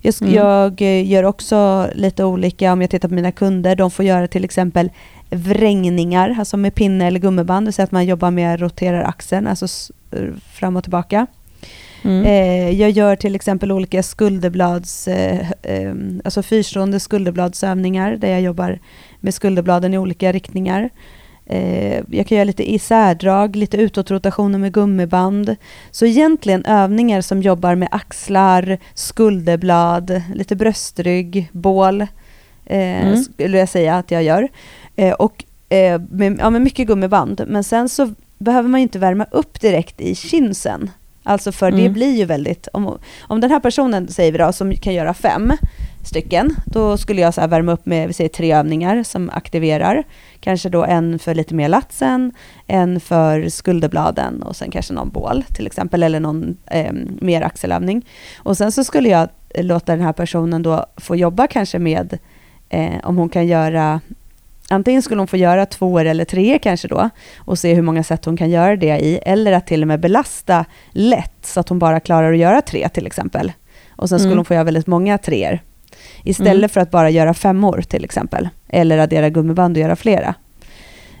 Jag, 0.00 0.14
mm. 0.20 0.34
jag 0.34 0.82
eh, 0.82 1.10
gör 1.10 1.24
också 1.24 1.88
lite 1.94 2.24
olika, 2.24 2.72
om 2.72 2.80
jag 2.80 2.90
tittar 2.90 3.08
på 3.08 3.14
mina 3.14 3.32
kunder, 3.32 3.76
de 3.76 3.90
får 3.90 4.04
göra 4.04 4.28
till 4.28 4.44
exempel 4.44 4.90
vrängningar, 5.30 6.36
alltså 6.38 6.56
med 6.56 6.74
pinne 6.74 7.06
eller 7.06 7.20
gummiband, 7.20 7.74
så 7.74 7.82
att 7.82 7.92
man 7.92 8.06
jobbar 8.06 8.30
med 8.30 8.54
att 8.54 8.60
rotera 8.60 9.06
axeln, 9.06 9.46
alltså 9.46 9.92
fram 10.52 10.76
och 10.76 10.82
tillbaka. 10.82 11.26
Mm. 12.02 12.24
Eh, 12.24 12.80
jag 12.80 12.90
gör 12.90 13.16
till 13.16 13.34
exempel 13.34 13.72
olika 13.72 14.02
skulderblads, 14.02 15.08
eh, 15.08 15.50
eh, 15.62 15.94
alltså 16.24 16.42
fyrstående 16.42 17.00
skulderbladsövningar 17.00 18.16
där 18.16 18.28
jag 18.28 18.40
jobbar 18.40 18.78
med 19.20 19.34
skulderbladen 19.34 19.94
i 19.94 19.98
olika 19.98 20.32
riktningar. 20.32 20.90
Eh, 21.46 22.02
jag 22.10 22.26
kan 22.26 22.36
göra 22.36 22.44
lite 22.44 22.72
isärdrag, 22.72 23.56
lite 23.56 23.76
utåtrotationer 23.76 24.58
med 24.58 24.72
gummiband. 24.72 25.56
Så 25.90 26.06
egentligen 26.06 26.64
övningar 26.64 27.20
som 27.20 27.42
jobbar 27.42 27.74
med 27.74 27.88
axlar, 27.90 28.78
skulderblad, 28.94 30.22
lite 30.34 30.56
bröstrygg, 30.56 31.48
bål, 31.52 32.00
eh, 32.66 33.06
mm. 33.06 33.16
skulle 33.16 33.58
jag 33.58 33.68
säga 33.68 33.96
att 33.96 34.10
jag 34.10 34.22
gör. 34.22 34.48
Eh, 34.96 35.12
och 35.12 35.44
med, 36.10 36.38
ja, 36.40 36.50
med 36.50 36.62
mycket 36.62 36.86
gummiband. 36.86 37.44
Men 37.46 37.64
sen 37.64 37.88
så 37.88 38.14
behöver 38.38 38.68
man 38.68 38.80
inte 38.80 38.98
värma 38.98 39.26
upp 39.30 39.60
direkt 39.60 40.00
i 40.00 40.14
kinsen. 40.14 40.90
Alltså 41.22 41.52
för 41.52 41.68
mm. 41.68 41.82
det 41.82 41.88
blir 41.88 42.16
ju 42.16 42.24
väldigt, 42.24 42.68
om, 42.72 42.98
om 43.20 43.40
den 43.40 43.50
här 43.50 43.60
personen 43.60 44.08
säger 44.08 44.32
vi 44.32 44.38
då, 44.38 44.52
som 44.52 44.76
kan 44.76 44.94
göra 44.94 45.14
fem 45.14 45.52
stycken, 46.04 46.56
då 46.64 46.96
skulle 46.96 47.20
jag 47.20 47.34
så 47.34 47.46
värma 47.46 47.72
upp 47.72 47.86
med 47.86 48.06
vi 48.06 48.12
säger, 48.12 48.28
tre 48.28 48.52
övningar 48.52 49.02
som 49.02 49.30
aktiverar. 49.30 50.04
Kanske 50.40 50.68
då 50.68 50.84
en 50.84 51.18
för 51.18 51.34
lite 51.34 51.54
mer 51.54 51.68
latsen, 51.68 52.32
en 52.66 53.00
för 53.00 53.48
skulderbladen 53.48 54.42
och 54.42 54.56
sen 54.56 54.70
kanske 54.70 54.94
någon 54.94 55.08
bål 55.08 55.44
till 55.54 55.66
exempel, 55.66 56.02
eller 56.02 56.20
någon 56.20 56.56
eh, 56.66 56.92
mer 57.20 57.42
axelövning. 57.42 58.06
Och 58.38 58.56
sen 58.56 58.72
så 58.72 58.84
skulle 58.84 59.08
jag 59.08 59.28
låta 59.54 59.92
den 59.92 60.04
här 60.04 60.12
personen 60.12 60.62
då 60.62 60.86
få 60.96 61.16
jobba 61.16 61.46
kanske 61.46 61.78
med, 61.78 62.18
eh, 62.68 62.94
om 63.02 63.16
hon 63.16 63.28
kan 63.28 63.46
göra 63.46 64.00
Antingen 64.72 65.02
skulle 65.02 65.20
hon 65.20 65.26
få 65.26 65.36
göra 65.36 65.66
två 65.66 65.98
eller 65.98 66.24
tre 66.24 66.58
kanske 66.62 66.88
då 66.88 67.10
och 67.38 67.58
se 67.58 67.74
hur 67.74 67.82
många 67.82 68.02
sätt 68.02 68.24
hon 68.24 68.36
kan 68.36 68.50
göra 68.50 68.76
det 68.76 68.98
i, 68.98 69.18
eller 69.22 69.52
att 69.52 69.66
till 69.66 69.82
och 69.82 69.88
med 69.88 70.00
belasta 70.00 70.64
lätt 70.90 71.46
så 71.46 71.60
att 71.60 71.68
hon 71.68 71.78
bara 71.78 72.00
klarar 72.00 72.32
att 72.32 72.38
göra 72.38 72.62
tre 72.62 72.88
till 72.88 73.06
exempel. 73.06 73.52
Och 73.96 74.08
sen 74.08 74.18
skulle 74.18 74.30
mm. 74.30 74.38
hon 74.38 74.44
få 74.44 74.54
göra 74.54 74.64
väldigt 74.64 74.86
många 74.86 75.18
treor. 75.18 75.58
Istället 76.24 76.56
mm. 76.56 76.68
för 76.68 76.80
att 76.80 76.90
bara 76.90 77.10
göra 77.10 77.34
femmor 77.34 77.82
till 77.88 78.04
exempel, 78.04 78.48
eller 78.68 78.98
addera 78.98 79.28
gummiband 79.28 79.76
och 79.76 79.80
göra 79.80 79.96
flera. 79.96 80.34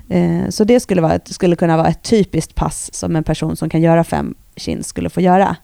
Eh, 0.08 0.48
så 0.48 0.64
det 0.64 0.80
skulle, 0.80 1.00
vara, 1.00 1.18
skulle 1.24 1.56
kunna 1.56 1.76
vara 1.76 1.88
ett 1.88 2.02
typiskt 2.02 2.54
pass 2.54 2.94
som 2.94 3.16
en 3.16 3.24
person 3.24 3.56
som 3.56 3.70
kan 3.70 3.82
göra 3.82 4.04
fem 4.04 4.34
chins 4.56 4.88
skulle 4.88 5.10
få 5.10 5.20
göra. 5.20 5.56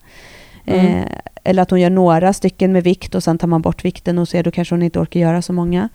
Mm. 0.67 0.87
Eh, 0.87 1.05
eller 1.47 1.63
att 1.63 1.71
hon 1.71 1.81
gör 1.81 1.91
några 1.91 2.33
stycken 2.33 2.73
med 2.73 2.85
vikt 2.85 3.15
och 3.15 3.23
sen 3.23 3.39
tar 3.39 3.49
man 3.49 3.63
bort 3.63 3.85
vikten 3.85 4.19
och 4.19 4.29
ser 4.29 4.43
då 4.43 4.51
kanske 4.51 4.75
hon 4.75 4.83
inte 4.83 4.99
orkar 4.99 5.21
göra 5.21 5.43
så 5.43 5.53
många. 5.53 5.89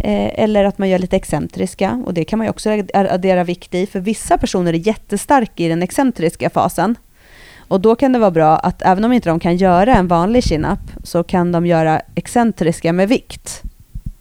Eh, 0.00 0.42
eller 0.42 0.64
att 0.64 0.78
man 0.78 0.88
gör 0.88 0.98
lite 0.98 1.16
excentriska 1.16 2.02
och 2.06 2.14
det 2.14 2.24
kan 2.24 2.38
man 2.38 2.46
ju 2.46 2.50
också 2.50 2.70
addera 2.94 3.44
vikt 3.44 3.74
i 3.74 3.86
för 3.86 4.00
vissa 4.00 4.38
personer 4.38 4.72
är 4.72 4.86
jättestarka 4.86 5.64
i 5.64 5.68
den 5.68 5.82
excentriska 5.82 6.50
fasen. 6.50 6.96
Och 7.68 7.80
då 7.80 7.94
kan 7.94 8.12
det 8.12 8.18
vara 8.18 8.30
bra 8.30 8.56
att 8.56 8.82
även 8.82 9.04
om 9.04 9.12
inte 9.12 9.28
de 9.28 9.40
kan 9.40 9.56
göra 9.56 9.94
en 9.94 10.08
vanlig 10.08 10.44
chin-up 10.44 11.04
så 11.04 11.22
kan 11.22 11.52
de 11.52 11.66
göra 11.66 12.02
excentriska 12.14 12.92
med 12.92 13.08
vikt. 13.08 13.62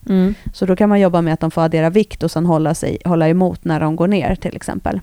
Mm. 0.10 0.36
Så 0.54 0.65
då 0.65 0.76
kan 0.76 0.89
man 0.89 1.00
jobba 1.00 1.22
med 1.22 1.34
att 1.34 1.39
de 1.39 1.52
får 1.52 1.62
addera 1.62 1.89
vikt 1.89 2.24
och 2.24 2.32
sen 2.32 2.46
hålla, 2.46 2.76
sig, 2.76 2.98
hålla 3.06 3.30
emot 3.30 3.65
när 3.65 3.80
de 3.80 3.96
går 3.96 4.08
ner 4.08 4.36
till 4.36 4.56
exempel. 4.56 5.02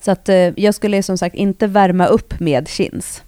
Så 0.00 0.10
att 0.10 0.28
eh, 0.28 0.36
jag 0.36 0.74
skulle 0.74 1.02
som 1.02 1.18
sagt 1.18 1.34
inte 1.34 1.66
värma 1.66 2.06
upp 2.06 2.40
med 2.40 2.68
chins. 2.68 3.22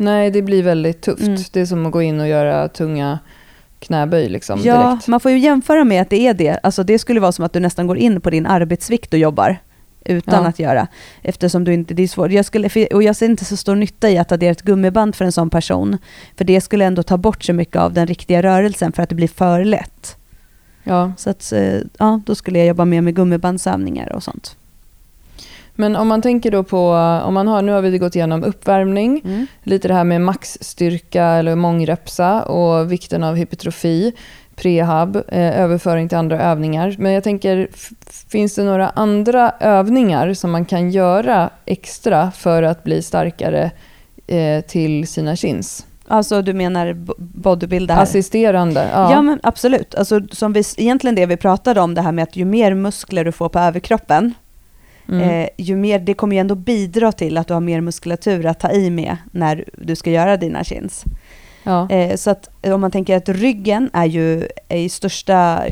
Nej, 0.00 0.30
det 0.30 0.42
blir 0.42 0.62
väldigt 0.62 1.00
tufft. 1.00 1.22
Mm. 1.22 1.40
Det 1.52 1.60
är 1.60 1.66
som 1.66 1.86
att 1.86 1.92
gå 1.92 2.02
in 2.02 2.20
och 2.20 2.28
göra 2.28 2.68
tunga 2.68 3.18
knäböj 3.78 4.28
liksom, 4.28 4.60
ja, 4.64 4.88
direkt. 4.88 5.08
man 5.08 5.20
får 5.20 5.30
ju 5.30 5.38
jämföra 5.38 5.84
med 5.84 6.02
att 6.02 6.10
det 6.10 6.26
är 6.26 6.34
det. 6.34 6.60
Alltså 6.62 6.82
det 6.82 6.98
skulle 6.98 7.20
vara 7.20 7.32
som 7.32 7.44
att 7.44 7.52
du 7.52 7.60
nästan 7.60 7.86
går 7.86 7.98
in 7.98 8.20
på 8.20 8.30
din 8.30 8.46
arbetsvikt 8.46 9.12
och 9.12 9.18
jobbar 9.18 9.58
utan 10.04 10.42
ja. 10.42 10.48
att 10.48 10.58
göra. 10.58 10.86
Eftersom 11.22 11.64
du 11.64 11.74
inte, 11.74 11.94
det 11.94 12.02
är 12.02 12.08
svårt. 12.08 12.30
Jag 12.30 12.44
skulle, 12.44 12.86
och 12.86 13.02
jag 13.02 13.16
ser 13.16 13.26
inte 13.26 13.44
så 13.44 13.56
stor 13.56 13.74
nytta 13.74 14.10
i 14.10 14.18
att 14.18 14.32
addera 14.32 14.50
ett 14.50 14.62
gummiband 14.62 15.14
för 15.14 15.24
en 15.24 15.32
sån 15.32 15.50
person. 15.50 15.98
För 16.36 16.44
det 16.44 16.60
skulle 16.60 16.84
ändå 16.84 17.02
ta 17.02 17.16
bort 17.16 17.44
så 17.44 17.52
mycket 17.52 17.76
av 17.76 17.92
den 17.92 18.06
riktiga 18.06 18.42
rörelsen 18.42 18.92
för 18.92 19.02
att 19.02 19.08
det 19.08 19.14
blir 19.14 19.28
för 19.28 19.64
lätt. 19.64 20.16
Ja. 20.84 21.12
Så 21.16 21.30
att, 21.30 21.52
eh, 21.52 21.78
ja, 21.98 22.20
då 22.26 22.34
skulle 22.34 22.58
jag 22.58 22.68
jobba 22.68 22.84
mer 22.84 23.00
med 23.00 23.14
gummibandsövningar 23.14 24.12
och 24.12 24.22
sånt. 24.22 24.56
Men 25.80 25.96
om 25.96 26.08
man 26.08 26.22
tänker 26.22 26.50
då 26.50 26.62
på, 26.62 26.90
om 27.24 27.34
man 27.34 27.48
har, 27.48 27.62
nu 27.62 27.72
har 27.72 27.82
vi 27.82 27.98
gått 27.98 28.16
igenom 28.16 28.44
uppvärmning, 28.44 29.22
mm. 29.24 29.46
lite 29.62 29.88
det 29.88 29.94
här 29.94 30.04
med 30.04 30.20
maxstyrka 30.20 31.24
eller 31.24 31.56
mångrepsa 31.56 32.42
och 32.42 32.92
vikten 32.92 33.24
av 33.24 33.34
hypertrofi, 33.34 34.12
prehab, 34.56 35.16
eh, 35.16 35.60
överföring 35.60 36.08
till 36.08 36.18
andra 36.18 36.42
övningar. 36.42 36.96
Men 36.98 37.12
jag 37.12 37.24
tänker, 37.24 37.68
finns 38.28 38.54
det 38.54 38.64
några 38.64 38.88
andra 38.88 39.52
övningar 39.60 40.34
som 40.34 40.50
man 40.50 40.64
kan 40.64 40.90
göra 40.90 41.50
extra 41.66 42.30
för 42.30 42.62
att 42.62 42.84
bli 42.84 43.02
starkare 43.02 43.70
eh, 44.26 44.60
till 44.60 45.08
sina 45.08 45.36
chins? 45.36 45.86
Alltså 46.08 46.42
du 46.42 46.52
menar 46.52 46.96
bodybuilder? 47.18 47.96
Assisterande, 47.96 48.88
ja. 48.92 49.12
Ja 49.12 49.22
men 49.22 49.40
absolut. 49.42 49.94
Alltså, 49.94 50.20
som 50.30 50.52
vi, 50.52 50.62
egentligen 50.76 51.14
det 51.14 51.26
vi 51.26 51.36
pratade 51.36 51.80
om, 51.80 51.94
det 51.94 52.02
här 52.02 52.12
med 52.12 52.22
att 52.22 52.36
ju 52.36 52.44
mer 52.44 52.74
muskler 52.74 53.24
du 53.24 53.32
får 53.32 53.48
på 53.48 53.58
överkroppen, 53.58 54.34
Mm. 55.08 55.30
Eh, 55.30 55.48
ju 55.56 55.76
mer, 55.76 55.98
det 55.98 56.14
kommer 56.14 56.36
ju 56.36 56.40
ändå 56.40 56.54
bidra 56.54 57.12
till 57.12 57.38
att 57.38 57.48
du 57.48 57.54
har 57.54 57.60
mer 57.60 57.80
muskulatur 57.80 58.46
att 58.46 58.60
ta 58.60 58.70
i 58.70 58.90
med 58.90 59.16
när 59.32 59.64
du 59.72 59.96
ska 59.96 60.10
göra 60.10 60.36
dina 60.36 60.64
chins. 60.64 61.04
Ja. 61.62 61.90
Eh, 61.90 62.16
så 62.16 62.30
att 62.30 62.50
eh, 62.62 62.74
om 62.74 62.80
man 62.80 62.90
tänker 62.90 63.16
att 63.16 63.28
ryggen 63.28 63.90
är 63.92 64.04
ju 64.04 64.48
i 64.68 64.88
största 64.88 65.64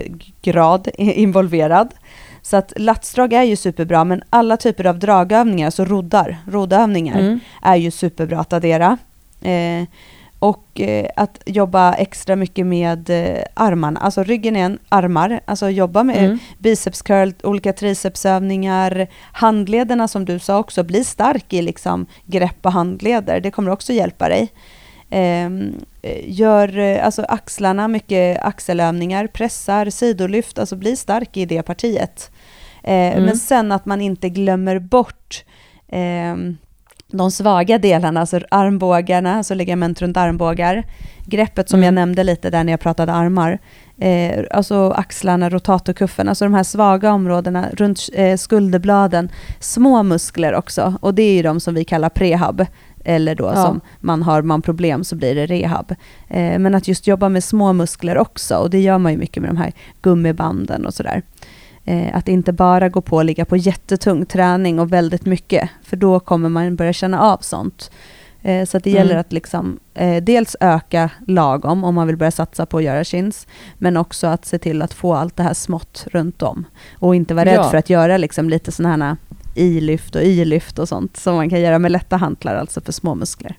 grad 0.43 0.89
involverad. 0.99 1.95
Så 2.43 2.57
att 2.57 2.73
latsdrag 2.77 3.33
är 3.33 3.43
ju 3.43 3.57
superbra, 3.57 4.05
men 4.05 4.23
alla 4.31 4.57
typer 4.57 4.87
av 4.87 4.99
dragövningar, 4.99 5.67
alltså 5.67 5.85
roddar, 5.85 6.37
roddövningar, 6.51 7.19
mm. 7.19 7.41
är 7.63 7.77
ju 7.77 7.91
superbra 7.91 8.41
att 8.41 8.53
addera. 8.53 8.99
Eh, 9.43 9.85
och 10.39 10.81
eh, 10.81 11.09
att 11.17 11.43
jobba 11.47 11.95
extra 11.95 12.37
mycket 12.37 12.67
med 12.67 13.11
eh, 13.11 13.43
armarna, 13.55 14.01
alltså 14.01 14.23
ryggen 14.23 14.57
igen, 14.57 14.79
armar, 14.89 15.41
alltså 15.45 15.71
jobba 15.71 16.03
med 16.03 16.25
mm. 16.25 16.39
biceps 16.59 17.03
curl, 17.03 17.33
olika 17.43 17.73
tricepsövningar, 17.73 19.07
handlederna 19.33 20.09
som 20.09 20.25
du 20.25 20.39
sa 20.39 20.59
också, 20.59 20.83
bli 20.83 21.05
stark 21.05 21.53
i 21.53 21.63
liksom 21.63 22.07
grepp 22.25 22.67
och 22.67 22.73
handleder, 22.73 23.41
det 23.41 23.51
kommer 23.51 23.71
också 23.71 23.93
hjälpa 23.93 24.29
dig. 24.29 24.53
Ehm, 25.11 25.75
eh, 26.03 26.21
gör 26.25 26.79
alltså 26.79 27.23
axlarna, 27.23 27.89
mycket 27.89 28.43
axelövningar, 28.43 29.27
pressar, 29.27 29.91
sidolyft, 29.91 30.59
alltså 30.59 30.77
bli 30.77 30.97
stark 30.97 31.37
i 31.37 31.45
det 31.45 31.63
partiet. 31.63 32.31
Mm. 32.83 33.25
Men 33.25 33.37
sen 33.37 33.73
att 33.73 33.87
man 33.87 34.01
inte 34.01 34.29
glömmer 34.29 34.79
bort 34.79 35.45
ehm, 35.89 36.57
de 37.13 37.31
svaga 37.31 37.79
delarna, 37.79 38.21
alltså 38.21 38.41
armbågarna, 38.51 39.37
alltså 39.37 39.55
ligament 39.55 40.03
runt 40.03 40.17
armbågar. 40.17 40.85
Greppet 41.25 41.69
som 41.69 41.79
mm. 41.79 41.85
jag 41.85 41.95
nämnde 41.95 42.25
lite 42.25 42.51
där 42.51 42.65
när 42.65 42.73
jag 42.73 42.81
pratade 42.81 43.13
armar. 43.13 43.59
Eh, 43.99 44.45
alltså 44.51 44.91
axlarna, 44.91 45.51
rotatorkuffen, 45.51 46.29
alltså 46.29 46.45
de 46.45 46.55
här 46.55 46.63
svaga 46.63 47.13
områdena 47.13 47.67
runt 47.73 48.09
eh, 48.13 48.37
skulderbladen. 48.37 49.29
Små 49.61 50.03
muskler 50.03 50.55
också, 50.55 50.95
och 51.01 51.15
det 51.15 51.23
är 51.23 51.33
ju 51.33 51.43
de 51.43 51.61
som 51.61 51.75
vi 51.75 51.85
kallar 51.85 52.09
prehab. 52.09 52.67
Eller 53.05 53.35
då 53.35 53.45
ja. 53.45 53.65
som 53.65 53.81
man 54.01 54.23
har 54.23 54.43
man 54.43 54.63
problem 54.63 55.05
så 55.05 55.17
blir 55.17 55.35
det 55.35 55.47
rehab. 55.47 55.95
Eh, 56.29 56.59
men 56.59 56.75
att 56.75 56.89
just 56.89 57.07
jobba 57.07 57.29
med 57.29 57.45
små 57.45 57.73
muskler 57.73 58.19
också, 58.19 58.57
och 58.57 58.71
det 58.71 58.81
gör 58.81 58.99
man 58.99 59.13
ju 59.13 59.19
mycket 59.19 59.43
med 59.43 59.51
de 59.51 59.57
här 59.57 59.73
gummibanden 60.03 60.87
och 60.87 60.95
sådär. 60.95 61.17
Eh, 61.17 61.47
att 62.13 62.29
inte 62.29 62.53
bara 62.53 62.89
gå 62.89 63.01
på 63.01 63.17
och 63.17 63.25
ligga 63.25 63.45
på 63.45 63.57
jättetung 63.57 64.27
träning 64.27 64.81
och 64.81 64.93
väldigt 64.93 65.27
mycket, 65.27 65.71
för 65.83 65.97
då 65.97 66.21
kommer 66.21 66.49
man 66.49 66.77
börja 66.77 66.93
känna 66.93 67.21
av 67.21 67.39
sånt. 67.39 67.91
Eh, 68.47 68.65
så 68.65 68.79
det 68.79 68.91
gäller 68.91 69.11
mm. 69.11 69.21
att 69.21 69.33
liksom, 69.33 69.79
eh, 69.95 70.23
dels 70.23 70.57
öka 70.61 71.11
lagom 71.27 71.85
om 71.85 71.95
man 71.95 72.07
vill 72.07 72.17
börja 72.17 72.31
satsa 72.31 72.67
på 72.67 72.79
att 72.79 72.85
göra 72.85 73.05
chins, 73.05 73.47
men 73.79 73.97
också 73.97 74.27
att 74.27 74.45
se 74.45 74.59
till 74.59 74.83
att 74.83 74.95
få 74.95 75.15
allt 75.15 75.37
det 75.37 75.43
här 75.43 75.55
smått 75.55 76.07
runt 76.11 76.43
om. 76.43 76.65
Och 76.99 77.15
inte 77.15 77.35
vara 77.35 77.45
rädd 77.45 77.55
ja. 77.55 77.71
för 77.71 77.79
att 77.79 77.91
göra 77.91 78.17
liksom 78.17 78.51
lite 78.51 78.73
sådana 78.73 79.07
här 79.07 79.17
i-lyft 79.55 80.15
och 80.15 80.23
i-lyft 80.23 80.79
och 80.79 80.89
sånt 80.89 81.17
som 81.17 81.35
man 81.35 81.51
kan 81.51 81.61
göra 81.61 81.79
med 81.79 81.93
lätta 81.93 82.17
hantlar, 82.17 82.55
alltså 82.57 82.81
för 82.81 82.93
små 82.93 83.15
muskler. 83.15 83.57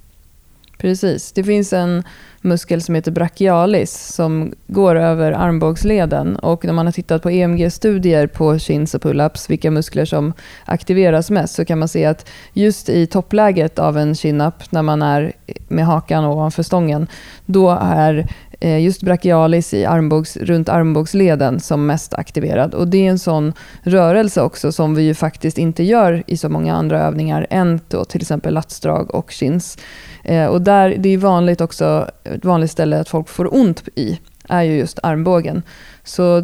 Precis. 0.77 1.31
Det 1.31 1.43
finns 1.43 1.73
en 1.73 2.03
muskel 2.41 2.81
som 2.81 2.95
heter 2.95 3.11
brachialis 3.11 4.13
som 4.13 4.53
går 4.67 4.95
över 4.95 5.31
armbågsleden. 5.31 6.35
Och 6.35 6.65
när 6.65 6.73
man 6.73 6.85
har 6.85 6.93
tittat 6.93 7.21
på 7.23 7.31
EMG-studier 7.31 8.27
på 8.27 8.59
chins 8.59 8.95
och 8.95 9.01
pull-ups, 9.01 9.49
vilka 9.49 9.71
muskler 9.71 10.05
som 10.05 10.33
aktiveras 10.65 11.29
mest, 11.29 11.55
så 11.55 11.65
kan 11.65 11.79
man 11.79 11.87
se 11.87 12.05
att 12.05 12.29
just 12.53 12.89
i 12.89 13.07
toppläget 13.07 13.79
av 13.79 13.97
en 13.97 14.15
chin-up, 14.15 14.71
när 14.71 14.81
man 14.81 15.01
är 15.01 15.33
med 15.67 15.85
hakan 15.85 16.25
ovanför 16.25 16.63
stången, 16.63 17.07
då 17.45 17.77
är 17.81 18.27
eh, 18.59 18.79
just 18.79 19.01
brachialis 19.01 19.73
i 19.73 19.85
armbågs, 19.85 20.37
runt 20.37 20.69
armbågsleden 20.69 21.59
som 21.59 21.85
mest 21.85 22.13
aktiverad. 22.13 22.73
Och 22.73 22.87
det 22.87 22.97
är 22.97 23.09
en 23.09 23.19
sån 23.19 23.53
rörelse 23.81 24.41
också 24.41 24.71
som 24.71 24.95
vi 24.95 25.03
ju 25.03 25.13
faktiskt 25.13 25.57
inte 25.57 25.83
gör 25.83 26.23
i 26.27 26.37
så 26.37 26.49
många 26.49 26.75
andra 26.75 27.01
övningar 27.01 27.47
än 27.49 27.79
då 27.87 28.05
till 28.05 28.21
exempel 28.21 28.53
latsdrag 28.53 29.15
och 29.15 29.31
chins. 29.31 29.77
Eh, 30.27 30.45
och 30.45 30.61
där, 30.61 30.95
det 30.97 31.09
är 31.09 31.17
vanligt 31.17 31.61
också, 31.61 32.09
ett 32.23 32.45
vanligt 32.45 32.71
ställe 32.71 32.99
att 32.99 33.09
folk 33.09 33.29
får 33.29 33.55
ont 33.55 33.83
i 33.95 34.19
är 34.49 34.63
ju 34.63 34.77
just 34.77 34.99
armbågen. 35.03 35.61
Så 36.03 36.37
eh, 36.37 36.43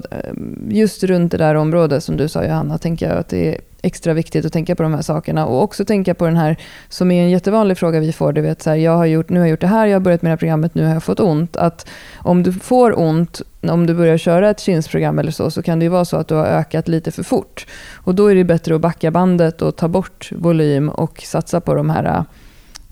just 0.68 1.04
runt 1.04 1.32
det 1.32 1.38
där 1.38 1.56
området 1.56 2.04
som 2.04 2.18
du 2.18 2.28
sa 2.28 2.44
Johanna, 2.44 2.78
tänker 2.78 3.10
jag 3.10 3.18
att 3.18 3.30
det 3.30 3.48
är 3.48 3.58
extra 3.82 4.14
viktigt 4.14 4.46
att 4.46 4.54
tänka 4.54 4.76
på 4.76 4.84
de 4.84 4.94
här 4.94 5.02
sakerna. 5.02 5.46
Och 5.46 5.64
också 5.64 5.86
tänka 5.86 6.14
på 6.14 6.26
den 6.26 6.38
här, 6.38 6.58
som 6.90 7.12
är 7.12 7.24
en 7.24 7.30
jättevanlig 7.30 7.78
fråga 7.78 8.00
vi 8.00 8.14
får, 8.14 8.34
du 8.34 8.42
vet 8.42 8.62
så 8.62 8.70
här, 8.70 8.78
jag 8.78 8.98
har 8.98 9.06
gjort, 9.06 9.30
nu 9.30 9.40
har 9.40 9.46
jag 9.46 9.52
gjort 9.52 9.62
det 9.62 9.68
här, 9.68 9.86
jag 9.86 9.96
har 9.96 10.00
börjat 10.00 10.22
med 10.22 10.30
det 10.30 10.34
här 10.34 10.38
programmet, 10.38 10.76
nu 10.76 10.86
har 10.86 10.94
jag 10.94 11.04
fått 11.04 11.20
ont. 11.20 11.56
Att 11.56 11.88
om 12.18 12.44
du 12.44 12.54
får 12.54 13.00
ont, 13.00 13.42
om 13.62 13.86
du 13.86 13.94
börjar 13.94 14.18
köra 14.18 14.50
ett 14.50 14.60
kinsprogram 14.60 15.20
eller 15.20 15.32
så, 15.32 15.52
så 15.52 15.62
kan 15.62 15.80
det 15.80 15.84
ju 15.86 15.90
vara 15.90 16.06
så 16.06 16.18
att 16.18 16.28
du 16.28 16.36
har 16.36 16.46
ökat 16.46 16.88
lite 16.88 17.12
för 17.12 17.24
fort. 17.24 17.68
Och 17.94 18.16
då 18.16 18.28
är 18.28 18.36
det 18.36 18.44
bättre 18.44 18.76
att 18.76 18.82
backa 18.82 19.12
bandet 19.12 19.62
och 19.62 19.76
ta 19.76 19.88
bort 19.88 20.32
volym 20.36 20.90
och 20.90 21.22
satsa 21.26 21.62
på 21.62 21.74
de 21.74 21.90
här 21.90 22.06
eh, 22.06 22.24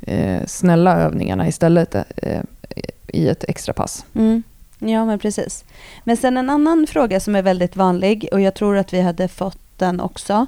eh, 0.01 0.45
snälla 0.45 0.97
övningarna 0.97 1.47
istället 1.47 1.95
eh, 1.95 2.41
i 3.07 3.27
ett 3.27 3.43
extra 3.47 3.73
pass. 3.73 4.05
Mm. 4.15 4.43
Ja, 4.79 5.05
men 5.05 5.19
precis. 5.19 5.65
Men 6.03 6.17
sen 6.17 6.37
en 6.37 6.49
annan 6.49 6.87
fråga 6.87 7.19
som 7.19 7.35
är 7.35 7.41
väldigt 7.41 7.75
vanlig 7.75 8.29
och 8.31 8.41
jag 8.41 8.53
tror 8.53 8.77
att 8.77 8.93
vi 8.93 9.01
hade 9.01 9.27
fått 9.27 9.59
den 9.77 9.99
också. 9.99 10.45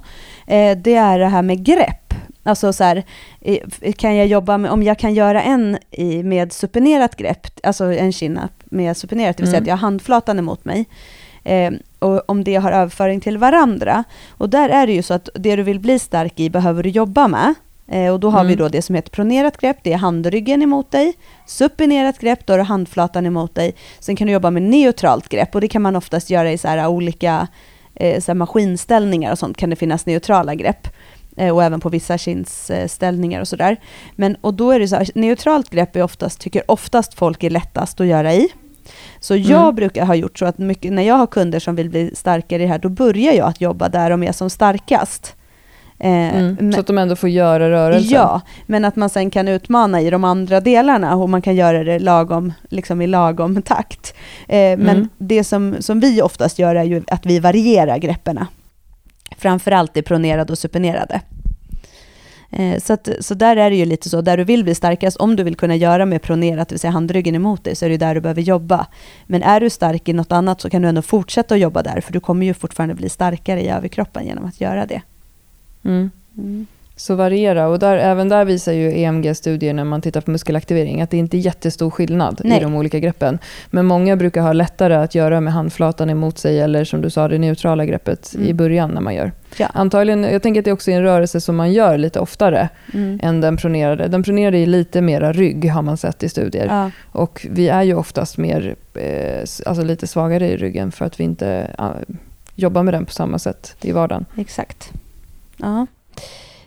Eh, 0.48 0.78
det 0.78 0.96
är 0.96 1.20
det 1.20 1.28
här 1.28 1.42
med 1.42 1.66
grepp. 1.66 2.14
Alltså 2.46 2.74
så 2.74 2.84
här, 2.84 3.04
kan 3.92 4.16
jag 4.16 4.28
jobba 4.28 4.58
med, 4.58 4.72
om 4.72 4.84
jag 4.84 5.00
kan 5.00 5.14
göra 5.14 5.44
en 5.44 5.78
i, 5.92 6.24
med 6.24 6.54
supinerat 6.54 7.16
grepp, 7.16 7.48
alltså 7.64 7.94
en 7.94 8.12
chin-up 8.12 8.52
med 8.66 8.98
supinerat, 8.98 9.38
det 9.38 9.44
vill 9.44 9.50
säga 9.50 9.58
mm. 9.58 9.64
att 9.64 9.68
jag 9.68 9.76
har 9.76 9.82
handflatan 9.82 10.40
emot 10.40 10.66
mig. 10.66 10.86
Eh, 11.44 11.74
och 12.00 12.30
om 12.30 12.44
det 12.44 12.56
har 12.56 12.72
överföring 12.72 13.22
till 13.22 13.38
varandra. 13.38 14.04
Och 14.30 14.50
där 14.50 14.70
är 14.70 14.88
det 14.88 14.94
ju 14.94 15.04
så 15.04 15.14
att 15.14 15.30
det 15.36 15.56
du 15.56 15.64
vill 15.64 15.80
bli 15.80 16.00
stark 16.00 16.40
i 16.40 16.50
behöver 16.50 16.84
du 16.84 16.90
jobba 16.90 17.28
med. 17.28 17.54
Eh, 17.88 18.14
och 18.14 18.20
då 18.20 18.30
har 18.30 18.40
mm. 18.40 18.50
vi 18.50 18.56
då 18.56 18.68
det 18.68 18.82
som 18.82 18.96
heter 18.96 19.12
pronerat 19.12 19.58
grepp, 19.58 19.78
det 19.84 19.94
är 19.94 19.98
handryggen 19.98 20.62
emot 20.62 20.92
dig. 20.92 21.14
Supinerat 21.46 22.20
grepp, 22.20 22.46
då 22.46 22.54
har 22.54 22.58
du 22.58 22.64
handflatan 22.64 23.26
emot 23.26 23.56
dig. 23.56 23.76
Sen 24.00 24.16
kan 24.16 24.28
du 24.28 24.34
jobba 24.34 24.52
med 24.52 24.62
neutralt 24.62 25.30
grepp 25.30 25.56
och 25.56 25.62
det 25.62 25.68
kan 25.68 25.82
man 25.82 25.96
oftast 25.96 26.30
göra 26.30 26.52
i 26.52 26.58
så 26.58 26.68
här 26.68 26.88
olika 26.88 27.48
eh, 27.96 28.22
så 28.22 28.32
här 28.32 28.36
maskinställningar 28.36 29.32
och 29.32 29.40
sånt 29.40 29.58
kan 29.58 29.70
det 29.70 29.76
finnas 29.76 30.06
neutrala 30.06 30.56
grepp. 30.56 30.88
Eh, 31.38 31.56
och 31.56 31.64
även 31.64 31.80
på 31.80 31.90
vissa 31.90 32.18
kinsställningar 32.18 33.42
och 33.42 33.48
sådär. 33.48 33.78
Men 34.16 34.36
och 34.42 34.54
då 34.54 34.72
är 34.72 34.80
det 34.80 34.88
så 34.88 34.96
här, 34.96 35.10
neutralt 35.16 35.70
grepp 35.70 35.96
är 35.96 36.04
oftast, 36.04 36.40
tycker 36.40 36.72
oftast 36.72 37.14
folk 37.14 37.44
är 37.44 37.50
lättast 37.50 38.02
att 38.02 38.08
göra 38.08 38.34
i. 38.34 38.50
Så 39.20 39.36
jag 39.36 39.64
mm. 39.64 39.76
brukar 39.76 40.06
ha 40.06 40.16
gjort 40.16 40.40
så 40.40 40.46
att 40.46 40.58
mycket, 40.58 40.94
när 40.94 41.04
jag 41.04 41.16
har 41.16 41.28
kunder 41.28 41.60
som 41.60 41.76
vill 41.76 41.90
bli 41.90 42.16
starkare 42.16 42.62
i 42.62 42.66
det 42.66 42.72
här, 42.72 42.80
då 42.80 42.90
börjar 42.90 43.34
jag 43.34 43.48
att 43.48 43.62
jobba 43.62 43.90
där 43.90 44.10
de 44.10 44.24
är 44.24 44.32
som 44.32 44.50
starkast. 44.50 45.36
Eh, 46.04 46.38
mm, 46.38 46.74
så 46.74 46.80
att 46.80 46.88
de 46.88 46.98
ändå 46.98 47.16
får 47.16 47.30
göra 47.30 47.70
rörelsen? 47.70 48.12
Ja, 48.12 48.42
men 48.66 48.86
att 48.86 48.96
man 48.96 49.10
sen 49.10 49.30
kan 49.30 49.48
utmana 49.48 50.02
i 50.02 50.10
de 50.10 50.24
andra 50.24 50.60
delarna 50.60 51.16
och 51.16 51.30
man 51.30 51.42
kan 51.42 51.56
göra 51.56 51.84
det 51.84 52.00
lagom, 52.00 52.54
liksom 52.70 53.02
i 53.02 53.08
lagom 53.08 53.62
takt. 53.62 54.14
Eh, 54.48 54.58
mm. 54.58 54.86
Men 54.86 55.10
det 55.18 55.44
som, 55.44 55.76
som 55.80 56.00
vi 56.00 56.22
oftast 56.22 56.60
gör 56.60 56.76
är 56.76 56.84
ju 56.84 57.04
att 57.08 57.26
vi 57.26 57.40
varierar 57.40 57.98
grepperna. 57.98 58.48
Framförallt 59.38 59.98
i 59.98 60.02
pronerade 60.02 60.52
och 60.52 60.58
supinerade. 60.58 61.22
Eh, 62.52 62.80
så, 62.80 62.94
att, 62.94 63.10
så 63.20 63.34
där 63.34 63.58
är 63.58 63.70
det 63.70 63.76
ju 63.76 63.86
lite 63.86 64.10
så, 64.10 64.22
där 64.22 64.38
du 64.38 64.44
vill 64.44 64.64
bli 64.64 64.76
starkast, 64.76 65.18
om 65.18 65.36
du 65.36 65.44
vill 65.44 65.56
kunna 65.56 65.76
göra 65.76 66.06
med 66.06 66.22
pronerat, 66.22 66.70
det 66.70 66.74
vill 66.74 66.80
säga 66.80 66.92
handryggen 66.92 67.36
emot 67.36 67.64
dig, 67.64 67.76
så 67.76 67.86
är 67.86 67.90
det 67.90 67.98
där 67.98 68.16
du 68.16 68.22
behöver 68.22 68.42
jobba. 68.42 68.88
Men 69.26 69.44
är 69.44 69.60
du 69.60 69.70
stark 69.70 70.10
i 70.10 70.14
något 70.14 70.32
annat 70.32 70.62
så 70.62 70.70
kan 70.70 70.82
du 70.82 70.88
ändå 70.88 71.02
fortsätta 71.02 71.56
att 71.56 71.62
jobba 71.62 71.84
där, 71.84 72.02
för 72.02 72.14
du 72.14 72.20
kommer 72.20 72.46
ju 72.46 72.54
fortfarande 72.54 72.96
bli 72.96 73.10
starkare 73.10 73.62
i 73.62 73.70
överkroppen 73.70 74.26
genom 74.26 74.46
att 74.46 74.62
göra 74.62 74.86
det. 74.86 75.02
Mm. 75.86 76.12
Mm. 76.38 76.66
Så 76.96 77.16
variera. 77.16 77.68
Och 77.68 77.80
där, 77.80 77.98
även 77.98 78.30
där 78.30 78.46
visar 78.46 78.72
ju 78.72 78.92
EMG-studier 78.92 79.74
när 79.74 79.84
man 79.84 80.02
tittar 80.02 80.22
på 80.22 80.32
muskelaktivering 80.32 81.02
att 81.02 81.10
det 81.10 81.18
inte 81.18 81.38
är 81.38 81.40
jättestor 81.40 81.90
skillnad 81.90 82.42
Nej. 82.44 82.58
i 82.58 82.64
de 82.64 82.76
olika 82.76 83.00
greppen. 83.00 83.40
Men 83.70 83.86
många 83.86 84.16
brukar 84.16 84.42
ha 84.42 84.54
lättare 84.54 84.96
att 84.96 85.16
göra 85.16 85.42
med 85.42 85.54
handflatan 85.54 86.10
emot 86.10 86.38
sig 86.38 86.60
eller 86.60 86.86
som 86.86 87.02
du 87.02 87.10
sa 87.10 87.28
det 87.28 87.38
neutrala 87.38 87.86
greppet 87.86 88.36
mm. 88.36 88.48
i 88.48 88.54
början 88.54 88.92
när 88.92 89.02
man 89.02 89.16
gör. 89.16 89.32
Ja. 89.58 89.68
Antagligen, 89.74 90.24
jag 90.24 90.42
tänker 90.42 90.62
att 90.62 90.66
det 90.66 90.72
också 90.72 90.92
är 90.92 90.96
en 90.96 91.04
rörelse 91.04 91.42
som 91.42 91.56
man 91.56 91.74
gör 91.74 91.98
lite 91.98 92.20
oftare 92.20 92.70
mm. 92.94 93.20
än 93.24 93.42
den 93.42 93.58
pronerade. 93.58 94.08
Den 94.08 94.24
pronerade 94.24 94.58
är 94.58 94.66
lite 94.66 95.02
mera 95.02 95.34
rygg 95.34 95.72
har 95.72 95.82
man 95.82 95.98
sett 95.98 96.24
i 96.24 96.30
studier. 96.30 96.66
Ja. 96.66 96.92
Och 97.12 97.48
vi 97.50 97.70
är 97.70 97.84
ju 97.84 97.96
oftast 97.96 98.38
mer, 98.38 98.76
eh, 98.94 99.40
alltså 99.66 99.84
lite 99.84 100.08
svagare 100.08 100.48
i 100.48 100.58
ryggen 100.58 100.92
för 100.92 101.06
att 101.06 101.20
vi 101.20 101.24
inte 101.24 101.68
jobbar 102.56 102.84
med 102.84 102.94
den 102.94 103.06
på 103.06 103.12
samma 103.12 103.40
sätt 103.40 103.76
i 103.82 103.92
vardagen. 103.92 104.26
Exakt. 104.38 104.94
Ja. 105.64 105.88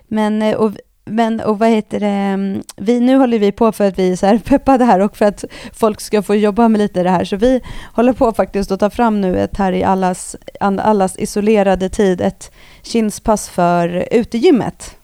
Men, 0.09 0.43
eh, 0.43 0.55
och, 0.55 0.73
men, 1.05 1.41
och 1.41 1.59
vad 1.59 1.69
heter 1.69 2.01
det, 2.01 2.07
mm, 2.07 2.63
vi, 2.77 3.01
nu 3.01 3.17
håller 3.17 3.39
vi 3.39 3.53
på 3.53 3.73
för 3.73 3.89
att 3.89 3.99
vi 3.99 4.13
är 4.13 4.17
så 4.17 4.27
här 4.27 4.39
peppade 4.45 4.85
här 4.85 5.01
och 5.01 5.17
för 5.17 5.25
att 5.25 5.45
folk 5.73 6.01
ska 6.01 6.23
få 6.23 6.35
jobba 6.35 6.69
med 6.69 6.79
lite 6.79 7.03
det 7.03 7.11
här. 7.11 7.25
Så 7.25 7.37
vi 7.37 7.61
håller 7.93 8.13
på 8.13 8.33
faktiskt 8.33 8.71
att 8.71 8.81
ta 8.81 8.91
fram 8.91 9.21
nu 9.21 9.39
ett 9.39 9.57
här 9.57 9.73
i 9.73 9.85
allas, 9.85 10.37
allas 10.61 11.19
isolerade 11.19 11.89
tid, 11.89 12.21
ett 12.21 12.53
kinspass 12.83 13.49
för 13.49 14.09
utegymmet. 14.11 14.97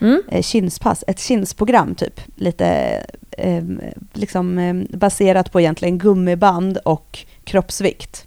Mm. 0.00 0.22
Eh, 0.28 0.42
kinspass, 0.42 1.04
ett 1.06 1.20
kinsprogram 1.20 1.94
typ. 1.94 2.20
Lite 2.36 2.66
eh, 3.30 3.64
liksom 4.12 4.58
eh, 4.58 4.98
baserat 4.98 5.52
på 5.52 5.60
egentligen 5.60 5.98
gummiband 5.98 6.76
och 6.76 7.18
kroppsvikt. 7.44 8.26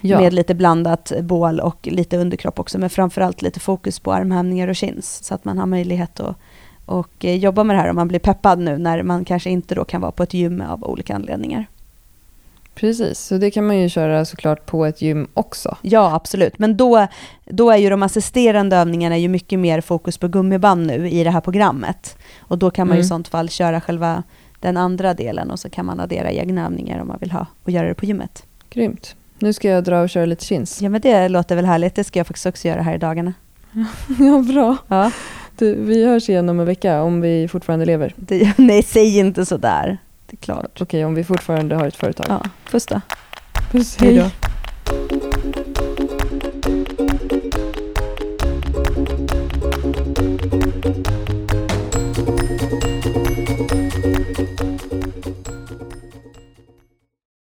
Ja. 0.00 0.20
Med 0.20 0.32
lite 0.32 0.54
blandat 0.54 1.12
bål 1.22 1.60
och 1.60 1.88
lite 1.90 2.16
underkropp 2.16 2.58
också, 2.58 2.78
men 2.78 2.90
framförallt 2.90 3.42
lite 3.42 3.60
fokus 3.60 4.00
på 4.00 4.12
armhävningar 4.12 4.68
och 4.68 4.76
chins, 4.76 5.24
så 5.24 5.34
att 5.34 5.44
man 5.44 5.58
har 5.58 5.66
möjlighet 5.66 6.20
att 6.20 6.36
och 6.88 7.24
eh, 7.24 7.36
jobba 7.36 7.64
med 7.64 7.76
det 7.76 7.80
här 7.80 7.90
om 7.90 7.96
man 7.96 8.08
blir 8.08 8.18
peppad 8.18 8.58
nu 8.58 8.78
när 8.78 9.02
man 9.02 9.24
kanske 9.24 9.50
inte 9.50 9.74
då 9.74 9.84
kan 9.84 10.00
vara 10.00 10.12
på 10.12 10.22
ett 10.22 10.34
gym 10.34 10.60
av 10.60 10.84
olika 10.84 11.14
anledningar. 11.14 11.66
Precis, 12.74 13.18
så 13.18 13.38
det 13.38 13.50
kan 13.50 13.66
man 13.66 13.78
ju 13.78 13.88
köra 13.88 14.24
såklart 14.24 14.66
på 14.66 14.86
ett 14.86 15.02
gym 15.02 15.28
också. 15.34 15.76
Ja, 15.82 16.14
absolut. 16.14 16.58
Men 16.58 16.76
då, 16.76 17.06
då 17.44 17.70
är 17.70 17.76
ju 17.76 17.90
de 17.90 18.02
assisterande 18.02 18.76
övningarna 18.76 19.18
ju 19.18 19.28
mycket 19.28 19.58
mer 19.58 19.80
fokus 19.80 20.18
på 20.18 20.28
gummiband 20.28 20.86
nu 20.86 21.08
i 21.08 21.24
det 21.24 21.30
här 21.30 21.40
programmet. 21.40 22.16
Och 22.40 22.58
då 22.58 22.70
kan 22.70 22.86
man 22.86 22.96
mm. 22.96 23.04
i 23.04 23.08
sånt 23.08 23.28
fall 23.28 23.48
köra 23.48 23.80
själva 23.80 24.22
den 24.60 24.76
andra 24.76 25.14
delen 25.14 25.50
och 25.50 25.60
så 25.60 25.70
kan 25.70 25.86
man 25.86 26.00
addera 26.00 26.30
egna 26.30 26.64
övningar 26.64 27.00
om 27.00 27.08
man 27.08 27.18
vill 27.20 27.30
ha 27.30 27.46
och 27.64 27.70
göra 27.70 27.88
det 27.88 27.94
på 27.94 28.06
gymmet. 28.06 28.46
Grymt. 28.70 29.16
Nu 29.38 29.52
ska 29.52 29.68
jag 29.68 29.84
dra 29.84 30.00
och 30.00 30.10
köra 30.10 30.26
lite 30.26 30.44
chins. 30.44 30.82
Ja, 30.82 30.88
men 30.88 31.00
det 31.00 31.28
låter 31.28 31.56
väl 31.56 31.64
härligt. 31.64 31.94
Det 31.94 32.04
ska 32.04 32.18
jag 32.18 32.26
faktiskt 32.26 32.46
också 32.46 32.68
göra 32.68 32.82
här 32.82 32.94
i 32.94 32.98
dagarna. 32.98 33.32
ja, 34.18 34.44
bra. 34.52 34.76
Ja. 34.88 35.10
Du, 35.58 35.74
vi 35.74 36.06
hörs 36.06 36.28
igen 36.28 36.48
om 36.48 36.60
en 36.60 36.66
vecka 36.66 37.02
om 37.02 37.20
vi 37.20 37.48
fortfarande 37.48 37.86
lever. 37.86 38.14
Det, 38.16 38.52
nej, 38.58 38.82
säg 38.82 39.18
inte 39.18 39.46
sådär. 39.46 39.98
Det 40.26 40.34
är 40.34 40.40
klart. 40.40 40.80
Okej, 40.80 41.04
om 41.04 41.14
vi 41.14 41.24
fortfarande 41.24 41.76
har 41.76 41.86
ett 41.86 41.96
företag. 41.96 42.26
Ja, 42.28 42.42
puss 42.70 42.86
då. 42.86 43.00
Puss, 43.72 43.96
hej 44.00 44.16
då. 44.16 44.30